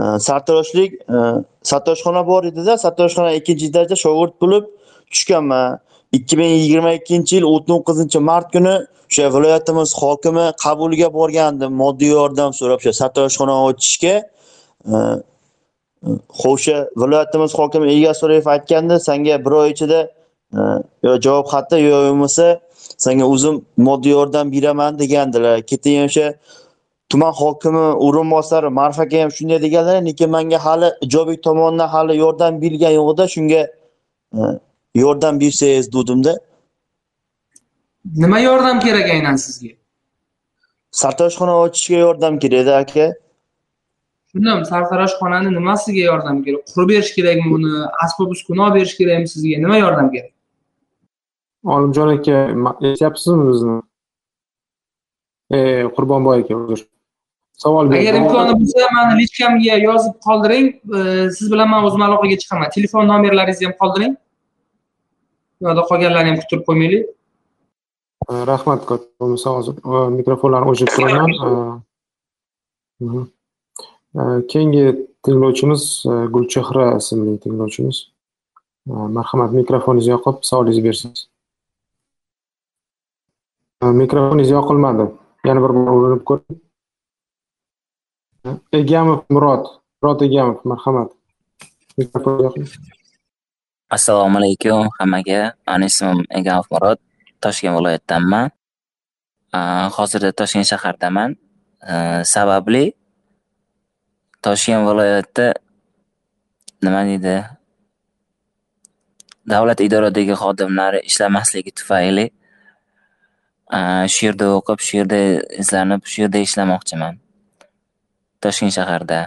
Э, 0.00 0.18
sartaroshlik 0.18 0.94
э, 1.08 1.44
sartaroshxona 1.62 2.26
bor 2.26 2.44
edida 2.44 2.74
sartaroshxona 2.84 3.32
ikkinchi 3.38 3.68
daraja 3.74 3.96
shogird 4.04 4.32
bo'lib 4.42 4.64
tushganman 5.12 5.78
ikki 6.18 6.36
ming 6.40 6.50
yigirma 6.62 6.94
ikkinchi 6.98 7.36
yil 7.36 7.46
o'n 7.50 7.62
to'qqizinchi 7.68 8.22
mart 8.30 8.48
kuni 8.54 8.72
o'sha 9.10 9.28
viloyatimiz 9.34 9.92
hokimi 10.00 10.46
qabuliga 10.64 11.12
borgandim 11.18 11.72
moddiy 11.82 12.10
yordam 12.18 12.50
so'rab 12.58 12.82
o'sha 12.82 12.92
sartaroshxona 13.00 13.54
ochishga. 13.68 14.14
Э, 14.94 14.98
o'sha 16.52 16.76
viloyatimiz 17.02 17.54
hokimi 17.60 17.86
egaso'rayev 17.94 18.50
aytgandi 18.56 18.98
senga 19.08 19.38
bir 19.44 19.52
oy 19.60 19.70
ichida 19.76 20.00
yo 21.06 21.12
javob 21.24 21.46
xati 21.54 21.76
yo 21.86 21.96
bo'lmasa 22.08 22.48
senga 23.06 23.30
o'zim 23.34 23.62
moddiy 23.88 24.12
yordam 24.18 24.52
beraman 24.54 24.98
degandilar. 25.02 25.56
Keyin 25.70 26.04
o'sha 26.08 26.26
tuman 27.08 27.32
hokimi 27.32 27.86
o'rinbosari 28.06 28.68
ma'ruf 28.78 28.98
aka 29.04 29.22
ham 29.22 29.30
shunday 29.30 29.62
deganlar 29.62 30.06
lekin 30.08 30.30
menga 30.30 30.58
hali 30.66 30.88
ijobiy 31.06 31.36
tomondan 31.46 31.88
hali 31.94 32.16
yordam 32.24 32.62
berilgani 32.62 32.94
yo'qda 33.00 33.24
shunga 33.34 33.62
e, 34.38 34.40
yordam 34.94 35.40
bersangiz 35.40 35.86
degandimda 35.92 36.34
nima 38.04 38.38
yordam 38.40 38.80
kerak 38.80 39.10
aynan 39.10 39.36
sizga? 39.36 39.74
Sartaroshxona 40.90 41.54
ochishga 41.64 41.96
yordam 41.96 42.38
kerakda 42.38 42.76
aka. 42.76 43.06
Tushundim 44.26 44.64
sartaroshxonani 44.64 45.54
nimasiga 45.54 46.02
yordam 46.10 46.42
kerak? 46.44 46.62
Qurib 46.74 46.88
berish 46.88 47.14
kerakmi 47.16 47.54
uni 47.56 47.72
asbob 48.04 48.30
uskuna 48.30 48.62
olib 48.66 48.74
berish 48.74 48.96
kerakmi 49.00 49.28
sizga? 49.34 49.58
Nima 49.64 49.76
yordam 49.78 50.10
kerak? 50.14 50.32
Olimjon 51.64 52.08
aka 52.16 52.36
eshityapsizmi 52.88 53.52
bizni? 53.52 53.76
E 55.56 55.58
qurbonboy 55.96 56.40
aka 56.40 56.54
uzr 56.56 56.93
savol 57.62 57.84
agar 57.98 58.14
imkoni 58.20 58.52
bo'lsa 58.60 58.80
mani 58.96 59.12
lichkamga 59.20 59.76
yozib 59.88 60.14
qoldiring. 60.26 60.66
Siz 61.36 61.46
bilan 61.52 61.68
man 61.72 61.80
o'zim 61.88 62.02
aloqaga 62.06 62.36
chiqaman. 62.42 62.68
Telefon 62.76 63.02
nomerlaringizni 63.12 63.64
ham 63.68 63.76
qoldiring. 63.82 64.12
U 65.60 65.62
yoqda 65.68 65.82
qolganlarni 65.90 66.28
ham 66.30 66.38
kuttirib 66.42 66.64
qo'ymaylik. 66.68 67.02
Rahmat 68.50 68.80
bo'lmasa 68.90 69.48
hozir 69.56 69.74
mikrofonlarni 70.18 70.68
o'chirib 70.72 70.92
turaman. 70.96 71.30
Keyingi 74.50 74.84
tinglovchimiz 75.24 75.82
gulchehra 76.34 76.86
ismli 77.00 77.32
tinglovchimiz. 77.44 77.96
Marhamat 79.18 79.50
mikrofoningizni 79.60 80.12
yoqib 80.16 80.36
savolingizni 80.50 80.84
bersangiz 80.88 81.20
mikrofoningiz 84.02 84.50
yoqilmadi. 84.56 85.04
Yana 85.48 85.60
bir 85.64 85.72
bor 85.76 85.94
urinib 86.00 86.22
ko'ring 86.28 86.56
egamov 88.72 89.24
murod. 89.30 89.64
Murod 90.02 90.20
egamov 90.22 90.60
marhamat. 90.64 91.10
Assalomu 93.90 94.38
alaykum 94.38 94.88
hammaga. 94.98 95.54
Mani 95.66 95.86
ismim 95.86 96.24
egamov 96.38 96.66
murod. 96.72 96.98
Toshkent 97.40 97.74
viloyatidanman 97.76 98.50
hozirda 99.96 100.32
toshkent 100.32 100.68
shahardaman. 100.72 101.36
Sababli 102.34 102.92
toshkent 104.42 104.86
viloyatida 104.88 105.54
nima 106.82 107.00
deydi? 107.08 107.36
Davlat 109.48 109.80
idoradagi 109.80 110.34
xodimlari 110.42 111.00
ishlamasligi 111.10 111.72
tufayli 111.78 112.26
shu 114.12 114.20
yerda 114.26 114.46
o'qib 114.58 114.78
shu 114.86 114.94
yerda 115.00 115.20
izlanib 115.62 116.02
shu 116.12 116.24
yerda 116.24 116.38
ishlamoqchiman. 116.46 117.23
Toshkent 118.44 118.74
shaharida 118.78 119.18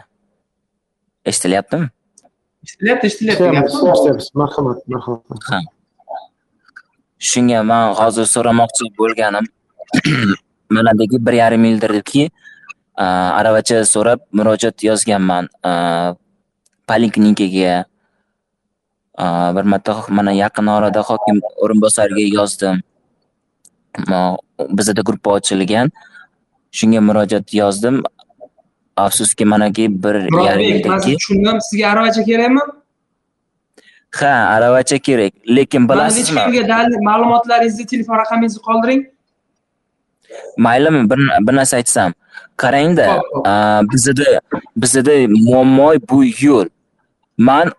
eshitilyaptimi? 1.30 1.88
Eshitilyapti 2.66 3.06
eshitilyapti. 3.10 3.44
Marhamat 4.42 4.80
marhamat. 4.94 5.42
Ha. 5.52 5.60
Shunga 7.30 7.60
man 7.70 7.96
hozir 8.00 8.26
so'ramoqchi 8.36 8.92
bo'lganim 9.00 9.46
manadagi 10.76 11.18
bir 11.26 11.34
yarim 11.42 11.64
yildirki 11.70 12.24
aravacha 13.40 13.86
so'rab 13.94 14.20
murojaat 14.38 14.84
yozganman. 14.90 15.50
Poliklinikaga 16.90 17.86
bir 19.56 19.66
marta 19.72 19.96
mana 20.10 20.32
yaqin 20.32 20.68
orada 20.78 21.02
hokim 21.10 21.42
o'rinbosariga 21.64 22.26
yozdim. 22.38 22.84
Bizada 24.78 25.02
gruppa 25.02 25.30
ochilgan. 25.40 25.92
Shunga 26.78 27.02
murojaat 27.10 27.54
yozdim 27.62 28.04
afsuski 29.06 29.46
manaki 29.46 29.86
bir 30.04 30.16
yarim 30.46 31.00
tushundim 31.02 31.58
sizga 31.68 31.88
aravacha 31.94 32.24
kerakmi? 32.30 32.62
Ha 34.20 34.34
aravacha 34.56 34.98
kerak. 35.08 35.34
Lekin 35.56 35.90
bilasizmi? 35.90 36.42
ma'lumotlaringizni 37.10 37.86
telefon 37.86 38.18
raqamingizni 38.18 38.62
qoldiring. 38.68 39.02
Maylimi? 40.58 41.10
Bir 41.10 41.20
bir 41.48 41.54
narsa 41.56 41.78
aytsam. 41.78 42.14
Qarangda 42.58 43.08
bizada 43.92 44.42
bizada 44.78 45.16
muammo 45.28 45.94
bu 46.10 46.24
yo'l. 46.40 46.68
Man 47.38 47.72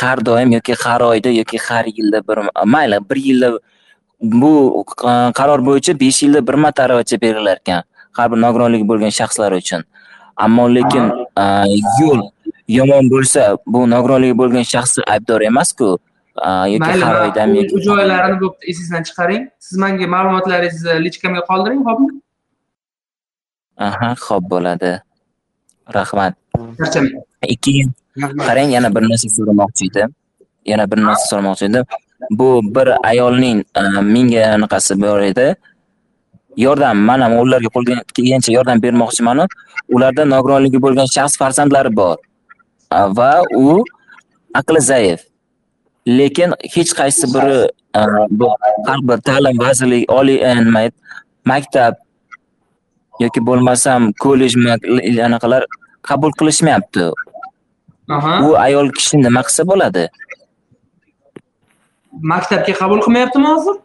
har 0.00 0.18
doim 0.26 0.52
yoki 0.52 0.74
har 0.84 1.00
oyda 1.00 1.30
yoki 1.40 1.58
har 1.58 1.84
yilda 1.84 2.18
bir 2.28 2.38
mayli 2.64 2.98
bir 3.10 3.16
yilda 3.16 3.58
bu 4.22 4.84
qaror 5.38 5.60
bo'yicha 5.66 6.00
besh 6.00 6.22
yilda 6.22 6.46
bir 6.46 6.54
marta 6.54 6.82
aravacha 6.82 7.20
berilar 7.20 7.56
ekan 7.56 7.82
har 8.12 8.26
bir 8.32 8.38
nogironligi 8.44 8.86
bo'lgan 8.90 9.12
shaxslar 9.18 9.52
uchun 9.52 9.82
ammo 10.44 10.64
lekin 10.76 11.06
yo'l 12.00 12.20
yomon 12.78 13.04
bo'lsa 13.12 13.42
bu 13.72 13.80
nogironligi 13.94 14.34
bo'lgan 14.40 14.64
shaxs 14.72 14.94
aybdor 15.14 15.40
emasku. 15.50 15.88
Yoki 16.74 16.92
har 17.06 17.16
yoki 17.58 17.80
joylarini 17.86 18.38
bo'pti 18.42 18.62
esingizdan 18.70 19.02
chiqaring. 19.08 19.42
Siz 19.64 19.76
menga 19.82 20.06
ma'lumotlaringizni 20.14 20.94
lichkamga 21.06 21.42
qoldiring 21.50 21.80
xo'pmi 21.88 22.08
aha 23.88 24.10
ho'p 24.26 24.44
bo'ladi. 24.52 24.92
Rahmat. 25.96 26.32
Ikkinchi 27.54 27.90
qarang 28.46 28.70
yana 28.76 28.88
bir 28.94 29.02
narsa 29.10 29.28
so'ramoqchi 29.36 29.84
edim. 29.90 30.10
Yana 30.70 30.84
bir 30.90 30.98
narsa 31.06 31.24
so'ramoqchi 31.30 31.64
edim. 31.70 31.84
Bu 32.38 32.48
bir 32.74 32.88
ayolning 33.10 33.58
menga 34.14 34.42
anaqasi 34.56 34.94
bor 35.02 35.20
edi 35.30 35.48
yordam 36.56 36.96
man 37.08 37.20
ham 37.20 37.32
ularga 37.40 37.68
qo'ldan 37.74 37.98
kelgancha 38.16 38.52
yordam 38.52 38.82
bermoqchimanu. 38.82 39.46
Ularda 39.94 40.24
nogironligi 40.24 40.78
bo'lgan 40.84 41.06
shaxs 41.14 41.36
farzandlari 41.40 41.96
bor. 41.96 42.16
Va 43.18 43.32
u 43.56 43.84
aqli 44.54 44.80
zaif. 44.80 45.20
Lekin 46.06 46.54
hech 46.74 46.92
qaysi 46.98 47.26
biri 47.34 47.60
bir 49.08 49.18
ta'lim 49.28 49.58
vazirligi 49.64 50.06
oliy 50.18 50.38
nima 50.64 50.82
maktab 51.44 51.94
yoki 53.20 53.40
bo'lmasam 53.48 54.12
kollej 54.24 54.56
anaqalar 55.28 55.62
qabul 56.08 56.32
qilishmayapti. 56.38 57.10
U 58.46 58.56
ayol 58.66 58.90
kishi 58.98 59.22
nima 59.22 59.42
qilsa 59.46 59.62
bo'ladi? 59.70 60.04
Maktabga 62.32 62.72
qabul 62.82 63.00
qilmayaptimi 63.04 63.48
hozir 63.54 63.76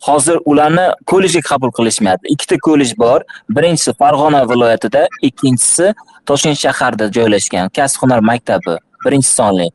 hozir 0.00 0.38
ularni 0.44 0.86
kollejga 1.06 1.40
qabul 1.50 1.70
qilishmayapti. 1.78 2.28
Ikkita 2.34 2.56
kollej 2.66 2.92
bor. 2.98 3.22
Birinchisi 3.50 3.92
farg'ona 4.00 4.44
viloyatida 4.50 5.06
ikkinchisi 5.22 5.94
toshkent 6.26 6.58
shaharida 6.64 7.10
joylashgan 7.16 7.70
kasb 7.76 8.02
hunar 8.02 8.20
maktabi. 8.30 8.78
Birinchi 9.04 9.30
sonli. 9.38 9.68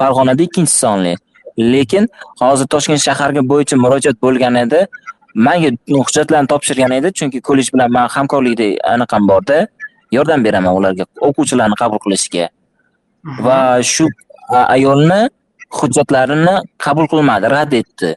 Farg'onada 0.00 0.42
ikkinchi 0.42 0.74
sonli. 0.84 1.14
Lekin 1.58 2.08
hozir 2.40 2.66
toshkent 2.66 3.02
shaharga 3.08 3.42
bo'yicha 3.52 3.76
murojaat 3.84 4.16
bo'lgan 4.24 4.54
edi. 4.64 4.86
Manga 5.34 5.70
hujjatlarni 5.88 6.48
topshirgan 6.52 6.92
edi 6.98 7.12
chunki 7.18 7.40
kollej 7.48 7.72
bilan 7.74 7.92
man 7.92 8.08
hamkorlikda 8.08 8.66
anaqam 8.94 9.28
borda. 9.28 9.66
Yordam 10.12 10.44
beraman 10.44 10.76
ularga 10.76 11.04
o'quvchilarni 11.28 11.76
qabul 11.82 11.98
qilishga. 12.04 12.48
Va 13.46 13.60
shu 13.82 14.08
ayolni 14.76 15.20
hujjatlarini 15.78 16.54
qabul 16.84 17.06
qilmadi 17.12 17.50
rad 17.56 17.72
etdi 17.72 18.16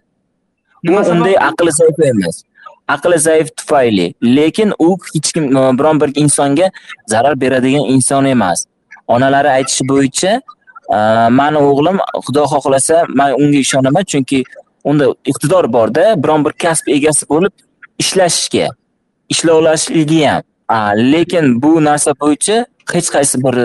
u 0.90 0.94
unday 1.14 1.36
aqli 1.50 1.72
zaif 1.72 2.00
emas. 2.12 2.44
Aqli 2.88 3.18
zaif 3.20 3.48
tufayli. 3.58 4.14
Lekin 4.24 4.74
u 4.80 4.98
hech 5.14 5.32
kim 5.34 5.46
biron 5.80 6.02
bir 6.02 6.12
insonga 6.16 6.70
zarar 7.08 7.42
beradigan 7.42 7.86
inson 7.96 8.26
emas. 8.26 8.66
Onalari 9.08 9.50
aytishi 9.50 9.84
bo'yicha 9.92 10.42
mani 11.40 11.58
o'g'lim 11.58 11.98
xudo 12.26 12.44
xohlasa 12.52 13.06
man 13.20 13.34
unga 13.42 13.58
ishonaman 13.66 14.04
chunki 14.12 14.44
unda 14.84 15.06
iqtidor 15.32 15.74
borda 15.74 16.24
biron 16.24 16.46
bir 16.46 16.54
kasb 16.64 16.88
egasi 16.98 17.24
bo'lib 17.30 17.54
ishlashga 18.00 18.68
ishlovlashligi 19.30 20.22
ham. 20.28 20.42
Lekin 21.14 21.62
bu 21.62 21.72
narsa 21.84 22.12
bo'yicha 22.22 22.66
hech 22.94 23.08
qaysi 23.16 23.44
bir 23.46 23.56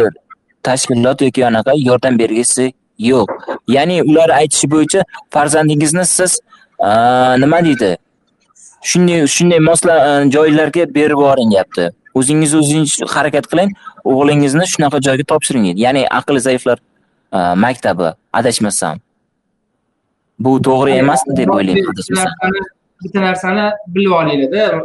tashkilot 0.62 1.18
yoki 1.26 1.46
anaqa 1.46 1.72
yordam 1.88 2.18
bergisi 2.18 2.72
yo'q. 2.98 3.28
Ya'ni 3.68 4.02
ular 4.02 4.28
aytishi 4.40 4.70
bo'yicha 4.70 5.00
farzandingizni 5.30 6.04
siz 6.06 6.40
nima 7.42 7.64
deydi? 7.64 7.96
Shunday 8.82 9.26
shunday 9.36 9.60
mosla 9.70 9.94
joylarga 10.36 10.94
berib 10.94 11.10
yuboring 11.10 11.50
deyapti. 11.52 11.90
O'zingiz 12.14 12.54
o'zingiz 12.54 13.00
harakat 13.14 13.46
qiling 13.52 13.70
o'g'lingizni 14.04 14.66
shunaqa 14.72 15.00
joyga 15.06 15.24
topshiring 15.32 15.64
deydi. 15.66 15.80
Ya'ni 15.86 16.02
aqli 16.18 16.40
zaiflar 16.48 16.78
maktabi 17.64 18.08
adashmasam. 18.32 18.96
Bu 20.38 20.52
to'g'ri 20.68 20.92
emasmi 21.02 21.36
deb 21.36 21.48
o'ylayman. 21.48 21.94
bitta 23.04 23.20
narsani 23.20 23.70
bilib 23.94 24.10
olinglarda 24.10 24.80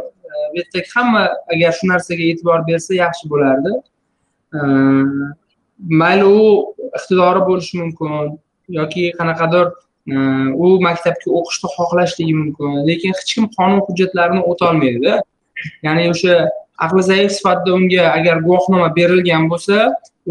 bu 0.52 0.58
yerdagi 0.58 0.88
hamma 0.94 1.22
agar 1.52 1.72
shu 1.78 1.88
narsaga 1.88 2.22
e'tibor 2.30 2.66
bersa 2.68 2.94
yaxshi 2.94 3.30
bo'lardi. 3.32 3.72
Mayli 6.00 6.24
u 6.24 6.74
iqtidori 6.98 7.40
bo'lishi 7.48 7.74
mumkin 7.82 8.38
yoki 8.78 9.12
qanaqadir 9.18 9.66
u 10.64 10.80
maktabga 10.86 11.28
o'qishni 11.38 11.68
xohlashligi 11.76 12.34
mumkin. 12.40 12.86
Lekin 12.88 13.12
hech 13.18 13.34
kim 13.34 13.44
qonun 13.56 13.80
hujjatlarini 13.86 14.42
o'tolmaydida 14.50 15.22
ya'ni 15.86 16.10
o'sha 16.12 16.34
aqli 16.84 17.02
zaif 17.02 17.32
sifatida 17.38 17.74
unga 17.78 18.04
agar 18.18 18.36
guvohnoma 18.46 18.88
berilgan 18.98 19.48
bo'lsa 19.52 19.76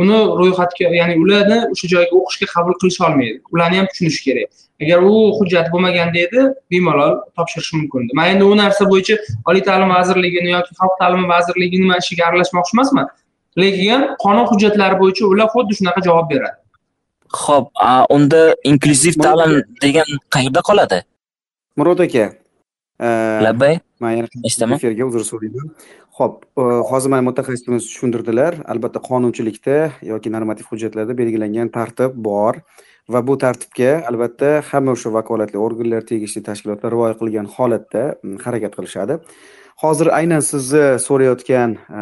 uni 0.01 0.19
ro'yxatga 0.39 0.91
ya'ni 0.99 1.15
ularni 1.23 1.57
o'sha 1.73 1.87
joyga 1.93 2.13
o'qishga 2.19 2.47
qabul 2.55 2.73
qilisholmaydi 2.81 3.37
ularni 3.53 3.77
ham 3.79 3.87
tushunish 3.91 4.21
kerak. 4.27 4.49
Agar 4.83 4.99
u 5.09 5.13
hujjat 5.39 5.67
bo'lmaganda 5.73 6.19
edi 6.27 6.41
bemalol 6.71 7.13
topshirishi 7.37 7.77
mumkin 7.79 7.99
edi. 8.05 8.11
Man 8.19 8.27
endi 8.33 8.43
u 8.51 8.55
narsa 8.63 8.83
bo'yicha 8.91 9.15
oliy 9.49 9.63
ta'lim 9.69 9.89
vazirligini 9.97 10.49
yoki 10.55 10.71
xalq 10.79 10.95
ta'limi 11.01 11.27
vazirligini 11.35 11.85
man 11.91 12.03
ishiga 12.03 12.27
aralashmoqchi 12.29 12.75
emasman 12.77 13.07
lekin 13.63 14.01
qonun 14.23 14.45
hujjatlari 14.51 14.95
bo'yicha 15.01 15.23
ular 15.33 15.47
xuddi 15.55 15.77
shunaqa 15.79 16.01
javob 16.07 16.27
beradi. 16.33 16.57
Xo'p, 17.35 17.67
unda 18.15 18.41
inklyuziv 18.71 19.19
ta'lim 19.25 19.53
degan 19.83 20.09
qayerda 20.35 20.61
qoladi? 20.69 20.99
Murod 21.79 21.99
aka. 22.05 22.25
Labbay. 23.45 23.79
Yana 24.01 24.29
eshitaman. 24.47 24.79
Efirga 24.79 25.07
uzr 25.09 25.23
so'rayman. 25.31 25.67
Xo'p, 26.17 26.35
hozir 26.89 27.11
mana 27.11 27.25
mutaxassisimiz 27.27 27.83
tushuntirdilar. 27.89 28.61
Albatta 28.71 29.01
qonunchilikda 29.09 29.77
yoki 30.11 30.31
normativ 30.35 30.69
hujjatlarda 30.71 31.17
belgilangan 31.21 31.71
tartib 31.77 32.15
bor 32.29 32.61
va 33.13 33.19
bu 33.27 33.35
tartibga 33.43 33.91
albatta 34.09 34.61
hamma 34.69 34.95
o'sha 34.95 35.11
vakolatli 35.17 35.59
organlar, 35.67 36.01
tegishli 36.11 36.41
tashkilotlar 36.47 36.95
rioya 36.95 37.19
qilgan 37.19 37.51
holatda 37.57 38.03
harakat 38.45 38.73
qilishadi. 38.77 39.19
Hozir 39.75 40.07
aynan 40.07 40.39
sizni 40.39 40.99
so'rayotgan 40.99 41.71
e, 41.99 42.01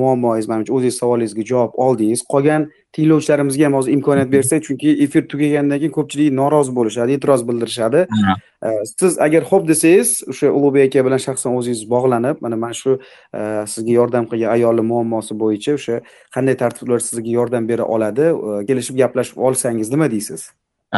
muammongiz 0.00 0.48
manimcha 0.48 0.74
o'zingiz 0.74 0.98
savolingizga 1.02 1.44
javob 1.50 1.72
oldingiz 1.86 2.20
qolgan 2.32 2.68
tinglovchilarimizga 2.94 3.64
ham 3.66 3.74
hozir 3.78 3.92
imkoniyat 3.92 4.30
bersak 4.32 4.62
chunki 4.66 4.92
efir 5.04 5.28
tugagandan 5.32 5.78
keyin 5.82 5.94
ko'pchilik 5.98 6.36
norozi 6.40 6.74
bo'lishadi 6.78 7.16
e'tiroz 7.16 7.42
bildirishadi. 7.48 8.04
E, 8.66 8.68
siz 9.00 9.18
agar 9.26 9.42
xo'p 9.50 9.66
desangiz 9.70 10.12
o'sha 10.30 10.52
ulug'bek 10.58 10.86
aka 10.88 11.04
bilan 11.06 11.22
shaxsan 11.26 11.56
o'zingiz 11.58 11.82
bog'lanib 11.94 12.36
mana 12.44 12.56
mana 12.64 12.78
shu 12.82 12.92
e, 13.38 13.40
sizga 13.72 13.92
yordam 14.00 14.30
qilgan 14.30 14.54
ayolni 14.56 14.84
muammosi 14.92 15.38
bo'yicha 15.42 15.74
o'sha 15.78 15.96
qanday 16.36 16.56
tartiblar 16.62 17.02
sizga 17.08 17.30
yordam 17.38 17.68
bera 17.70 17.84
oladi 17.94 18.30
kelishib 18.68 18.96
gaplashib 19.02 19.42
olsangiz 19.48 19.90
nima 19.94 20.10
deysiz? 20.14 20.50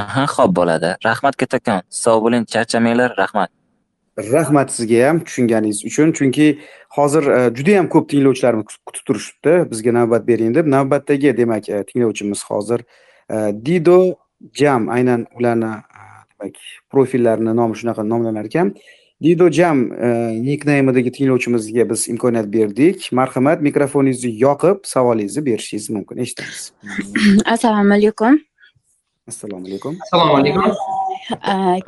Aha 0.02 0.26
ho'p 0.34 0.52
bo'ladi. 0.60 0.90
Rahmat 1.08 1.34
kattakon 1.40 1.80
sog' 2.02 2.20
bo'ling 2.26 2.44
charchamanglar 2.52 3.16
rahmat 3.22 3.50
rahmat 4.32 4.72
sizga 4.72 5.08
ham 5.08 5.20
tushunganingiz 5.24 5.84
uchun. 5.84 6.12
Chunki 6.12 6.58
hozir 6.90 7.22
e, 7.22 7.54
juda 7.54 7.70
yam 7.70 7.88
ko'p 7.88 8.08
tinglovchilarimiz 8.10 8.76
kutib 8.86 9.04
turishibdi. 9.06 9.70
Bizga 9.70 9.94
navbat 9.94 10.26
bering 10.26 10.54
deb. 10.54 10.66
Navbatdagi 10.66 11.36
demak 11.36 11.68
e, 11.68 11.82
tinglovchimiz 11.84 12.44
hozir 12.44 12.80
e, 13.30 13.36
dido 13.64 13.98
jam 14.54 14.88
aynan 14.88 15.26
ularni 15.38 15.72
demak 16.30 16.56
profillerini 16.90 17.56
nomi 17.56 17.76
shunaqa 17.76 18.08
nomlanar 18.08 18.44
ekan. 18.50 18.74
Dido 19.22 19.50
jam 19.52 19.82
nikneymidagi 20.44 21.12
tinglovchimizga 21.12 21.90
biz 21.90 22.08
imkoniyat 22.08 22.46
berdik. 22.52 23.10
Marhamat 23.12 23.60
mikrofoningizni 23.62 24.32
yoqib 24.40 24.80
savolingizni 24.84 25.46
berishingiz 25.46 25.90
mumkin. 25.90 26.24
Eshitamiz 26.24 26.72
assalomu 27.54 27.94
alaykum. 27.94 28.40
Assalomu 29.28 29.66
alaykum. 29.66 29.98
Assalomu 30.06 30.36
alaykum 30.36 30.99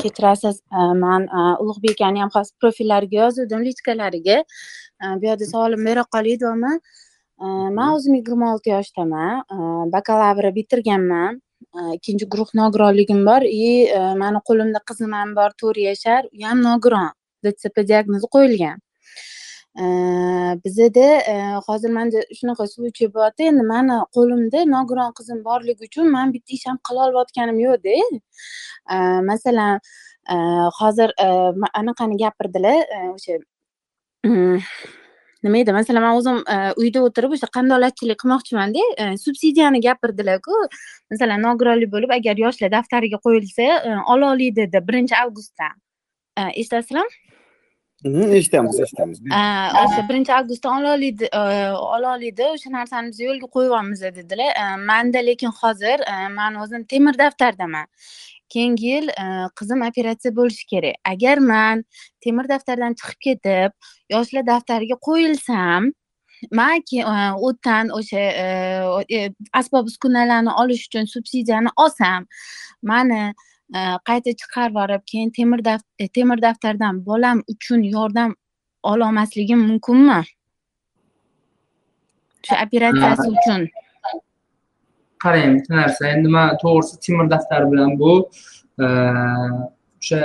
kechirasiz 0.02 0.60
man 1.04 1.28
ulug'bek 1.62 1.96
akani 2.00 2.20
ham 2.24 2.30
hozir 2.34 2.54
profillariga 2.60 3.16
yozuvdim 3.24 3.64
lichkalariga. 3.68 4.42
Bu 5.20 5.24
yerda 5.30 5.46
savolim 5.52 5.84
bera 5.88 6.04
qolay 6.14 6.36
deyapman 6.42 6.80
man 7.78 7.88
o'zim 7.94 8.14
yigirma 8.20 8.52
olti 8.54 8.70
yoshdaman. 8.76 9.42
Bakalavr 9.96 10.54
bitirganman. 10.58 11.40
Ikkinchi 11.96 12.26
guruh 12.32 12.50
nogironligim 12.60 13.20
bor 13.26 13.42
и 13.42 13.88
mani 14.22 14.40
qo'limda 14.48 14.80
qizim 14.88 15.12
ham 15.18 15.36
bor 15.40 15.50
to'rt 15.60 15.78
yashar. 15.88 16.22
U 16.38 16.44
ham 16.46 16.62
nogiron. 16.68 17.10
Dtsp 17.44 17.76
diagnozi 17.90 18.26
qo'yilgan 18.34 18.76
bizada 19.76 21.60
hozir 21.66 21.90
manda 21.90 22.20
shunaqa 22.38 22.66
случай 22.68 23.08
bo'lyapti 23.08 23.48
endi 23.48 23.64
mani 23.64 23.96
qo'limda 24.16 24.64
nogiron 24.68 25.12
qizim 25.18 25.44
borligi 25.44 25.88
uchun 25.88 26.10
man 26.12 26.32
bitta 26.32 26.52
ish 26.52 26.66
ham 26.66 26.78
qilolmayotganim 26.88 27.58
yo'qda. 27.66 27.94
Masalan 29.30 29.80
hozir 30.80 31.14
anaqani 31.80 32.18
gapirdilar 32.24 32.84
o'sha 33.14 33.38
nima 35.44 35.58
edi? 35.58 35.72
Masalan 35.72 36.02
man 36.02 36.20
o'zim 36.20 36.38
uyda 36.82 37.00
o'tirib 37.08 37.32
o'sha 37.38 37.48
qandolatchilik 37.56 38.20
qilmoqchimanda 38.22 39.16
subsidiyani 39.24 39.80
gapirdilarku. 39.88 40.54
Masalan 41.10 41.42
nogironlik 41.48 41.92
bo'lib 41.96 42.12
agar 42.18 42.36
yoshlar 42.44 42.76
daftariga 42.76 43.24
qo'yilsa 43.26 43.72
ola 44.16 44.36
dedi 44.38 44.86
birinchi 44.88 45.16
avgustdan 45.24 45.74
eshitasizlarmi 46.36 47.31
eshitamiz 48.04 48.80
eshitamiz. 48.80 49.20
O'sha 49.82 50.08
birinchi 50.08 50.32
avgustdan 50.34 50.82
ola 50.82 50.94
oladi 50.96 51.28
ola 51.36 52.16
oladi 52.16 52.44
o'sha 52.54 52.70
narsani 52.70 53.08
biz 53.12 53.20
yo'lga 53.20 53.46
qo'yyapmiz 53.56 54.02
dedilar. 54.02 54.76
Manda 54.90 55.18
lekin 55.18 55.50
hozir 55.60 56.00
man 56.34 56.54
o'zim 56.54 56.84
temir 56.84 57.18
daftardaman. 57.18 57.86
Keyingi 58.48 58.86
yil 58.86 59.08
qizim 59.60 59.80
operatsiya 59.88 60.36
bo'lishi 60.36 60.66
kerak. 60.66 60.94
Agar 61.12 61.38
man 61.38 61.84
temir 62.20 62.48
daftardan 62.48 62.94
chiqib 63.00 63.20
ketib 63.26 63.70
yoshlar 64.10 64.46
daftariga 64.46 64.96
qo'yilsam 65.08 65.92
man 66.50 66.82
u 66.82 67.48
yerdan 67.48 67.88
o'sha 67.98 68.22
asbob 69.60 69.86
uskunalarni 69.86 70.52
olish 70.62 70.86
uchun 70.88 71.04
subsidiyani 71.14 71.70
olsam 71.76 72.26
mani 72.82 73.34
qayta 74.08 74.30
chiqarib 74.40 74.74
yuborib 74.76 75.02
keyin 75.06 75.30
temir 75.30 75.60
e, 75.98 76.08
temir 76.08 76.42
daftardan 76.42 77.06
bolam 77.06 77.42
uchun 77.48 77.82
yordam 77.82 78.34
ololmasligim 78.82 79.58
mumkinmi? 79.68 80.22
Shu 82.46 82.54
operatsiyasi 82.64 83.28
uchun. 83.36 83.68
Qarang 85.24 85.56
bitta 85.56 85.74
narsa 85.74 86.08
endi 86.08 86.28
man 86.28 86.56
to'g'risi 86.62 87.00
temir 87.06 87.30
daftar 87.30 87.70
bilan 87.72 87.98
bu 87.98 88.12
o'sha 88.78 90.20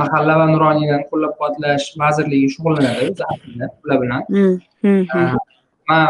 mahalla 0.00 0.38
va 0.40 0.46
nuroniylarni 0.52 1.06
qo'llab 1.10 1.32
quvvatlash 1.38 1.86
vazirligi 2.02 2.48
shug'ullanadi 2.54 3.04
ular 3.84 3.98
bilan. 4.04 4.22
Man 5.88 6.06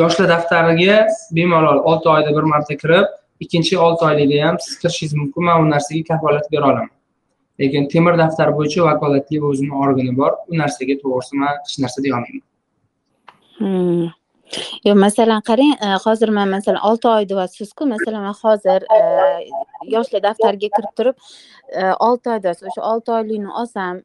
yoshlar 0.00 0.28
daftariga 0.34 1.06
bemalol 1.36 1.78
olti 1.92 2.08
oyda 2.14 2.36
bir 2.36 2.46
marta 2.52 2.76
kirib 2.82 3.06
ikkinchi 3.44 3.78
olti 3.86 4.04
oylikda 4.10 4.46
ham 4.46 4.60
siz 4.66 4.78
kirishingiz 4.82 5.14
mumkin 5.22 5.44
man 5.48 5.64
u 5.64 5.70
narsaga 5.70 6.02
kafolat 6.12 6.52
bera 6.52 6.70
olaman. 6.72 6.94
Lekin 7.60 7.88
temir 7.92 8.18
daftar 8.18 8.54
bo'yicha 8.58 8.86
vakolatli 8.88 9.42
o'zini 9.50 9.74
organi 9.84 10.16
bor 10.22 10.32
u 10.48 10.62
narsaga 10.62 10.96
to'g'risi 11.02 11.42
man 11.42 11.52
hech 11.64 11.76
narsa 11.84 12.04
deya 12.04 12.16
olmayman. 12.18 12.46
Hmm. 13.60 14.08
Yo 14.84 14.92
yo'q 14.92 14.98
masalan 15.06 15.42
qarang 15.48 15.72
e, 15.86 15.88
hozir 16.04 16.30
man 16.36 16.48
masalan 16.54 16.80
olti 16.88 17.08
oy 17.08 17.26
deyapsizku 17.32 17.86
masalan 17.94 18.22
man 18.26 18.36
hozir 18.42 18.86
e, 18.96 18.98
yoshlar 19.94 20.22
daftariga 20.26 20.70
kirib 20.76 20.92
turib 21.00 21.16
e, 21.80 21.82
olti 22.06 22.32
oy 22.34 22.40
deyapsiz 22.46 22.70
o'sha 22.70 22.86
olti 22.92 23.14
oylikni 23.18 23.52
olsam 23.62 24.00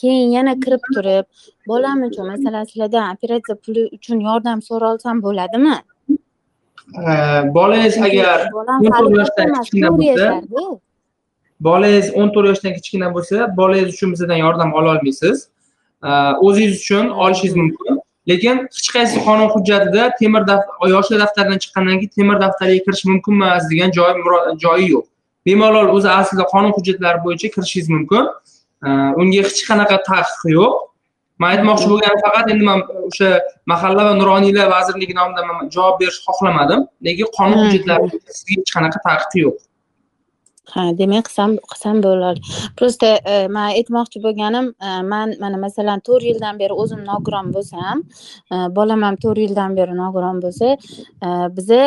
keyin 0.00 0.32
yana 0.36 0.54
kirib 0.64 0.88
turib 0.94 1.26
bolam 1.72 2.02
uchun 2.08 2.26
masalan 2.32 2.64
sizlardan 2.70 3.14
operatsiya 3.14 3.56
puli 3.66 3.84
uchun 3.98 4.24
yordam 4.28 4.64
so'ralsam 4.70 5.22
bo'ladimi? 5.26 5.76
Bolangiz 7.54 7.98
agar 7.98 8.50
o'n 8.54 8.92
to'rt 8.92 9.16
yoshdan 9.18 9.52
kichkina 9.54 9.90
bo'lsa 9.98 10.28
bolangiz 11.60 12.14
o'n 12.14 12.30
to'rt 12.34 12.48
yoshdan 12.50 12.72
kichkina 12.78 13.14
bo'lsa 13.14 13.56
bolangiz 13.56 13.94
uchun 13.94 14.12
bizdan 14.12 14.36
yordam 14.36 14.74
ololmaysiz 14.74 15.48
o'zingiz 16.46 16.80
uchun 16.80 17.08
olishingiz 17.08 17.56
mumkin 17.56 18.00
lekin 18.28 18.56
hech 18.76 18.88
qaysi 18.96 19.24
qonun 19.26 19.48
hujjatida 19.54 20.10
temir 20.20 20.42
yoshlar 20.94 21.18
daftaridan 21.24 21.58
chiqqandan 21.64 21.98
keyin 22.00 22.14
temir 22.18 22.40
daftarga 22.40 22.78
kirish 22.86 23.04
mumkin 23.10 23.32
emas 23.32 23.70
degan 23.70 23.90
joyi 23.98 24.14
joyi 24.64 24.90
yo'q 24.94 25.04
bemalol 25.46 25.88
o'zi 25.96 26.08
aslida 26.20 26.44
qonun 26.52 26.72
hujjatlari 26.76 27.18
bo'yicha 27.24 27.48
kirishingiz 27.54 27.88
mumkin 27.96 28.24
unga 29.20 29.42
hech 29.48 29.60
qanaqa 29.68 29.96
taqiq 30.10 30.40
yo'q 30.58 30.72
man 31.40 31.48
aytmoqchi 31.54 31.86
bo'lganim 31.92 32.20
faqat 32.26 32.50
endi 32.52 32.64
man 32.70 32.82
o'sha 33.08 33.30
mahalla 33.72 34.02
va 34.08 34.12
nuroniylar 34.20 34.66
vazirligi 34.74 35.14
nomidan 35.20 35.46
man 35.50 35.70
javob 35.76 35.96
berishni 36.02 36.26
xohlamadim. 36.28 36.80
Lekin 37.06 37.32
qonun 37.38 37.58
hujjatlari 37.64 38.06
sizga 38.38 38.52
hech 38.60 38.74
qanaqa 38.76 38.98
taqiq 39.08 39.40
yo'q. 39.44 39.56
Ha 40.74 40.82
demak 40.98 41.26
qilsam 41.28 41.56
qilsam 41.72 42.00
bo'ladi. 42.02 42.40
Просто 42.78 43.06
e, 43.32 43.48
man 43.56 43.70
aytmoqchi 43.78 44.22
bo'lganim 44.24 44.66
e, 44.88 44.90
man 45.12 45.34
mana 45.42 45.58
masalan 45.64 46.00
to'rt 46.08 46.24
yildan 46.30 46.58
beri 46.62 46.74
o'zim 46.82 47.04
nogiron 47.10 47.52
bo'lsam 47.56 48.02
e, 48.52 48.56
bolam 48.78 49.02
ham 49.06 49.16
to'rt 49.24 49.40
yildan 49.44 49.76
beri 49.78 49.94
nogiron 50.02 50.40
bo'lsa 50.44 50.72
biza 51.58 51.82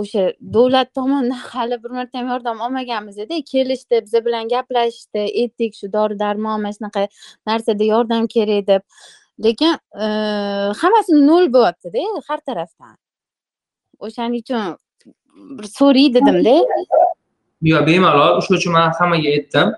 o'sha 0.00 0.24
davlat 0.56 0.94
tomonidan 0.98 1.36
hali 1.52 1.82
bir 1.84 1.90
marta 1.98 2.18
ham 2.18 2.32
yordam 2.34 2.64
olmaganmizda 2.68 3.42
kelishdi 3.52 4.02
biza 4.06 4.24
bilan 4.26 4.48
gaplashishdi 4.54 5.22
aytdik 5.42 5.78
shu 5.80 5.92
dori 5.92 6.18
darmon 6.24 6.62
mana 6.62 6.74
shunaqa 6.78 7.08
narsada 7.46 7.84
yordam 7.92 8.26
kerak 8.36 8.66
deb. 8.72 8.82
Lekin 9.44 9.74
hammasi 10.82 11.12
nol 11.30 11.52
bo'lyaptida 11.56 12.08
har 12.28 12.40
tarafdan. 12.48 12.96
O'shaning 14.06 14.40
uchun 14.44 14.76
bir 15.58 15.66
so'ray 15.78 16.08
dedimda. 16.14 16.56
Bemalol 17.62 18.38
o'sha 18.38 18.54
uchun 18.58 18.72
man 18.72 18.92
hammaga 18.98 19.28
aytdim. 19.36 19.68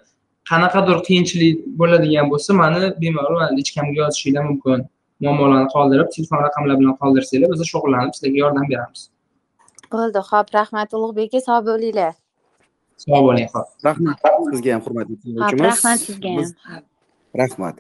Qanaqadir 0.51 0.99
qiyinchilik 1.07 1.57
bo'ladigan 1.81 2.27
bo'lsa 2.33 2.51
mani 2.61 2.81
bemalol 3.03 3.37
lichkamga 3.59 3.97
yozishinglar 4.03 4.45
mumkin. 4.51 4.79
Muammolarni 5.23 5.69
qoldirib 5.75 6.09
telefon 6.15 6.39
raqamlar 6.47 6.77
bilan 6.81 6.95
qoldirsanglar 7.03 7.49
biz 7.53 7.63
shug'ullanib 7.73 8.13
sizlarga 8.17 8.39
yordam 8.45 8.67
beramiz. 8.73 9.01
Bo'ldi 9.95 10.21
ho'p 10.31 10.49
rahmat 10.59 10.89
ulug'bek 10.97 11.29
aka 11.31 11.41
sog' 11.49 11.65
bo'linglar. 11.71 12.15
Sog' 13.05 13.25
bo'ling 13.29 13.49
ho'p 13.55 13.69
rahmat 13.89 14.17
sizga 14.51 14.71
ham 14.75 14.83
hurmatli 14.87 15.15
ho'p 15.25 15.61
rahmat 15.67 15.99
sizga 16.07 16.31
ham 16.37 16.83
rahmat 17.41 17.77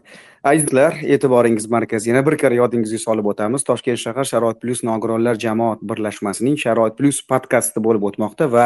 azizlar 0.48 0.94
e'tiboringiz 1.02 1.66
markaziga 1.70 2.14
yana 2.14 2.26
bir 2.26 2.36
karra 2.40 2.56
yodingizga 2.56 2.98
solib 3.02 3.26
o'tamiz. 3.28 3.64
Toshkent 3.68 4.00
shahar 4.00 4.24
sharoit 4.24 4.60
plyus 4.62 4.80
nogironlar 4.86 5.36
jamoat 5.40 5.80
birlashmasining 5.90 6.56
sharoit 6.62 6.94
plyus 6.98 7.18
podkasti 7.32 7.82
bo'lib 7.84 8.06
o'tmoqda 8.08 8.48
va 8.54 8.64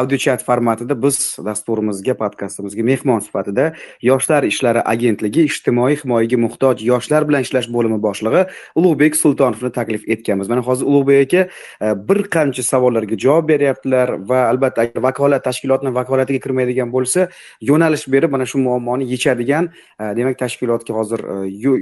audio 0.00 0.18
chat 0.24 0.44
formatida 0.48 0.96
biz 1.04 1.18
dasturimizga 1.46 2.14
podkastimizga 2.22 2.84
mehmon 2.90 3.22
sifatida 3.26 3.70
yoshlar 4.08 4.46
ishlari 4.50 4.82
agentligi 4.94 5.46
ijtimoiy 5.50 5.96
himoyaga 6.02 6.40
muhtoj 6.44 6.84
yoshlar 6.90 7.28
bilan 7.28 7.46
ishlash 7.46 7.70
bo'limi 7.76 8.00
boshlig'i 8.06 8.44
ulug'bek 8.82 9.16
sultonovni 9.22 9.72
taklif 9.78 10.04
etganmiz. 10.16 10.52
Mana 10.52 10.66
hozir 10.68 10.90
ulug'bek 10.90 11.22
aka 11.26 11.46
e, 11.86 11.94
bir 12.08 12.22
qancha 12.36 12.66
savollarga 12.72 13.16
javob 13.24 13.48
beryaptilar 13.52 14.16
va 14.30 14.44
albatta 14.50 14.84
agar 14.84 15.06
vakolat 15.08 15.44
tashkilotni 15.48 15.94
vakolatiga 16.00 16.44
kirmaydigan 16.44 16.92
bo'lsa 16.92 17.28
yo'nalish 17.70 18.06
berib 18.16 18.36
mana 18.36 18.46
shu 18.46 18.58
muammoni 18.68 19.08
yechadigan 19.14 19.72
e, 20.00 20.12
demak 20.18 20.38
tashkilotga 20.44 21.00
hozir 21.00 21.21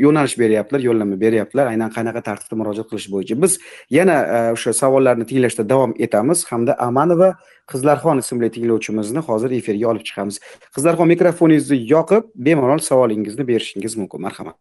yo'nalish 0.05 0.37
beryaptilar 0.39 0.81
yo'llanma 0.89 1.17
beryaptilar. 1.21 1.67
Aynan 1.73 1.91
qanaqa 1.97 2.23
tartibda 2.29 2.57
murojaat 2.61 2.89
qilish 2.91 3.09
bo'yicha. 3.15 3.37
Biz 3.43 3.59
yana 3.99 4.17
e, 4.37 4.39
o'sha 4.57 4.73
savollarni 4.83 5.27
tinglashda 5.31 5.69
davom 5.73 5.95
etamiz. 6.07 6.45
Hamda 6.51 6.77
amanova 6.89 7.31
qizlarxon 7.73 8.23
ismli 8.23 8.51
tinglovchimizni 8.57 9.25
hozir 9.29 9.51
efirga 9.59 9.89
olib 9.93 10.05
chiqamiz. 10.09 10.41
Qizlarxon 10.77 11.13
mikrofoningizni 11.15 11.81
yoqib 11.95 12.31
bemalol 12.47 12.85
savolingizni 12.91 13.49
berishingiz 13.53 13.97
mumkin. 14.01 14.23
Marhamat. 14.27 14.57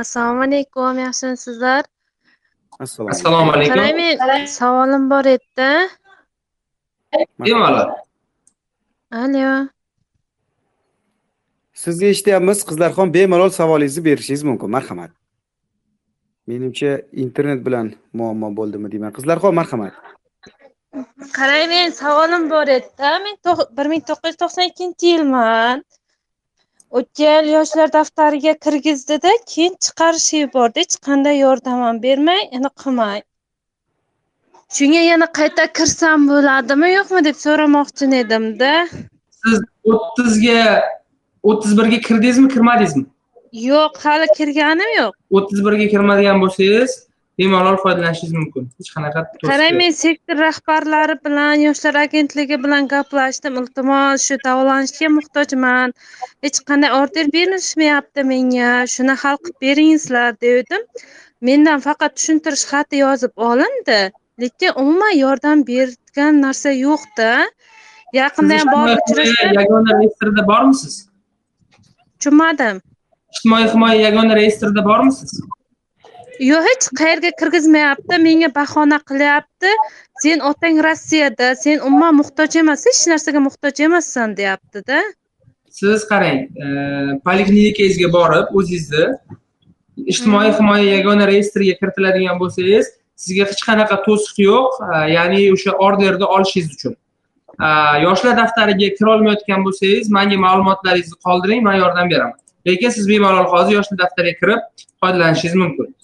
Assalomu 0.00 0.42
alaykum 0.48 0.98
yaxshimisizlar? 1.06 1.84
Assalomu 2.80 3.52
alaykum. 3.52 3.74
Qarang 3.74 3.96
men 3.96 4.46
savolim 4.46 5.10
bor 5.10 5.24
edida. 5.36 5.70
Bemalol. 7.38 7.94
Allo 9.12 9.68
sizni 11.84 12.06
eshityapmiz 12.12 12.58
qizlarxon 12.68 13.14
bemalol 13.16 13.50
savolingizni 13.58 14.04
berishingiz 14.08 14.42
mumkin. 14.48 14.70
Marhamat. 14.76 15.10
Menimcha 16.50 16.92
internet 17.24 17.60
bilan 17.66 17.86
muammo 18.18 18.48
bo'ldimi 18.58 18.92
deyman. 18.92 19.12
Qizlarxon 19.18 19.54
marhamat. 19.60 19.94
Qarang 21.38 21.66
men 21.72 21.90
savolim 22.02 22.44
bor 22.52 22.68
edida. 22.76 23.10
Men 23.24 23.36
bir 23.78 23.86
ming 23.92 24.02
to'qqiz 24.10 24.32
yuz 24.32 24.38
to'qson 24.42 24.64
ikkinchi 24.70 25.12
yilman. 25.12 25.84
O'tgan 26.98 27.36
yil 27.38 27.52
yoshlar 27.56 27.92
daftariga 27.98 28.54
kirgizdida 28.64 29.30
keyin 29.52 29.76
chiqarishga 29.84 30.38
yubordi 30.44 30.82
hech 30.84 30.96
qanday 31.06 31.36
yordam 31.44 31.78
ham 31.86 32.00
bermay 32.06 32.42
yana 32.54 32.70
qilmay. 32.82 33.20
Shunga 34.76 35.02
yana 35.10 35.28
qayta 35.38 35.64
kirsam 35.78 36.28
bo'ladimi 36.32 36.88
yo'qmi 36.96 37.20
deb 37.28 37.38
so'ramoqchi 37.44 38.10
edimda. 38.24 38.72
Siz 39.40 39.58
o'ttizga 39.94 40.64
o'ttiz 41.50 41.78
birga 41.78 41.98
kirdingizmi 42.08 42.48
kirmadingizmi? 42.54 43.06
Yo'q 43.68 44.04
hali 44.04 44.26
kirganim 44.36 44.90
yo'q. 44.98 45.16
o'ttiz 45.36 45.64
birga 45.66 45.86
kirmadigan 45.94 46.38
bo'lsangiz 46.42 47.00
bemalol 47.38 47.76
foydalanishingiz 47.82 48.34
mumkin. 48.40 48.68
Hech 48.78 48.90
qanaqa 48.94 49.20
qarang 49.50 49.76
men 49.80 49.92
sektor 49.98 50.36
rahbarlari 50.46 51.16
bilan 51.26 51.64
yoshlar 51.66 51.98
agentligi 52.04 52.58
bilan 52.64 52.88
gaplashdim. 52.94 53.58
Iltimos 53.60 54.26
shu 54.26 54.38
davolanishga 54.46 55.10
muhtojman. 55.18 55.94
Hech 56.44 56.58
qanday 56.70 56.90
order 57.00 57.26
berishmayapti 57.36 58.26
menga. 58.32 58.72
Shuni 58.94 59.18
hal 59.22 59.36
qilib 59.44 59.58
beringizlar 59.66 60.40
degandim 60.44 60.82
mendan 61.48 61.78
faqat 61.86 62.18
tushuntirish 62.18 62.66
xati 62.72 63.04
yozib 63.04 63.32
olindi. 63.50 64.00
Lekin 64.42 64.76
umuman 64.82 65.14
yordam 65.24 65.66
bergan 65.70 66.42
narsa 66.44 66.70
yo'qda. 66.86 67.30
Yaqinda 68.20 68.60
ham 68.60 68.68
borib 68.76 68.98
uchrashdim 69.06 69.56
yagona 69.60 69.98
reyestrda 70.00 70.42
bormisiz 70.52 70.94
tushunmadim 72.22 72.80
ijtimoiy 73.34 73.66
himoya 73.72 73.98
yagona 74.06 74.34
reyestrida 74.38 74.84
bormisiz 74.88 75.32
yo'q 76.50 76.68
hech 76.68 76.86
qayerga 77.00 77.30
kirgizmayapti 77.40 78.18
menga 78.26 78.50
bahona 78.58 78.98
qilyapti 79.10 79.72
sen 80.22 80.44
otang 80.50 80.78
rossiyada 80.86 81.48
sen 81.64 81.82
umuman 81.88 82.14
muhtoj 82.20 82.56
emas 82.62 82.86
hech 82.90 83.02
narsaga 83.12 83.42
muhtoj 83.48 83.82
emassan 83.88 84.36
deyaptida 84.40 85.02
siz 85.80 86.06
qarang 86.12 86.40
poliklinikangizga 87.26 88.12
borib 88.16 88.56
o'zingizni 88.60 89.04
ijtimoiy 90.14 90.54
himoya 90.58 90.88
yagona 90.96 91.30
reyestriga 91.32 91.78
kiritiladigan 91.80 92.42
bo'lsangiz 92.42 92.94
sizga 93.24 93.50
hech 93.50 93.62
qanaqa 93.68 94.02
to'siq 94.06 94.44
yo'q 94.48 94.82
ya'ni 95.16 95.46
o'sha 95.56 95.78
orderni 95.86 96.34
olishingiz 96.36 96.76
uchun 96.76 96.98
yoshlar 97.60 98.36
daftariga 98.36 98.88
kirolmayotgan 98.98 99.64
bo'lsangiz 99.66 100.10
manga 100.10 100.36
ma'lumotlaringizni 100.36 101.18
qoldiring 101.26 101.62
man 101.62 101.76
yordam 101.76 102.10
beraman. 102.10 102.38
Lekin 102.66 102.90
siz 102.90 103.08
bemalol 103.08 103.46
hozir 103.54 103.72
yoshlar 103.78 103.98
daftariga 103.98 104.38
kirib 104.40 104.60
foydalanishingiz 105.00 105.54
mumkin. 105.54 105.94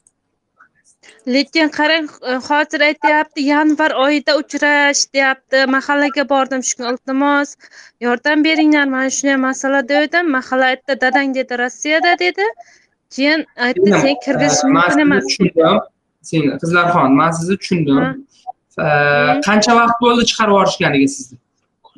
Lekin 1.26 1.68
qarang 1.78 2.09
hozir 2.49 2.80
aytyapti 2.80 3.40
yanvar 3.53 3.90
oyida 4.05 4.36
uchrash 4.40 5.03
deyapti. 5.14 5.66
Mahallaga 5.66 6.28
bordim 6.28 6.62
shu 6.62 6.76
kun 6.76 6.86
iltimos. 6.92 7.57
Yordam 8.01 8.44
beringlar 8.44 8.86
mana 8.94 9.11
shunday 9.11 9.36
masala 9.36 9.82
degandim 9.88 10.30
mahalla 10.36 10.66
aytdi 10.72 11.01
dadang 11.01 11.34
dedi 11.34 11.59
rossiyada 11.62 12.18
dedi. 12.24 12.46
Keyin 13.14 13.46
aytdi 13.66 13.90
sen 14.03 14.14
kirgizish 14.24 14.64
mumkin 14.64 14.99
emas 15.07 15.24
tushundim. 15.28 15.78
Sen 16.28 16.42
qizlarxon 16.62 17.12
man 17.20 17.30
sizni 17.38 17.57
tushundim 17.62 18.28
qancha 19.47 19.76
vaqt 19.81 20.01
bo'ldi 20.05 20.26
chiqarib 20.31 20.55
yuborishganiga 20.55 21.09
sizni 21.16 21.39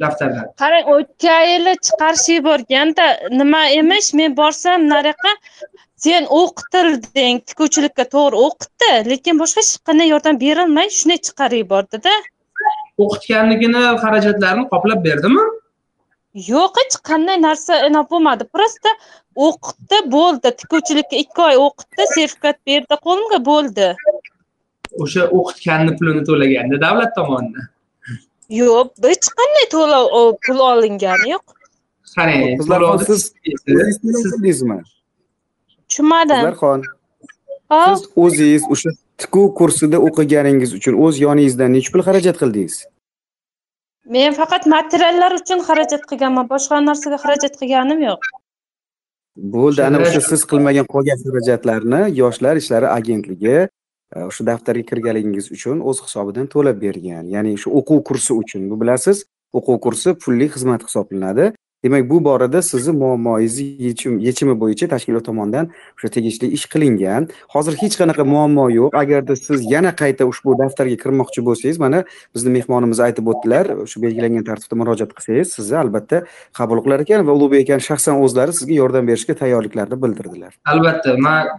daftardan? 0.00 0.48
Qarang 0.62 0.90
o'tgan 0.94 1.44
yili 1.52 1.74
chiqarishga 1.86 2.36
yuborganda 2.38 3.06
nima 3.40 3.62
emish 3.80 4.10
men 4.20 4.36
borsam 4.40 4.88
nariyoqqa 4.92 5.32
sen 6.04 6.28
o'qitilding 6.40 7.40
tikuvchilikka 7.52 8.04
to'g'ri 8.14 8.42
o'qitdi 8.46 8.90
lekin 9.12 9.40
boshqa 9.42 9.64
hech 9.64 9.72
qanday 9.88 10.12
yordam 10.14 10.40
berilmay 10.44 10.92
shunday 10.98 11.20
chiqarib 11.28 11.64
yubordida. 11.64 12.12
O'qitganligini 13.04 13.82
xarajatlarini 14.02 14.68
qoplab 14.74 15.02
berdimi? 15.08 15.44
Yo'q 16.52 16.80
hech 16.80 16.96
qanday 17.10 17.40
narsa 17.46 17.82
bo'lmadi 18.12 18.44
просто 18.54 18.94
o'qitdi 19.48 19.98
bo'ldi. 20.16 20.54
Tikuvchilikka 20.62 21.16
ikki 21.24 21.46
oy 21.48 21.60
o'qitdi 21.66 22.08
sertifikat 22.14 22.56
berdi 22.70 23.00
qo'limga 23.06 23.40
bo'ldi 23.50 23.88
o'sha 25.02 25.22
o'qitganni 25.38 25.92
pulini 25.98 26.22
to'laganda 26.28 26.80
davlat 26.86 27.10
tomonidan. 27.18 27.66
Yo'q 28.60 28.88
hech 29.10 29.26
qanday 29.38 29.66
to'lov 29.74 30.06
pul 30.46 30.58
olingani 30.72 31.26
yo'q. 31.34 31.44
Qarang 32.14 32.40
qizlarxon 32.60 32.98
siz 33.10 33.22
bildingizmi 33.66 34.78
tushunmadim. 35.88 36.42
Qizlarxon 36.42 36.80
siz 37.72 38.00
o'zingiz 38.24 38.64
o'sha 38.74 38.90
tikuv 39.22 39.46
kursida 39.58 39.98
o'qiganingiz 40.06 40.70
uchun 40.78 40.94
o'z 41.04 41.14
yoningizdan 41.26 41.70
necha 41.76 41.90
pul 41.94 42.02
xarajat 42.08 42.36
qildingiz? 42.42 42.76
Men 44.14 44.34
faqat 44.40 44.64
materiallar 44.76 45.32
uchun 45.40 45.60
xarajat 45.68 46.02
qilganman 46.10 46.46
boshqa 46.52 46.80
narsaga 46.90 47.18
xarajat 47.24 47.54
qilganim 47.60 48.00
yo'q. 48.08 48.22
Bo'ldi 49.54 49.80
ana 49.88 49.98
o'sha 50.04 50.20
siz 50.30 50.40
qilmagan 50.50 50.86
qolgan 50.94 51.18
xarajatlarni 51.24 52.00
yoshlar 52.22 52.54
ishlari 52.62 52.88
agentligi 52.98 53.58
Э, 54.16 54.24
o'sha 54.26 54.42
daftarga 54.46 54.82
kirganligingiz 54.90 55.52
uchun 55.54 55.82
o'z 55.88 56.02
hisobidan 56.02 56.46
to'lab 56.54 56.80
bergan. 56.84 57.26
Ya'ni 57.34 57.52
shu 57.62 57.70
o'quv 57.80 58.02
kursi 58.08 58.32
uchun. 58.42 58.62
Bu 58.70 58.80
bilasiz 58.80 59.22
o'quv 59.58 59.78
kursi 59.84 60.14
pulli 60.24 60.48
xizmat 60.54 60.82
hisoblanadi. 60.86 61.52
Demak 61.84 62.10
bu 62.10 62.18
borada 62.24 62.62
sizni 62.62 62.92
muammoyingizni 63.02 63.86
yechim 63.86 64.18
yechimi 64.26 64.56
bo'yicha 64.62 64.88
tashkilot 64.94 65.24
tomonidan 65.28 65.70
o'sha 65.96 66.10
tegishli 66.16 66.50
ish 66.56 66.66
qilingan. 66.72 67.30
Hozir 67.54 67.78
hech 67.82 67.94
qanaqa 68.00 68.26
muammo 68.34 68.66
yo'q. 68.78 68.90
Agarda 69.02 69.36
siz 69.46 69.64
yana 69.74 69.94
qayta 70.02 70.26
ushbu 70.32 70.58
daftarga 70.62 70.96
kirmoqchi 71.04 71.46
bo'lsangiz 71.48 71.78
mana 71.84 72.04
bizni 72.34 72.58
mehmonimiz 72.58 73.06
aytib 73.06 73.32
o'tdilar 73.32 73.74
shu 73.90 74.02
belgilangan 74.04 74.44
tartibda 74.50 74.82
murojaat 74.82 75.16
qilsangiz 75.16 75.56
sizni 75.56 75.82
albatta 75.84 76.24
qabul 76.58 76.82
qilar 76.84 77.06
ekan 77.06 77.28
va 77.28 77.32
ulug'bek 77.38 77.60
akani 77.64 77.90
shaxsan 77.90 78.24
o'zlari 78.24 78.52
sizga 78.58 78.74
yordam 78.82 79.04
berishga 79.10 79.42
tayyorliklarini 79.42 80.02
bildirdilar. 80.04 80.52
Albatta 80.74 81.20
man 81.26 81.54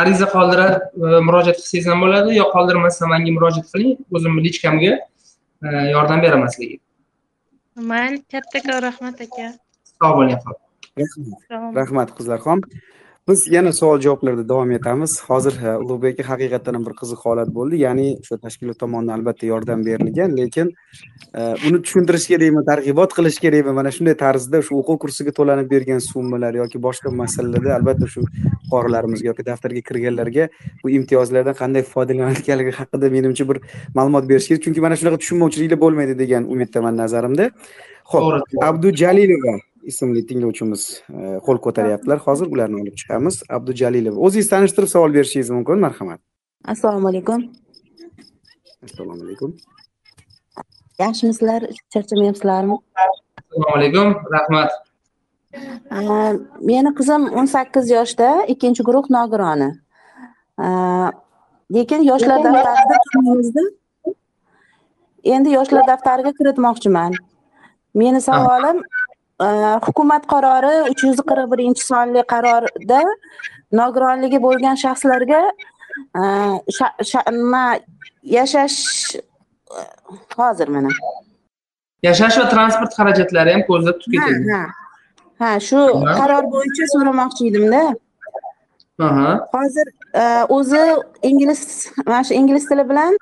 ariza 0.00 0.26
qoldirib 0.34 0.74
e, 1.06 1.20
murojaat 1.26 1.58
qilsangiz 1.60 1.90
ham 1.92 2.00
bo'ladi 2.04 2.38
yo 2.40 2.46
qoldirmasdan 2.54 3.12
manga 3.14 3.36
murojaat 3.36 3.66
qiling 3.72 3.92
o'zimni 4.16 4.46
lichkamga 4.46 4.92
e, 5.66 5.68
yordam 5.94 6.24
beraman 6.24 6.50
sizlarga 6.54 6.84
mayli 7.92 8.22
kattakon 8.32 8.82
rahmat 8.88 9.20
aka. 9.26 9.46
Sog' 9.98 10.16
bo'ling 10.18 10.38
rahmat. 11.80 12.08
Qizlarxon 12.18 12.62
biz 13.28 13.46
yana 13.48 13.72
savol 13.72 14.00
javoblarda 14.00 14.48
davom 14.48 14.70
etamiz. 14.70 15.12
Hozir 15.28 15.54
ulug'bek 15.82 16.18
aka 16.20 16.28
haqiqatdan 16.32 16.76
ham 16.76 16.84
bir 16.86 16.94
qiziq 17.00 17.22
holat 17.24 17.48
bo'ldi. 17.56 17.78
Ya'ni 17.84 18.06
o'sha 18.20 18.36
tashkilot 18.42 18.78
tomonidan 18.82 19.18
albatta 19.18 19.46
yordam 19.46 19.84
berilgan 19.86 20.36
lekin 20.36 20.72
e, 21.38 21.40
uni 21.68 21.80
tushuntirish 21.84 22.26
kerakmi 22.32 22.64
targ'ibot 22.68 23.16
qilish 23.16 23.40
kerakmi 23.44 23.72
mana 23.80 23.94
shunday 23.96 24.16
tarzda 24.24 24.62
shu 24.66 24.76
o'quv 24.82 25.00
kursiga 25.06 25.32
to'lanib 25.40 25.72
bergan 25.74 26.04
summalar 26.10 26.52
yoki 26.62 26.82
boshqa 26.86 27.16
masalalarda 27.22 27.74
albatta 27.78 28.12
shu 28.14 28.28
fuqarolarimizga 28.68 29.32
yoki 29.32 29.48
daftarga 29.50 29.86
kirganlarga 29.88 30.48
bu 30.84 30.96
imtiyozlardan 30.98 31.60
qanday 31.62 31.82
foydalanilganligi 31.94 32.78
haqida 32.80 33.14
menimcha 33.16 33.48
bir 33.50 33.64
ma'lumot 33.98 34.28
berish 34.32 34.48
kerak. 34.48 34.64
Chunki 34.66 34.80
mana 34.86 35.00
shunaqa 35.00 35.18
tushunmovchiliklar 35.22 35.84
bo'lmaydi 35.84 36.18
degan 36.22 36.50
umiddaman 36.56 37.04
nazarimda. 37.04 37.50
Ho'p 38.12 38.66
abdujalilova 38.68 39.54
ismli 39.90 40.22
tinglovchimiz 40.28 40.82
e, 41.08 41.38
qo'l 41.46 41.58
ko'taryaptilar. 41.66 42.18
Hozir 42.26 42.46
ularni 42.54 42.80
olib 42.82 42.96
chiqamiz. 43.00 43.42
Abdujalilova 43.56 44.20
o'zingizni 44.26 44.50
tanishtirib 44.54 44.90
savol 44.94 45.14
berishingiz 45.18 45.50
mumkin. 45.56 45.84
Marhamat. 45.86 46.20
Assalomu 46.74 47.08
alaykum. 47.12 47.46
Assalomu 48.86 49.22
alaykum. 49.26 49.56
Yaxshimisizlar 50.98 51.68
charchamayapsizlarmi? 51.92 52.80
Assalomu 53.42 53.76
alaykum 53.76 54.08
rahmat. 54.36 54.70
Meni 56.70 56.90
qizim 56.98 57.28
o'n 57.38 57.46
sakkiz 57.56 57.90
yoshda 57.90 58.30
ikkinchi 58.54 58.82
guruh 58.88 59.10
nogironi 59.16 59.70
lekin 61.76 62.02
yoshlar 62.10 62.44
daftarida 62.44 63.64
endi 65.24 65.50
yoshlar 65.50 65.86
daftariga 65.86 66.32
kiritmoqchiman. 66.38 67.12
Meni 67.94 68.20
savolim 68.20 68.82
hukumat 69.40 70.26
qarori 70.26 70.90
uch 70.90 71.02
yuz 71.04 71.18
qirq 71.30 71.50
birinchi 71.52 71.82
sonli 71.82 72.22
qarorda 72.32 73.02
nogironligi 73.72 74.38
bo'lgan 74.46 74.76
shaxslarga 74.84 75.42
nima 77.38 77.78
yashash 78.22 78.78
hozir 80.36 80.68
mana. 80.68 80.88
Yashash 82.02 82.38
va 82.38 82.48
transport 82.48 82.92
xarajatlari 82.98 83.52
ham 83.52 83.62
ko'zda 83.68 83.92
tutib 83.98 84.22
ha 84.52 84.62
ha 85.40 85.50
shu 85.68 85.80
qaror 86.20 86.44
bo'yicha 86.54 86.84
so'ramoqchi 86.94 87.50
edimda 87.50 87.82
hozir 89.54 89.86
o'zi 90.56 90.82
ingliz 91.30 91.62
mana 92.06 92.24
shu 92.28 92.34
ingliz 92.40 92.68
tili 92.70 92.84
bilan 92.90 93.16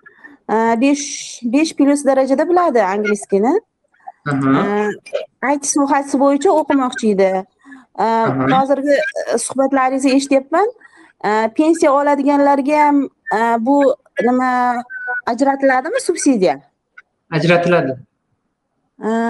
besh 0.82 1.06
besh 1.54 1.72
plyus 1.78 2.04
darajada 2.08 2.48
biladi 2.50 2.82
angliskini 2.94 3.52
it 4.26 5.64
sohasi 5.66 6.18
bo'yicha 6.18 6.50
o'qimoqchi 6.60 7.12
edi. 7.14 7.30
Hozirgi 8.54 8.94
e, 9.34 9.38
suhbatlaringizni 9.38 10.10
eshityapman. 10.18 10.68
Pensiya 11.58 11.92
oladiganlarga 11.92 12.78
ham 12.86 13.08
bu 13.66 13.94
nima 14.22 14.82
ajratiladimi 15.26 16.00
subsidiya? 16.00 16.60
Ajratiladi. 17.30 17.96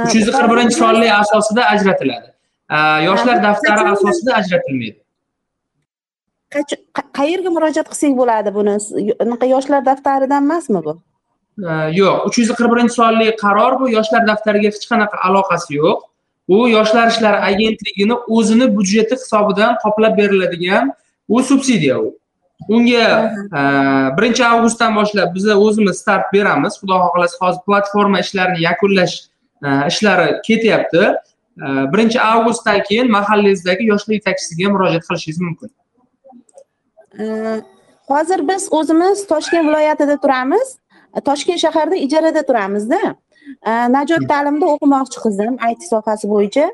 Uch 0.07 0.15
yuz 0.15 0.29
qirq 0.35 0.51
birinchi 0.53 0.77
sonli 0.77 1.13
asosida 1.13 1.65
ajratiladi. 1.75 2.29
Yoshlar 3.09 3.43
daftari 3.43 3.89
asosida 3.95 4.35
ajratilmaydi. 4.41 4.99
Qayerga 7.19 7.51
murojaat 7.57 7.89
qilsak 7.93 8.17
bo'ladi 8.21 8.55
buni? 8.59 8.77
Yoshlar 9.55 9.85
daftaridan 9.87 10.45
emasmi 10.49 10.85
bu 10.85 10.99
yo'q. 11.99 12.27
Uch 12.27 12.39
yuz 12.39 12.51
qirq 12.59 12.71
birinchi 12.75 12.95
sonli 13.01 13.37
qaror 13.37 13.81
bu. 13.81 13.91
Yoshlar 13.97 14.27
daftariga 14.27 14.69
hech 14.73 14.87
qanaqa 14.93 15.17
aloqasi 15.29 15.77
yo'q. 15.77 15.99
U 16.49 16.69
yoshlar 16.69 17.07
ishlari 17.13 17.39
agentligini 17.51 18.17
o'zini 18.37 18.67
byudjeti 18.77 19.15
hisobidan 19.21 19.77
qoplab 19.85 20.17
beriladigan 20.21 20.93
u 21.29 21.43
subsidiya 21.43 21.99
u. 22.01 22.09
Unga 22.69 23.07
birinchi 24.17 24.45
avgustdan 24.45 24.97
boshlab 24.97 25.35
biza 25.35 25.55
o'zimiz 25.67 25.99
start 26.03 26.33
beramiz. 26.33 26.73
Xudo 26.81 26.97
xohlasa 27.05 27.37
hozir 27.45 27.61
platforma 27.67 28.21
ishlarini 28.21 28.63
yakunlash 28.69 29.15
ishlari 29.91 30.29
ketyapti. 30.47 31.05
Birinchi 31.93 32.21
avgustdan 32.21 32.83
keyin 32.89 33.11
mahallangizdagi 33.11 33.85
yoshlar 33.93 34.15
yetakchisiga 34.19 34.71
murojaat 34.75 35.05
qilishingiz 35.09 35.41
mumkin. 35.47 35.71
Hozir 38.11 38.49
biz 38.49 38.69
o'zimiz 38.79 39.27
toshkent 39.33 39.65
viloyatida 39.69 40.17
turamiz 40.21 40.69
toshkent 41.21 41.61
shaharda 41.65 41.97
ijarada 41.97 42.43
turamizda. 42.49 43.01
Najot 43.97 44.29
ta'limda 44.33 44.67
o'qimoqchi 44.75 45.19
qizim 45.25 45.55
it 45.71 45.83
sohasi 45.93 46.29
bo'yicha. 46.35 46.67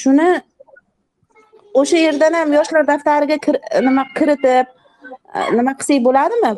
Shuni 0.00 0.30
o'sha 1.80 1.98
yerdan 2.06 2.32
ham 2.40 2.52
yoshlar 2.58 2.86
daftariga 2.92 3.36
nima 3.88 4.04
kiritib 4.18 4.66
nima 5.58 5.72
qilsak 5.80 6.04
bo'ladimi? 6.08 6.52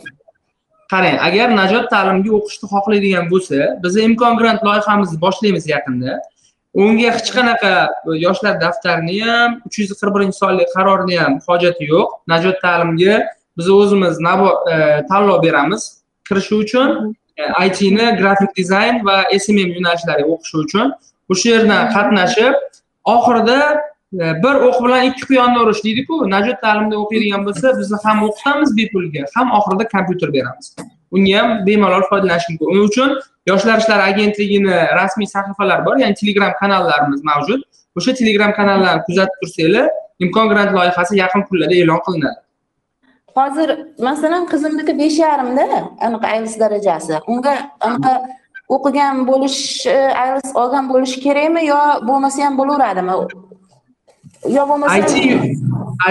Qarang 0.92 1.18
agar 1.28 1.48
najot 1.60 1.86
ta'limga 1.94 2.30
o'qishni 2.38 2.66
xohlaydigan 2.74 3.30
bo'lsa 3.32 3.70
biz 3.84 3.96
imkon 4.08 4.38
grant 4.40 4.62
loyihamizni 4.68 5.20
boshlaymiz 5.24 5.66
yaqinda. 5.74 6.20
Unga 6.84 7.10
hech 7.16 7.30
qanaqa 7.36 7.72
yoshlar 8.26 8.60
daftarini 8.60 9.18
ham 9.24 9.60
uch 9.66 9.78
yuz 9.80 9.90
qirq 10.00 10.14
birinchi 10.16 10.38
sonli 10.42 10.64
qarorni 10.74 11.16
ham 11.22 11.38
hojati 11.48 11.84
yo'q. 11.92 12.08
Najot 12.32 12.56
ta'limga 12.64 13.14
biz 13.58 13.68
o'zimiz 13.68 14.18
e, 14.20 14.76
tanlov 15.10 15.42
beramiz 15.42 15.97
kirishi 16.28 16.54
uchun 16.62 17.14
e, 17.36 17.66
itni 17.66 18.06
grafik 18.20 18.56
dizayn 18.56 19.04
va 19.08 19.16
smm 19.38 19.74
yo'nalishlariga 19.76 20.28
o'qishi 20.34 20.56
uchun 20.64 20.92
o'sha 21.32 21.48
yerdan 21.54 21.92
qatnashib 21.94 22.54
oxirida 23.14 23.58
e, 24.22 24.24
bir 24.44 24.54
o'q 24.68 24.78
bilan 24.84 25.08
ikki 25.10 25.24
quyonni 25.30 25.58
urish 25.64 25.82
deydiku 25.86 26.20
najot 26.34 26.58
ta'limda 26.64 26.96
o'qiydigan 27.02 27.46
bo'lsa 27.48 27.74
bizni 27.80 27.98
ham 28.04 28.24
o'qitamiz 28.28 28.76
bepulga 28.80 29.22
ham 29.36 29.54
oxirida 29.58 29.88
kompyuter 29.94 30.32
beramiz. 30.36 30.66
Unga 31.16 31.38
ham 31.40 31.50
bemalol 31.66 32.04
foydalanish 32.10 32.48
mumkin. 32.50 32.66
Uning 32.72 32.84
uchun 32.90 33.14
yoshlar 33.50 33.78
ishlari 33.82 34.02
agentligini 34.10 34.76
rasmiy 35.00 35.28
sahifalari 35.34 35.86
bor 35.86 35.96
ya'ni 36.02 36.14
telegram 36.20 36.52
kanallarimiz 36.60 37.24
mavjud. 37.30 37.60
O'sha 37.98 38.12
telegram 38.20 38.52
kanallarni 38.58 39.02
kuzatib 39.08 39.40
tursanglar 39.42 39.88
imkon 40.24 40.52
grant 40.52 40.72
loyihasi 40.78 41.18
yaqin 41.22 41.42
kunlarda 41.48 41.74
e'lon 41.82 42.00
qilinadi 42.06 42.38
hozir 43.38 43.68
masalan 44.08 44.44
qizimniki 44.52 44.92
besh 45.02 45.18
yarimda 45.26 45.66
anaqa 46.06 46.26
ayls 46.34 46.54
darajasi. 46.62 47.14
Unga 47.32 47.54
anaqa 47.86 48.12
o'qigan 48.74 49.14
bo'lish 49.30 49.60
ayls 50.22 50.48
olgan 50.62 50.84
bo'lishi 50.92 51.18
kerakmi 51.26 51.62
yo 51.72 51.80
bo'lmasa 52.08 52.38
ham 52.46 52.54
bo'laveradimi? 52.60 53.14
Yo 54.56 54.62
bo'lmasa 54.70 54.96
it 54.98 55.10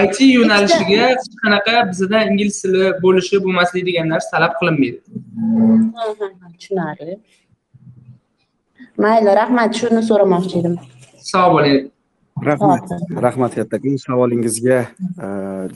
it 0.04 0.16
yo'nalishiga 0.38 0.98
hech 1.10 1.24
qanaqa 1.42 1.74
bizada 1.90 2.18
ingliz 2.30 2.56
tili 2.62 2.82
bo'lishi 3.04 3.36
bo'lmasligi 3.44 3.84
degan 3.90 4.06
narsa 4.12 4.28
talab 4.34 4.52
qilinmaydi. 4.60 4.98
Tushunarli. 6.56 7.14
Mayli 9.04 9.30
rahmat 9.40 9.70
shuni 9.80 10.02
so'ramoqchi 10.10 10.56
edim. 10.60 10.74
Sog' 11.30 11.50
bo'ling 11.54 11.78
rahmat. 12.44 12.84
Rahmat. 13.10 13.54
Kattakon 13.54 13.96
savolingizga 14.02 14.78
e, 14.80 15.28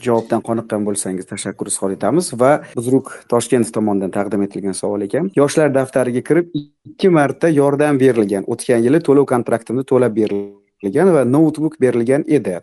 javobdan 0.05 0.43
qoniqqan 0.49 0.87
bo'lsangiz 0.87 1.29
tashakkur 1.31 1.71
izhor 1.73 1.95
etamiz 1.97 2.33
va 2.43 2.53
bizruk 2.77 3.13
toshkent 3.33 3.73
tomonidan 3.75 4.13
taqdim 4.15 4.45
etilgan 4.47 4.77
savol 4.79 5.07
ekan. 5.09 5.31
Yoshlar 5.37 5.73
daftariga 5.75 6.23
kirib 6.29 6.55
ikki 6.55 7.11
marta 7.19 7.51
yordam 7.53 8.01
berilgan 8.05 8.49
o'tgan 8.55 8.85
yili 8.87 9.03
to'lov 9.09 9.29
kontraktimni 9.35 9.85
to'lab 9.93 10.17
berilgan 10.21 11.13
va 11.17 11.27
noutbuk 11.35 11.79
berilgan 11.81 12.27
edi. 12.39 12.59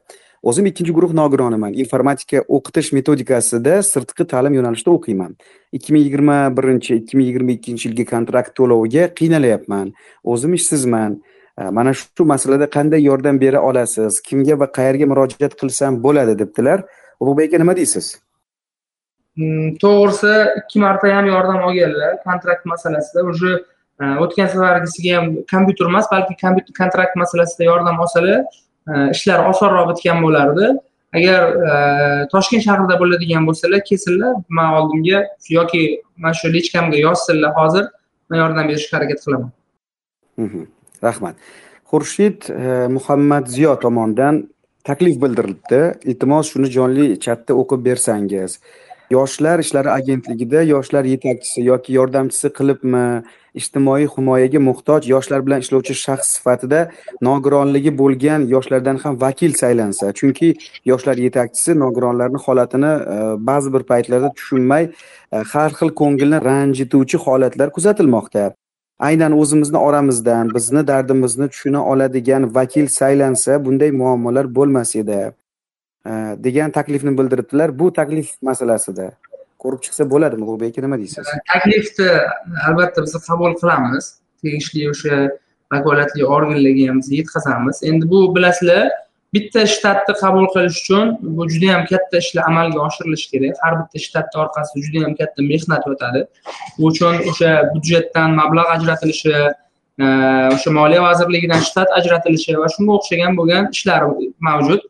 O'zim 0.49 0.69
ikkinchi 0.69 0.93
guruh 0.95 1.11
nogironiman 1.11 1.73
informatika 1.83 2.45
o'qitish 2.57 2.93
metodikasida 2.95 3.81
sirtqi 3.83 4.27
ta'lim 4.33 4.53
yo'nalishida 4.59 4.93
o'qiyman. 4.97 5.33
ikki 5.71 5.93
ming 5.93 6.03
yigirma 6.03 6.37
birinchi 6.57 6.95
ikki 6.95 7.17
ming 7.17 7.27
yigirma 7.29 7.51
ikkinchi 7.57 7.89
yilgi 7.89 8.05
kontrakt 8.09 8.55
to'loviga 8.57 9.09
qiynalyapman 9.19 9.91
o'zim 10.33 10.55
ishsizman 10.57 11.19
mana 11.71 11.93
shu 11.93 12.25
masalada 12.25 12.65
qanday 12.75 13.01
yordam 13.09 13.41
bera 13.41 13.61
olasiz? 13.61 14.21
Kimga 14.21 14.59
va 14.59 14.67
qayerga 14.77 15.05
murojaat 15.11 15.53
qilsam 15.61 16.03
bo'ladi? 16.03 16.39
debdilar. 16.41 16.83
Ulug'bek 17.19 17.49
aka 17.49 17.57
nima 17.63 17.75
deysiz? 17.75 18.05
Hmm, 19.37 19.75
to'g'risi 19.83 20.33
ikki 20.59 20.79
marta 20.85 21.15
ham 21.17 21.25
yordam 21.33 21.59
olganlar 21.67 22.23
kontrakt 22.23 22.65
masalasida. 22.65 23.23
Уже 23.23 23.51
o'tgan 23.99 24.47
safargisiga 24.47 25.17
ham 25.17 25.25
kompyuter 25.51 25.85
emas 25.85 26.05
balki 26.11 26.33
kontrakt 26.79 27.15
masalasida 27.15 27.63
yordam 27.63 27.99
olsalar 27.99 28.43
ishlar 29.15 29.39
osonroq 29.51 29.85
bitgan 29.91 30.23
bo'lardi. 30.25 30.65
Agar 31.17 31.41
toshkent 32.33 32.63
shahrida 32.67 32.95
bo'ladigan 33.01 33.47
bo'lsalar 33.49 33.81
kelsinlar 33.89 34.33
man 34.57 34.73
oldimga 34.79 35.19
yoki 35.57 35.81
mana 36.17 36.33
shu 36.41 36.47
lichkamga 36.55 36.97
yozsinlar 37.07 37.51
hozir 37.59 37.85
man 38.29 38.37
yordam 38.43 38.65
berishga 38.71 38.97
harakat 38.97 39.19
qilaman. 39.25 39.51
Rahmat. 41.03 41.35
Xurshid 41.91 42.49
e, 42.49 42.87
muhammadziyo 42.87 43.79
tomonidan 43.79 44.43
taklif 44.83 45.21
bildirilibdi. 45.21 45.81
Iltimos 46.09 46.51
shuni 46.53 46.69
jonli 46.75 47.07
chatda 47.25 47.57
o'qib 47.61 47.85
bersangiz. 47.85 48.59
Yoshlar 49.09 49.59
ishlari 49.59 49.89
agentligida 49.89 50.61
yoshlar 50.61 51.05
yetakchisi 51.05 51.63
yoki 51.65 51.93
yordamchisi 51.93 52.51
qilibmi? 52.57 53.05
Ijtimoiy 53.59 54.05
himoyaga 54.15 54.59
muhtoj 54.61 55.07
yoshlar 55.09 55.41
bilan 55.45 55.63
ishlovchi 55.65 55.95
shaxs 55.97 56.35
sifatida 56.35 56.81
nogironligi 57.27 57.95
bo'lgan 58.01 58.45
yoshlardan 58.53 59.01
ham 59.03 59.17
vakil 59.23 59.57
saylansa 59.61 60.11
chunki 60.19 60.51
yoshlar 60.91 61.17
yetakchisi 61.25 61.79
nogironlarni 61.83 62.43
holatini 62.45 62.93
e, 63.15 63.17
ba'zi 63.49 63.73
bir 63.73 63.83
paytlarda 63.91 64.29
tushunmay 64.37 64.83
e, 64.85 65.37
har 65.53 65.69
xil 65.79 65.89
ko'ngilni 66.01 66.45
ranjituvchi 66.49 67.17
holatlar 67.25 67.73
kuzatilmoqda. 67.77 68.51
Aynan 68.99 69.31
o'zimizni 69.41 69.77
oramizdan 69.77 70.53
bizni 70.55 70.87
dardimizni 70.87 71.49
tushuna 71.49 71.85
oladigan 71.85 72.55
vakil 72.55 72.87
saylansa 72.87 73.65
bunday 73.65 73.91
muammolar 73.91 74.55
bo'lmas 74.55 74.95
edi 74.95 75.19
degan 76.43 76.71
taklifni 76.71 77.17
bildiribdilar. 77.17 77.79
Bu 77.79 77.93
taklif 77.93 78.29
masalasida 78.41 79.11
ko'rib 79.59 79.81
chiqsa 79.85 80.09
bo'ladimi? 80.09 80.43
Ulug'bek 80.43 80.71
aka 80.71 80.81
nima 80.85 80.97
deysiz? 80.99 81.27
Taklifni 81.53 82.09
albatta 82.67 83.03
biz 83.05 83.15
qabul 83.27 83.55
qilamiz. 83.61 84.05
Tegishli 84.43 84.89
o'sha 84.91 85.15
vakolatli 85.73 86.25
organlarga 86.25 86.89
ham 86.89 86.99
biz 87.01 87.11
yetkazamiz 87.19 87.83
endi 87.83 88.09
bu 88.09 88.35
bilasizlar 88.35 88.89
bitta 89.33 89.65
shtatni 89.73 90.13
qabul 90.21 90.47
qilish 90.53 90.77
uchun 90.81 91.17
bu 91.37 91.47
juda 91.53 91.67
yam 91.73 91.83
katta 91.91 92.17
ishlar 92.23 92.43
amalga 92.51 92.79
oshirilishi 92.87 93.27
kerak. 93.33 93.55
Har 93.63 93.73
bitta 93.81 93.99
shtatni 94.05 94.41
orqasida 94.43 94.85
juda 94.85 94.99
yam 95.05 95.13
katta 95.19 95.41
mehnat 95.51 95.83
yotadi 95.91 96.21
bu 96.77 96.85
uchun 96.91 97.15
o'sha 97.31 97.51
byudjetdan 97.73 98.29
mablag' 98.39 98.71
ajratilishi 98.75 99.35
e, 100.03 100.05
o'sha 100.55 100.71
moliya 100.79 101.01
vazirligidan 101.07 101.61
shtat 101.69 101.89
ajratilishi 101.99 102.57
va 102.63 102.67
shunga 102.75 102.91
o'xshagan 102.97 103.37
bo'lgan 103.39 103.71
ishlar 103.75 104.01
mavjud. 104.47 104.81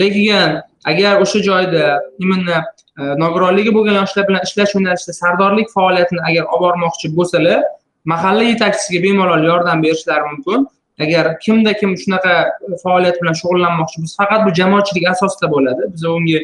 Lekin 0.00 0.62
agar 0.90 1.14
o'sha 1.24 1.38
joyda 1.48 1.84
именно 2.22 2.56
e, 3.00 3.02
nogironligi 3.24 3.74
bo'lgan 3.76 4.00
yoshlar 4.02 4.28
bilan 4.30 4.42
ishlash 4.48 4.72
yo'nalishida 4.76 5.14
sardorlik 5.22 5.68
faoliyatini 5.76 6.20
agar 6.28 6.44
olib 6.54 6.62
bormoqchi 6.64 7.14
bo'lsalar 7.18 7.60
mahalla 8.12 8.44
yetakchisiga 8.52 8.98
bemalol 9.06 9.42
yordam 9.50 9.82
berishlari 9.82 10.24
mumkin. 10.30 10.68
Agar 10.98 11.38
kimda 11.38 11.72
kim 11.80 11.90
shunaqa 11.96 12.34
faoliyat 12.82 13.16
bilan 13.22 13.34
shug'ullanmoqchi 13.40 14.00
bo'lsa 14.02 14.16
faqat 14.22 14.40
bu 14.46 14.54
jamoatchilik 14.60 15.04
asosida 15.14 15.50
bo'ladi. 15.54 15.82
Biz 15.94 16.04
unga 16.04 16.40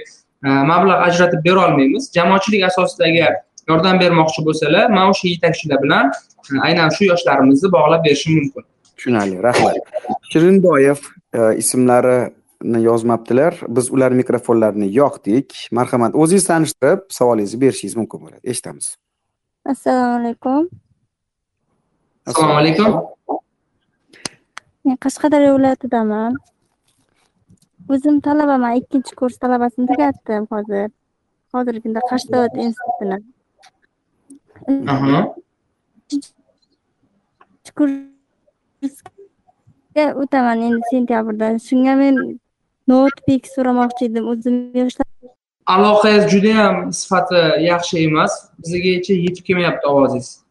e, 0.46 0.48
mablag' 0.70 1.02
ajratib 1.08 1.40
berolmaymiz 1.48 2.10
jamoatchilik 2.18 2.62
asosida 2.70 3.04
agar 3.10 3.32
yordam 3.68 4.00
bermoqchi 4.02 4.46
bo'lsalar 4.46 4.86
mana 4.96 5.10
o'sha 5.14 5.28
yetakchilar 5.34 5.82
bilan 5.84 6.12
aynan 6.68 6.94
shu 6.96 7.10
yoshlarimizni 7.10 7.72
bog'lab 7.76 8.04
berishim 8.06 8.34
mumkin. 8.38 8.64
Tushunarli 8.96 9.42
rahmat. 9.48 9.74
Shirinboyev 10.32 11.00
e, 11.38 11.56
ismlarini 11.62 12.82
yozmabdilar. 12.88 13.54
Biz 13.68 13.90
ular 13.94 14.12
mikrofonlarini 14.20 14.88
yoqdik. 15.00 15.48
Marhamat 15.78 16.14
o'zingizni 16.14 16.48
tanishtirib 16.52 17.00
savolingizni 17.18 17.60
berishingiz 17.64 17.96
mumkin 18.00 18.20
bo'ladi. 18.22 18.40
Eshitamiz. 18.44 18.86
Assalomu 19.72 20.16
alaykum. 20.20 20.68
Assalomu 22.26 22.58
alaykum 22.62 23.13
men 24.84 24.96
qashqadaryo 25.04 25.50
viloyatidaman. 25.56 26.32
O'zim 27.92 28.16
talabaman 28.26 28.72
ikkinchi 28.80 29.12
kurs 29.20 29.36
talabasini 29.42 29.86
tugatdim 29.90 30.44
hozir. 30.52 30.88
Hozirgi 31.54 31.80
kunda 31.86 32.00
qarshi 32.10 32.28
davlat 32.32 32.54
institutini 32.66 33.18
kursga 37.78 39.10
o'taman 40.22 40.58
endi 40.68 40.82
sentyabrda 40.92 41.48
shunga 41.68 41.94
men 42.02 42.14
notepik 42.92 43.42
so'ramoqchi 43.54 44.02
edim. 44.08 44.24
O'zim 44.32 44.54
aloqangiz 45.74 46.24
judayam 46.34 46.76
sifati 47.00 47.40
yaxshi 47.70 47.94
emas. 48.06 48.32
Bizgacha 48.62 49.14
yetib 49.26 49.44
kelmayapti 49.48 49.86
ovozingiz 49.92 50.43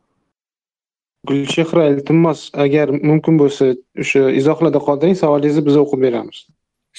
gulchehra 1.28 1.88
iltimos 1.94 2.50
agar 2.54 2.90
mumkin 2.90 3.38
bo'lsa 3.42 3.74
o'sha 4.04 4.24
izohlarda 4.40 4.80
qoldiring 4.88 5.16
savolingizni 5.24 5.64
biz 5.68 5.78
o'qib 5.84 6.02
beramiz. 6.06 6.38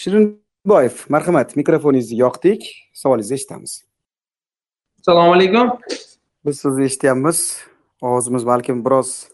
Shirinboyev 0.03 1.05
marhamat 1.15 1.57
mikrofoningizni 1.61 2.19
yoqdik 2.25 2.65
savolingizni 3.03 3.35
eshitamiz. 3.39 3.73
Assalomu 5.01 5.37
alaykum. 5.37 5.77
Biz 6.47 6.61
sizni 6.65 6.85
eshityapmiz. 6.85 7.39
Ovozimiz 8.03 8.47
balkim 8.47 8.85
biroz 8.85 9.29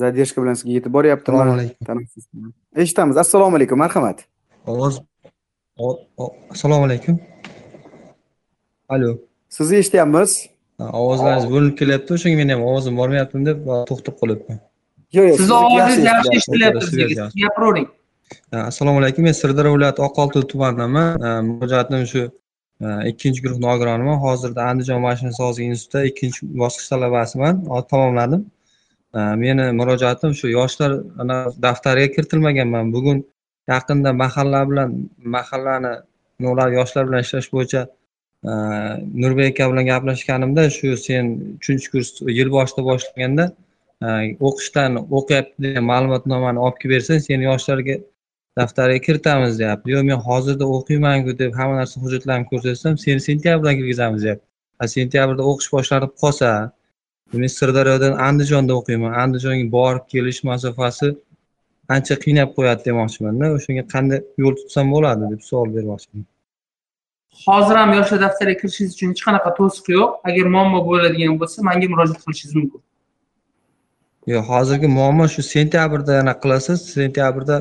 задержка 0.00 0.42
bilan 0.42 0.54
sizga 0.54 0.72
yetib 0.78 0.92
boryaptimi? 0.92 1.36
Assalomu 1.36 1.54
alaykum. 1.60 2.04
Eshitamiz. 2.76 3.16
Assalomu 3.16 3.56
alaykum 3.56 3.78
marhamat. 3.78 4.24
Ovoz 4.66 5.00
assalomu 6.50 6.84
alaykum. 6.84 7.20
Alo. 8.88 9.18
Sizni 9.48 9.76
eshityapmiz 9.76 10.48
ovozlaringiz 10.78 11.46
bo'linib 11.52 11.76
kelyapti 11.80 12.16
o'shanga 12.16 12.36
men 12.40 12.48
ham 12.54 12.62
ovozim 12.70 12.98
bormayaptimi 13.00 13.46
deb 13.50 13.58
to'xtab 13.90 14.14
qolyapman. 14.22 14.58
Yo'q 15.16 15.30
yo'q 15.30 15.38
sizni 15.40 15.56
ovozingiz 15.60 16.04
yaxshi 16.10 16.34
eshitilyapti 16.40 16.84
bizga 16.98 17.30
gapiravering 17.44 17.88
assalomu 18.52 18.98
alaykum 19.02 19.24
men 19.28 19.34
sirdaryo 19.40 19.72
viloyati 19.76 20.04
oqolti 20.08 20.44
tumanidaman 20.52 21.08
murojaatim 21.48 22.04
shu 22.12 22.22
ikkinchi 23.10 23.42
guruh 23.44 23.58
nogironiman 23.66 24.18
hozirda 24.24 24.60
andijon 24.70 25.00
mashina 25.06 25.32
sozlik 25.40 25.66
institutida 25.72 26.04
ikkinchi 26.10 26.40
bosqich 26.62 26.88
talabasiman. 26.92 27.54
Hozir 27.72 27.88
tamomladim. 27.94 28.42
Meni 29.42 29.64
murojaatim 29.80 30.30
shu 30.38 30.46
yoshlar 30.58 30.92
daftariga 31.66 32.08
kiritilmaganman. 32.14 32.92
Bugun 32.94 33.24
yaqinda 33.74 34.10
mahalla 34.22 34.60
bilan 34.70 34.90
mahallani 35.36 35.92
ular 36.52 36.68
yoshlar 36.78 37.08
bilan 37.08 37.20
ishlash 37.26 37.48
bo'yicha 37.54 37.80
nurbek 38.44 39.60
aka 39.60 39.72
bilan 39.72 39.86
gaplashganimda 39.86 40.70
shu 40.70 40.96
sen 40.96 41.56
uchinchi 41.58 41.90
kurs 41.90 42.10
yil 42.38 42.50
boshida 42.56 42.84
boshlaganda 42.90 43.44
e, 44.02 44.08
o'qishdan 44.48 44.96
o'qiyapti 45.18 45.62
degan 45.66 45.84
ma'lumotnomani 45.92 46.58
olib 46.66 46.78
kelib 46.82 46.94
bersang 46.96 47.20
seni 47.28 47.44
yoshlarga 47.50 47.96
daftariga 48.58 49.00
kiritamiz 49.06 49.58
deyapti. 49.58 49.90
Yo'q 49.94 50.02
men 50.10 50.20
hozirda 50.28 50.64
o'qiymanku 50.76 51.38
deb 51.42 51.52
hamma 51.58 51.76
narsa 51.80 52.00
hujjatlarimni 52.04 52.48
ko'rsatsam 52.52 52.98
seni 53.04 53.20
sentyabrdan 53.28 53.74
kirgizamiz 53.80 54.22
deyapti. 54.26 54.46
Sentyabrda 54.96 55.42
o'qish 55.50 55.70
boshlanib 55.76 56.12
qolsa 56.22 56.50
men 57.42 57.54
sirdaryodan 57.58 58.14
andijonda 58.28 58.72
o'qiyman. 58.80 59.12
Andijonga 59.24 59.66
borib 59.78 60.04
kelish 60.14 60.42
masofasi 60.50 61.14
ancha 61.96 62.14
qiynab 62.24 62.56
qo'yadi 62.56 62.90
demoqchimanda. 62.90 63.54
O'shanga 63.58 63.84
qanday 63.94 64.20
yo'l 64.42 64.54
tutsam 64.60 64.86
bo'ladi 64.94 65.32
deb 65.32 65.46
savol 65.50 65.78
bermoqchiman. 65.78 66.26
Hozir 67.46 67.76
ham 67.80 67.94
yoshlar 67.98 68.20
daftariga 68.26 68.60
kirishingiz 68.60 68.92
uchun 68.96 69.14
hech 69.14 69.24
qanaqa 69.28 69.50
to'siq 69.58 69.86
yo'q. 69.96 70.10
Agar 70.28 70.46
muammo 70.54 70.84
bo'ladigan 70.90 71.40
bo'lsa 71.40 71.66
manga 71.68 71.86
murojaat 71.94 72.20
qilishingiz 72.24 72.54
mumkin. 72.60 72.80
Yo'q 74.32 74.44
hozirgi 74.52 74.88
muammo 74.98 75.26
shu 75.34 75.42
sentyabrda 75.54 76.18
anaqa 76.22 76.40
qilasiz. 76.44 76.78
Sentyabrda 76.96 77.56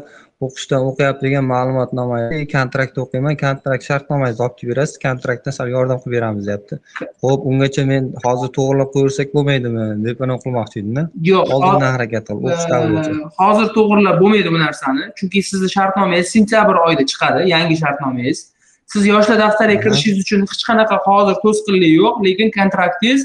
o'qishdan 0.45 0.81
o'qiyapti 0.89 1.23
degan 1.25 1.45
ma'lumotnoma 1.51 2.17
kontraktda 2.55 2.99
o'qiyman. 3.05 3.37
Kontrakt 3.43 3.83
shartnomangizni 3.89 4.43
olib 4.45 4.57
kelib 4.59 4.71
berasiz. 4.73 4.97
Kontraktdan 5.05 5.55
sal 5.57 5.71
yordam 5.75 6.01
qilib 6.01 6.15
beramiz 6.17 6.49
deyapti. 6.49 6.79
Ho'p 7.25 7.47
ungacha 7.51 7.85
men 7.91 8.11
hozir 8.25 8.51
to'g'irlab 8.57 8.91
qo'yaversak 8.95 9.31
bo'lmaydimi 9.37 9.85
deb 10.07 10.25
anaqa 10.25 10.43
qilmoqchi 10.45 10.77
edimda. 10.83 11.05
Yo'q 11.31 11.55
oldindan 11.55 11.89
harakat 11.95 12.29
qil 12.29 12.43
o'qish 12.49 12.67
davrigacha 12.73 13.15
hozir 13.45 13.71
to'g'irlab 13.77 14.21
bo'lmaydi 14.21 14.53
bu 14.55 14.59
narsani? 14.65 15.09
Chunki 15.21 15.47
sizni 15.49 15.69
shartnomangiz 15.77 16.35
sentyabr 16.35 16.83
oyida 16.85 17.09
chiqadi. 17.11 17.49
Yangi 17.55 17.75
shartnomangiz 17.83 18.45
siz 18.93 19.07
yoshlar 19.13 19.37
daftariga 19.43 19.81
kirishingiz 19.83 20.19
uchun 20.25 20.45
hech 20.51 20.63
qanaqa 20.69 20.97
hozir 21.07 21.35
to'sqinlik 21.43 21.93
yo'q 22.01 22.15
lekin 22.27 22.53
kontraktingiz 22.57 23.21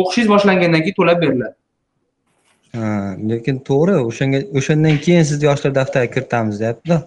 o'qishingiz 0.00 0.28
boshlangandan 0.34 0.80
keyin 0.84 0.98
to'lab 1.00 1.18
beriladi. 1.24 1.54
Lekin 3.30 3.60
to'g'ri 3.68 3.94
o'shanga 4.08 4.40
o'shandan 4.60 4.96
keyin 5.04 5.28
sizni 5.30 5.44
yoshlar 5.50 5.72
daftariga 5.80 6.12
kiritamiz 6.16 6.56
deyaptida. 6.62 6.98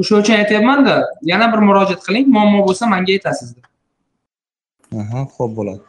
O'sha 0.00 0.14
uchun 0.22 0.34
aytyapmanda 0.42 0.94
yana 1.32 1.46
bir 1.52 1.60
murojaat 1.68 2.00
qiling 2.06 2.26
muammo 2.36 2.60
bo'lsa 2.68 2.84
manga 2.94 3.12
aytasiz 3.16 3.48
deb 3.56 3.64
aha 5.00 5.20
ho'p 5.36 5.52
bo'ladi. 5.58 5.82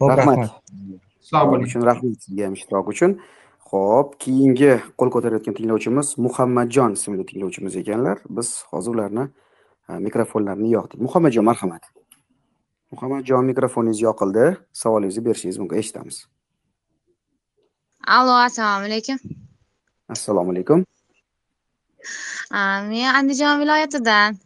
Ho'p 0.00 0.18
rahmat. 0.18 0.50
sog' 1.30 1.48
bo'ling. 1.50 1.66
Uchun 1.68 1.82
rahmat 1.90 2.16
sizga 2.24 2.42
ham 2.46 2.54
ishtirok 2.58 2.86
uchun 2.94 3.10
ho'p 3.70 4.08
keyingi 4.24 4.72
qo'l 4.98 5.10
ko'tarayotgan 5.14 5.54
tinglovchimiz 5.58 6.08
muhammadjon 6.26 6.92
ismli 6.98 7.26
tinglovchimiz 7.30 7.76
ekanlar 7.82 8.18
biz 8.36 8.48
hozir 8.70 8.90
ularni 8.96 9.24
mikrofonlarini 10.06 10.70
yoqdik 10.76 11.00
muhammadjon 11.06 11.44
marhamat 11.50 11.84
muhammadjon 12.92 13.44
mikrofoningiz 13.50 14.00
yoqildi 14.08 14.46
savolingizni 14.82 15.24
berishingiz 15.26 15.58
mumkin 15.62 15.78
eshitamiz 15.84 16.16
Allo, 18.06 18.32
assalomu 18.36 18.84
alaykum. 18.84 19.18
Assalomu 20.08 20.50
alaykum. 20.52 20.84
Men 22.90 23.14
Andijon 23.18 23.60
viloyatidan 23.60 24.36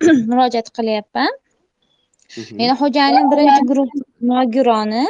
murojaat 0.30 0.68
qilyapman. 0.76 1.32
Meni 2.58 2.74
xo'jayinim 2.80 3.26
birinchi 3.32 3.62
guruh 3.70 3.90
nogironi 4.30 5.04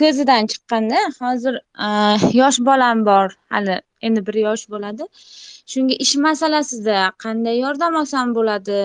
ko'zidan 0.00 0.50
chiqqanda 0.52 1.00
hozir 1.20 1.54
yosh 2.40 2.58
bolam 2.68 3.04
bor 3.06 3.36
hali. 3.54 3.80
Endi 4.06 4.26
bir 4.26 4.36
yosh 4.46 4.64
bo'ladi. 4.72 5.04
Shunga 5.72 5.94
ish 6.04 6.16
masalasida 6.26 6.98
qanday 7.24 7.56
yordam 7.64 7.94
olsam 8.00 8.34
bo'ladi 8.38 8.80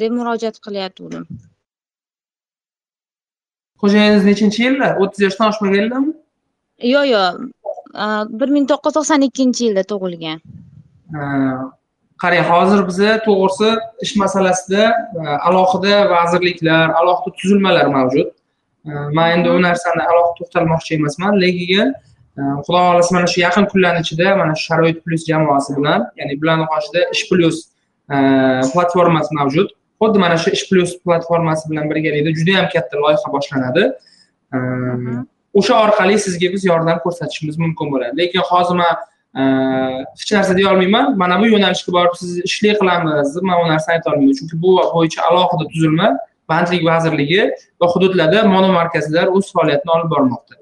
deb 0.00 0.12
murojaat 0.18 0.56
qilyotgandim 0.64 1.26
xo'jayingiz 3.84 4.24
nechinchi 4.30 4.60
yilda? 4.66 4.88
o'ttiz 5.02 5.20
yoshdan 5.26 5.46
oshmaganlarmi 5.52 6.12
yo'q 6.94 7.06
yo'q. 7.14 7.34
Bir 8.40 8.48
ming 8.56 8.66
to'qqiz 8.70 8.92
yuz 8.92 8.96
to'qson 8.98 9.26
ikkinchi 9.28 9.66
yilda 9.66 9.84
tug'ilgan. 9.90 10.38
Qarang 12.22 12.46
hozir 12.52 12.80
biza 12.88 13.10
to'g'risi 13.26 13.70
ish 14.04 14.14
masalasida 14.22 14.82
alohida 15.48 15.94
vazirliklar 16.14 16.84
alohida 17.00 17.36
tuzilmalar 17.40 17.86
mavjud 17.96 18.28
man 18.84 19.30
endi 19.34 19.48
u 19.50 19.58
narsani 19.62 20.02
alohida 20.10 20.34
to'xtalmoqchi 20.40 20.94
emasman. 20.98 21.32
Lekin 21.44 21.92
xudo 22.64 22.78
xohlasa 22.86 23.14
mana 23.16 23.26
shu 23.32 23.38
yaqin 23.46 23.64
kunlarni 23.72 24.00
ichida 24.04 24.36
mana 24.40 24.52
shu 24.58 24.64
sharoit 24.70 24.98
plyus 25.04 25.22
jamoasi 25.30 25.70
bilan 25.78 26.00
ya'ni 26.18 26.34
bularni 26.40 26.66
qoshida 26.72 27.00
ish 27.14 27.24
plyus 27.30 27.56
platformasi 28.74 29.30
mavjud. 29.40 29.68
Xuddi 30.00 30.18
mana 30.24 30.36
shu 30.42 30.50
ish 30.56 30.64
plyus 30.70 30.92
platformasi 31.06 31.70
bilan 31.70 31.84
birgalikda 31.90 32.30
juda 32.38 32.52
yam 32.58 32.66
katta 32.74 32.94
loyiha 33.04 33.28
boshlanadi. 33.36 33.84
O'sha 35.58 35.74
orqali 35.84 36.14
sizga 36.26 36.48
biz 36.54 36.62
yordam 36.70 36.98
ko'rsatishimiz 37.04 37.56
mumkin 37.64 37.86
bo'ladi. 37.92 38.14
Lekin 38.20 38.42
hozir 38.50 38.76
man 38.82 38.94
hech 40.18 40.30
narsa 40.36 40.52
deya 40.58 40.68
olmayman. 40.72 41.16
Mana 41.22 41.40
bu 41.40 41.46
yo'nalishga 41.54 41.90
borib 41.96 42.14
siz 42.20 42.30
ishli 42.48 42.74
qilamiz 42.80 43.34
deb 43.36 43.44
man 43.48 43.56
u 43.62 43.66
narsani 43.72 43.94
ayta 43.96 44.10
olmayman. 44.12 44.36
Chunki 44.38 44.56
bu 44.64 44.70
bo'yicha 44.96 45.20
alohida 45.28 45.64
tuzilma 45.72 46.08
bandlik 46.52 46.82
vazirligi 46.90 47.42
va 47.80 47.86
hududlarda 47.94 48.44
mono 48.54 48.68
markazlar 48.78 49.32
o'z 49.36 49.52
faoliyatini 49.56 49.92
olib 49.96 50.10
bormoqda. 50.14 50.54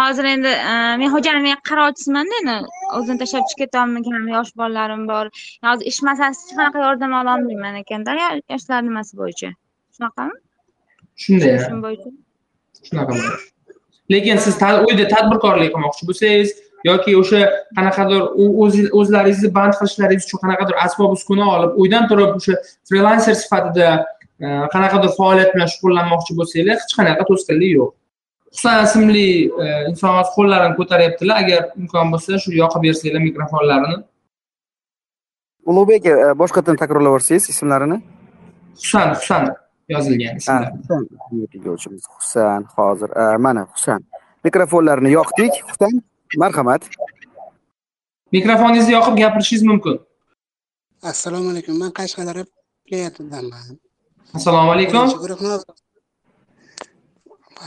Hozir 0.00 0.24
endi 0.34 0.52
men 1.00 1.08
xo'jayin 1.14 1.42
men 1.48 1.60
qarovchisimanda 1.70 2.40
endi. 2.42 2.56
O'zini 2.98 3.18
tashlab 3.22 3.44
chiqib 3.50 3.64
ketolmagan 3.64 4.28
yosh 4.36 4.52
bolalarim 4.62 5.04
bor. 5.12 5.26
Hozir 5.68 5.92
ish 5.92 6.00
masalasida 6.08 6.48
hech 6.48 6.58
qanaqa 6.58 6.86
yordam 6.86 7.12
ololmayman 7.20 7.80
ekanda 7.82 8.18
yoshlar 8.54 8.80
nimasi 8.88 9.12
bo'yicha? 9.22 9.50
Shunaqami? 9.94 10.36
Shunday 11.22 11.96
shunaqa 12.86 13.14
lekin 14.10 14.36
siz 14.44 14.56
uyda 14.88 15.04
tadbirkorlik 15.14 15.70
qilmoqchi 15.74 16.06
bo'lsangiz 16.08 16.54
yoki 16.90 17.10
o'sha 17.20 17.40
qanaqadir 17.76 18.20
o'zlaringizni 19.00 19.50
band 19.58 19.74
qilishlaringiz 19.78 20.24
uchun 20.28 20.38
qanaqadir 20.44 20.76
asbob 20.86 21.10
uskuna 21.16 21.46
olib 21.56 21.72
uydan 21.82 22.04
turib 22.10 22.30
o'sha 22.38 22.54
frilanser 22.88 23.34
sifatida 23.42 23.88
qanaqadir 24.74 25.10
faoliyat 25.18 25.50
bilan 25.54 25.68
shug'ullanmoqchi 25.74 26.32
bo'lsanglar 26.38 26.76
hech 26.82 26.94
qanaqa 26.98 27.22
to'sqinlik 27.30 27.72
yo'q. 27.78 27.90
Husan 28.54 28.76
ismli 28.86 29.28
inson 29.90 30.10
hozir 30.18 30.32
qo'llarini 30.38 30.74
ko'taryaptilar. 30.80 31.36
Agar 31.42 31.60
imkon 31.80 32.06
bo'lsa 32.12 32.40
shu 32.42 32.50
yoqib 32.62 32.82
bersanglar 32.86 33.22
mikrofonlarini. 33.28 33.98
Ulug'bek 35.70 36.04
boshqatdan 36.42 36.76
takrorlab 36.82 37.10
yuborsangiz 37.12 37.44
ismlarini? 37.52 37.98
Husan 38.82 39.08
husan 39.18 39.42
yozilgan 39.94 40.34
husan 42.16 42.62
hozir 42.76 43.10
mana 43.46 43.62
husan 43.74 44.00
mikrofonlarni 44.46 45.10
yoqdik. 45.18 45.52
Husan 45.70 45.92
marhamat. 46.36 46.82
Mikrofoningizni 48.32 48.92
yoqib 48.96 49.14
gapirishingiz 49.22 49.62
mumkin. 49.70 49.96
Assalomu 51.02 51.50
alaykum. 51.52 51.74
Man 51.82 51.90
qashqadaryo 51.98 52.44
viloyatidanman 52.86 53.78
assalomu 54.36 54.70
alaykum. 54.74 55.04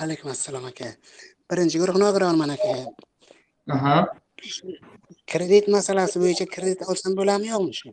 Alaykum 0.01 0.29
assalom 0.35 0.65
aka. 0.71 0.87
Birinchi 1.49 1.77
guruh 1.81 1.97
nogironman 2.03 2.49
aka. 2.55 2.73
Aha. 3.75 3.95
Kredit 5.31 5.65
masalasi 5.75 6.17
bo'yicha 6.23 6.45
kredit 6.55 6.79
olsam 6.89 7.11
bo'ladimi 7.19 7.47
yo'qmi 7.53 7.73
shu? 7.79 7.89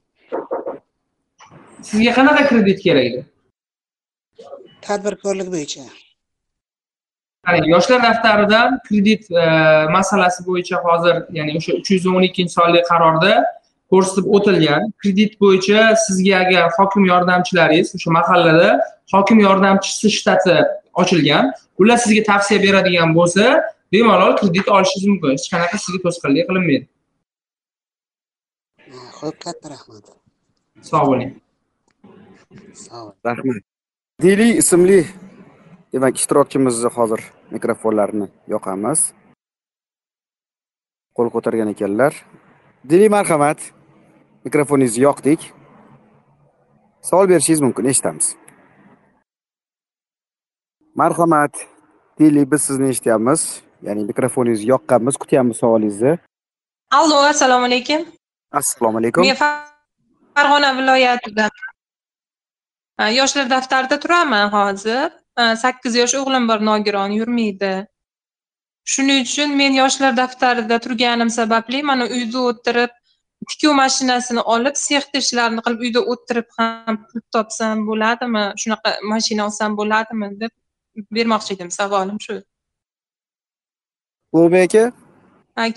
Sizga 1.89 2.13
qanaqa 2.19 2.43
kredit 2.51 2.79
kerak? 2.85 3.05
Edi 3.11 3.21
tadbirkorlik 4.87 5.49
bo'yicha 5.55 5.85
qarang 7.47 7.67
yoshlar 7.75 8.03
daftaridan 8.03 8.79
kredit 8.89 9.23
masalasi 9.97 10.41
bo'yicha 10.49 10.77
hozir 10.87 11.17
ya'ni 11.39 11.57
o'sha 11.59 11.73
uch 11.81 11.91
yuz 11.95 12.07
o'n 12.07 12.25
ikkinchi 12.29 12.53
sonli 12.59 12.81
qarorda 12.91 13.33
ko'rsatib 13.93 14.27
o'tilgan. 14.37 14.83
Kredit 15.03 15.33
bo'yicha 15.43 15.81
sizga 16.05 16.35
agar 16.45 16.65
hokim 16.79 17.05
yordamchilaringiz 17.13 17.89
o'sha 17.97 18.11
mahallada 18.19 18.69
hokim 19.15 19.39
yordamchisi 19.47 20.09
shtati 20.19 20.57
ochilgan 21.03 21.45
ular 21.81 21.99
sizga 22.05 22.23
tavsiya 22.31 22.59
beradigan 22.67 23.11
bo'lsa 23.19 23.45
bemalol 23.93 24.33
kredit 24.41 24.67
olishingiz 24.77 25.07
mumkin. 25.13 25.31
Hech 25.37 25.49
qanaqa 25.53 25.77
sizga 25.85 26.01
to'sqinlik 26.07 26.45
qilinmaydi. 26.49 26.87
Ho'p 29.19 29.37
katta 29.45 29.67
rahmat. 29.75 30.05
Sog' 30.91 31.07
bo'ling. 31.11 31.33
Sog' 32.87 33.13
rahmat. 33.29 33.63
Dili 34.25 34.49
ismli 34.63 35.01
demak 35.93 36.17
ishtirokchimizni 36.17 36.91
hozir 36.97 37.21
mikrofonlarini 37.55 38.27
yoqamiz. 38.55 39.01
Qo'l 41.17 41.29
ko'targan 41.35 41.69
ekanlar. 41.75 42.13
Dili 42.91 43.09
marhamat. 43.17 43.59
Mikrofoningizni 44.45 45.03
yoqdik 45.09 45.41
savol 47.09 47.29
berishingiz 47.29 47.61
mumkin 47.61 47.85
eshitamiz. 47.85 48.37
Marhamat. 50.95 51.55
Dili 52.19 52.51
biz 52.51 52.63
sizni 52.63 52.89
eshityapmiz. 52.89 53.41
Ya'ni 53.87 54.05
mikrofoningizni 54.11 54.69
yoqqanmiz 54.75 55.17
kutyapmiz 55.23 55.57
savolingizni. 55.57 56.19
Allo 56.91 57.17
assalomu 57.33 57.65
alaykum. 57.67 58.01
Assalomu 58.53 58.99
alaykum. 58.99 59.23
Men 59.27 59.37
farg'ona 60.37 60.71
viloyatidan 60.79 61.51
yoshlar 63.19 63.51
daftarida 63.51 64.01
turaman 64.01 64.49
hozir 64.57 65.22
sakkiz 65.39 65.97
yosh 65.97 66.15
o'g'lim 66.21 66.49
bor 66.49 66.61
nogiron 66.71 67.11
yurmaydi. 67.19 67.73
Shuning 68.93 69.23
uchun 69.27 69.57
men 69.57 69.73
yoshlar 69.83 70.17
daftarida 70.17 70.79
turganim 70.85 71.31
sababli 71.31 71.83
mana 71.91 72.05
uyda 72.17 72.39
o'tirib 72.51 72.91
tikuv 73.51 73.75
mashinasini 73.83 74.43
olib 74.55 74.77
sexda 74.87 75.19
ishlarini 75.25 75.63
qilib 75.67 75.81
uyda 75.87 76.01
o'tirib 76.15 76.49
ham 76.59 76.99
pul 77.05 77.21
topsam 77.37 77.87
bo'ladimi 77.89 78.45
shunaqa 78.63 78.91
mashina 79.13 79.47
olsam 79.49 79.77
bo'ladimi 79.81 80.29
deb 80.41 80.53
bermoqchi 81.17 81.55
edim. 81.55 81.71
Savolim 81.71 82.19
shu. 82.27 82.43
Ulug'bek 84.33 84.75
aka? 84.75 84.85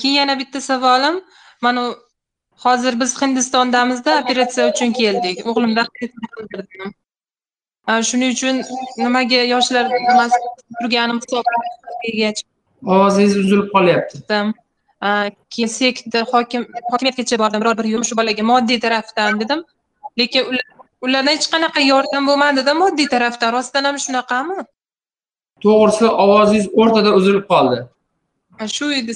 Keyin 0.02 0.16
yana 0.22 0.40
bitta 0.40 0.62
savolim. 0.62 1.22
Mana 1.62 1.96
hozir 2.66 3.00
biz 3.00 3.22
hindistondamizda 3.22 4.22
operatsiya 4.22 4.70
uchun 4.74 4.92
keldik. 5.00 5.38
O'g'limda 5.50 5.84
shuning 7.88 8.32
uchun 8.36 8.56
nimaga 8.98 9.42
yoshlar 9.54 9.86
turganim 10.80 11.20
hisobiga 11.24 12.32
ovozingiz 12.96 13.38
uzilib 13.38 13.68
qolyapti. 13.76 14.18
Keyin 15.54 15.72
sekda 15.80 16.24
hokim 16.32 16.68
hokimiyatgacha 16.92 17.40
bordim 17.44 17.62
biror 17.62 17.78
bir 17.78 18.04
shu 18.10 18.18
bolaga 18.18 18.44
moddiy 18.52 18.80
tarafdan 18.86 19.40
dedim. 19.42 19.64
Lekin 20.20 20.44
ulardan 21.02 21.32
hech 21.34 21.48
qanaqa 21.54 21.82
yordam 21.92 22.28
bo'lmadida 22.30 22.74
moddiy 22.82 23.08
tarafdan 23.16 23.54
rostdan 23.58 23.84
ham 23.90 23.98
shunaqami? 24.06 24.58
To'g'risi 25.64 26.06
ovozingiz 26.26 26.68
o'rtada 26.82 27.16
uzilib 27.20 27.46
qoldi. 27.54 27.78
Shu 28.78 28.92
edi. 29.00 29.14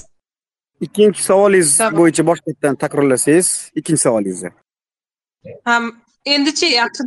Ikkinchi 0.85 1.23
savolingiz 1.23 1.71
bo'yicha 1.99 2.23
boshqatdan 2.29 2.75
takrorlasangiz 2.83 3.47
ikkinchi 3.79 4.01
savolingizni 4.07 4.51
ham 5.65 5.83
endichi 6.25 6.67
yaxshi 6.73 7.03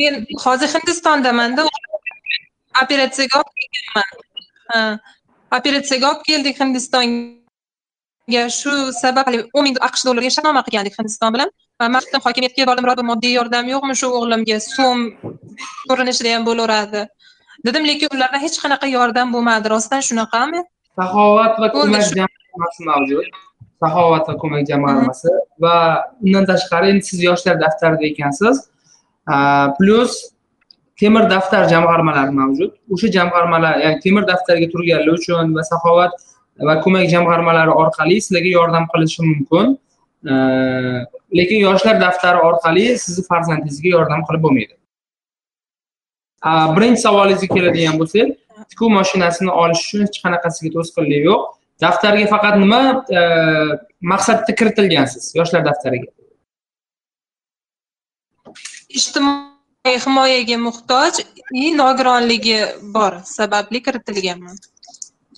men 0.00 0.26
hozir 0.44 0.68
hindistondamanda 0.74 1.62
operatsiyaga 2.82 3.36
olib 3.40 3.52
kelganman. 3.60 4.10
Operatsiyaga 5.58 6.06
olib 6.12 6.22
keldik 6.30 6.60
hindistonga. 6.62 8.42
Shu 8.60 8.72
sababli 9.02 9.38
o'n 9.56 9.64
ming 9.66 9.76
aqsh 9.88 10.02
dollariga 10.06 10.32
shartnoma 10.36 10.62
qilgandik 10.66 10.94
hindiston 10.98 11.30
bilan. 11.34 11.50
Man 11.94 12.02
hokimiyatga 12.26 12.66
bordim 12.68 12.84
biror 12.86 12.96
bir 13.00 13.06
moddiy 13.12 13.32
yordam 13.38 13.64
yo'qmi 13.74 13.94
shu 14.00 14.08
o'g'limga? 14.18 14.56
So'm 14.76 14.98
ko'rinishida 15.88 16.30
ham 16.34 16.42
bo'laveradi. 16.48 17.02
Dedim 17.66 17.82
lekin 17.90 18.08
ulardan 18.16 18.40
hech 18.44 18.56
qanaqa 18.64 18.86
yordam 18.96 19.28
bo'lmadi. 19.34 19.66
Rostdan 19.74 20.02
shunaqami? 20.08 20.60
Saxovat 20.98 21.54
va 21.62 21.68
ko'mak 21.76 22.04
mavjud 22.90 23.26
saxovat 23.82 24.24
va 24.28 24.34
ko'mak 24.42 24.62
jamg'armasi 24.70 25.30
va 25.64 25.76
undan 26.26 26.44
tashqari 26.50 26.86
endi 26.92 27.04
siz 27.10 27.22
yoshlar 27.28 27.56
daftarida 27.64 28.04
ekansiz. 28.12 28.56
Plyus 29.78 30.12
temir 31.00 31.24
daftar 31.34 31.62
jamg'armalari 31.74 32.32
mavjud. 32.40 32.70
O'sha 32.94 33.08
jamg'armalar 33.16 33.74
ya'ni 33.84 33.98
temir 34.04 34.24
daftarga 34.32 34.66
turganlar 34.74 35.14
uchun 35.18 35.54
va 35.56 35.62
saxovat 35.72 36.12
va 36.68 36.74
ko'mak 36.84 37.04
jamg'armalari 37.14 37.72
orqali 37.82 38.16
sizlarga 38.24 38.50
yordam 38.58 38.84
qilishi 38.92 39.20
mumkin. 39.30 39.66
Lekin 41.38 41.58
yoshlar 41.68 41.96
daftari 42.04 42.38
orqali 42.48 42.84
sizni 43.04 43.22
farzandingizga 43.30 43.88
yordam 43.96 44.20
qilib 44.26 44.42
bo'lmaydi. 44.46 44.74
Birinchi 46.76 47.00
savolingizga 47.06 47.48
keladigan 47.54 47.96
bo'lsak 48.00 48.28
tikuv 48.70 48.88
mashinasini 48.98 49.52
olish 49.62 49.82
uchun 49.86 50.00
hech 50.06 50.18
qanaqasiga 50.24 50.70
to'sqinlik 50.76 51.22
yo'q. 51.30 51.42
Daftarga 51.84 52.26
faqat 52.34 52.58
nima 52.64 52.80
e, 53.18 53.20
maqsadda 54.12 54.58
kiritilgansiz 54.58 55.30
yoshlar 55.38 55.64
daftariga 55.68 56.10
ijtimoiy 58.98 59.98
himoyaga 60.04 60.58
muhtoj 60.66 61.24
и 61.62 61.72
nogironligi 61.80 62.58
bor 62.94 63.18
sababli 63.24 63.80
kiritilganman. 63.86 64.56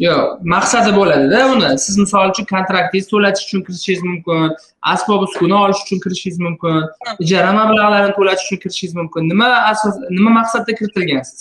Yo'q 0.03 0.43
maqsadi 0.55 0.91
bo'ladida 0.99 1.41
uni. 1.55 1.69
Siz 1.85 1.99
misol 2.03 2.33
uchun 2.33 2.47
kontraktingizni 2.51 3.11
to'latish 3.13 3.45
uchun 3.47 3.63
kirishingiz 3.67 4.03
mumkin 4.09 4.57
asbob 4.93 5.27
uskuna 5.27 5.61
olish 5.65 5.83
uchun 5.85 6.01
kirishingiz 6.05 6.41
mumkin 6.47 6.81
ijara 7.27 7.53
mablag'larini 7.59 8.17
to'latish 8.19 8.49
uchun 8.49 8.63
kirishingiz 8.65 8.97
mumkin. 9.01 9.29
Nima 9.33 9.51
asos 9.73 10.01
nima 10.17 10.35
maqsadda 10.39 10.77
kiritilgansiz 10.81 11.41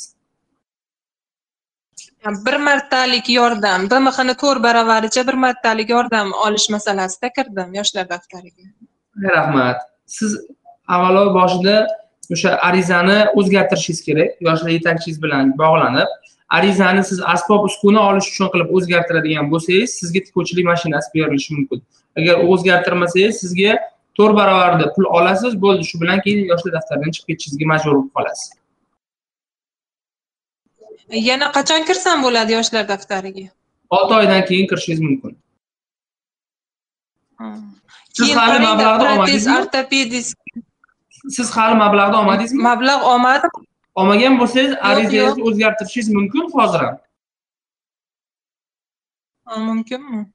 bir 2.45 2.57
martalik 2.69 3.29
yordam 3.29 3.89
bmxni 3.91 4.35
to'rt 4.43 4.63
baravaricha 4.63 5.27
bir 5.27 5.33
martalik 5.33 5.89
yordam 5.89 6.31
olish 6.45 6.69
masalasida 6.69 7.29
kirdim 7.37 7.73
yoshlar 7.79 8.09
daftariga 8.09 8.65
rahmat. 9.37 9.77
Siz 10.05 10.37
avvalo 10.87 11.33
boshida 11.39 11.87
o'sha 12.33 12.49
arizani 12.67 13.17
o'zgartirishingiz 13.39 14.01
kerak 14.07 14.29
yoshlar 14.47 14.69
yetakchingiz 14.69 15.21
bilan 15.23 15.57
bog'lanib 15.57 16.09
arizani 16.49 17.03
siz 17.03 17.19
asbob 17.33 17.65
uskuna 17.69 18.01
olish 18.09 18.27
uchun 18.31 18.47
qilib 18.53 18.69
o'zgartiradigan 18.77 19.51
bo'lsangiz 19.51 19.89
sizga 19.99 20.19
tikuvchilik 20.27 20.65
mashinasi 20.71 21.09
berilishi 21.15 21.55
mumkin. 21.57 21.79
Agar 22.19 22.35
o'zgartirmasangiz 22.51 23.39
sizga 23.43 23.77
to'rt 24.17 24.35
baravarida 24.41 24.93
pul 24.95 25.05
olasiz 25.17 25.61
bo'ldi. 25.63 25.83
Shu 25.89 26.01
bilan 26.01 26.21
keyin 26.25 26.45
yoshlar 26.51 26.73
daftaridan 26.77 27.15
chiqib 27.15 27.27
ketishingizga 27.31 27.65
majbur 27.73 27.93
bo'lib 27.95 28.11
qolasiz. 28.17 28.62
Yana 31.09 31.51
qachon 31.51 31.85
kirsam 31.89 32.23
bo'ladi 32.23 32.51
yoshlar 32.57 32.87
daftariga? 32.87 33.49
Olti 33.89 34.13
oydan 34.13 34.45
keyin 34.45 34.67
kirishingiz 34.67 35.01
mumkin. 35.07 35.37
Siz 38.13 38.35
hali 38.35 38.59
mablag'ni 38.65 39.07
olmadingizmi? 39.11 39.57
ortopedist. 39.57 40.35
Siz 41.29 41.51
hali 41.57 41.75
mablag'ni 41.75 42.15
olmadingizmi? 42.15 42.61
Mablag' 42.69 43.03
olmadim. 43.13 43.49
Olmagan 43.95 44.39
bo'lsangiz 44.39 44.73
arizangizni 44.89 45.43
o'zgartirishingiz 45.49 46.09
mumkin 46.17 46.51
hozir 46.53 46.79
ham. 46.79 46.97
Ha, 49.45 49.57
mumkinmi? 49.57 50.25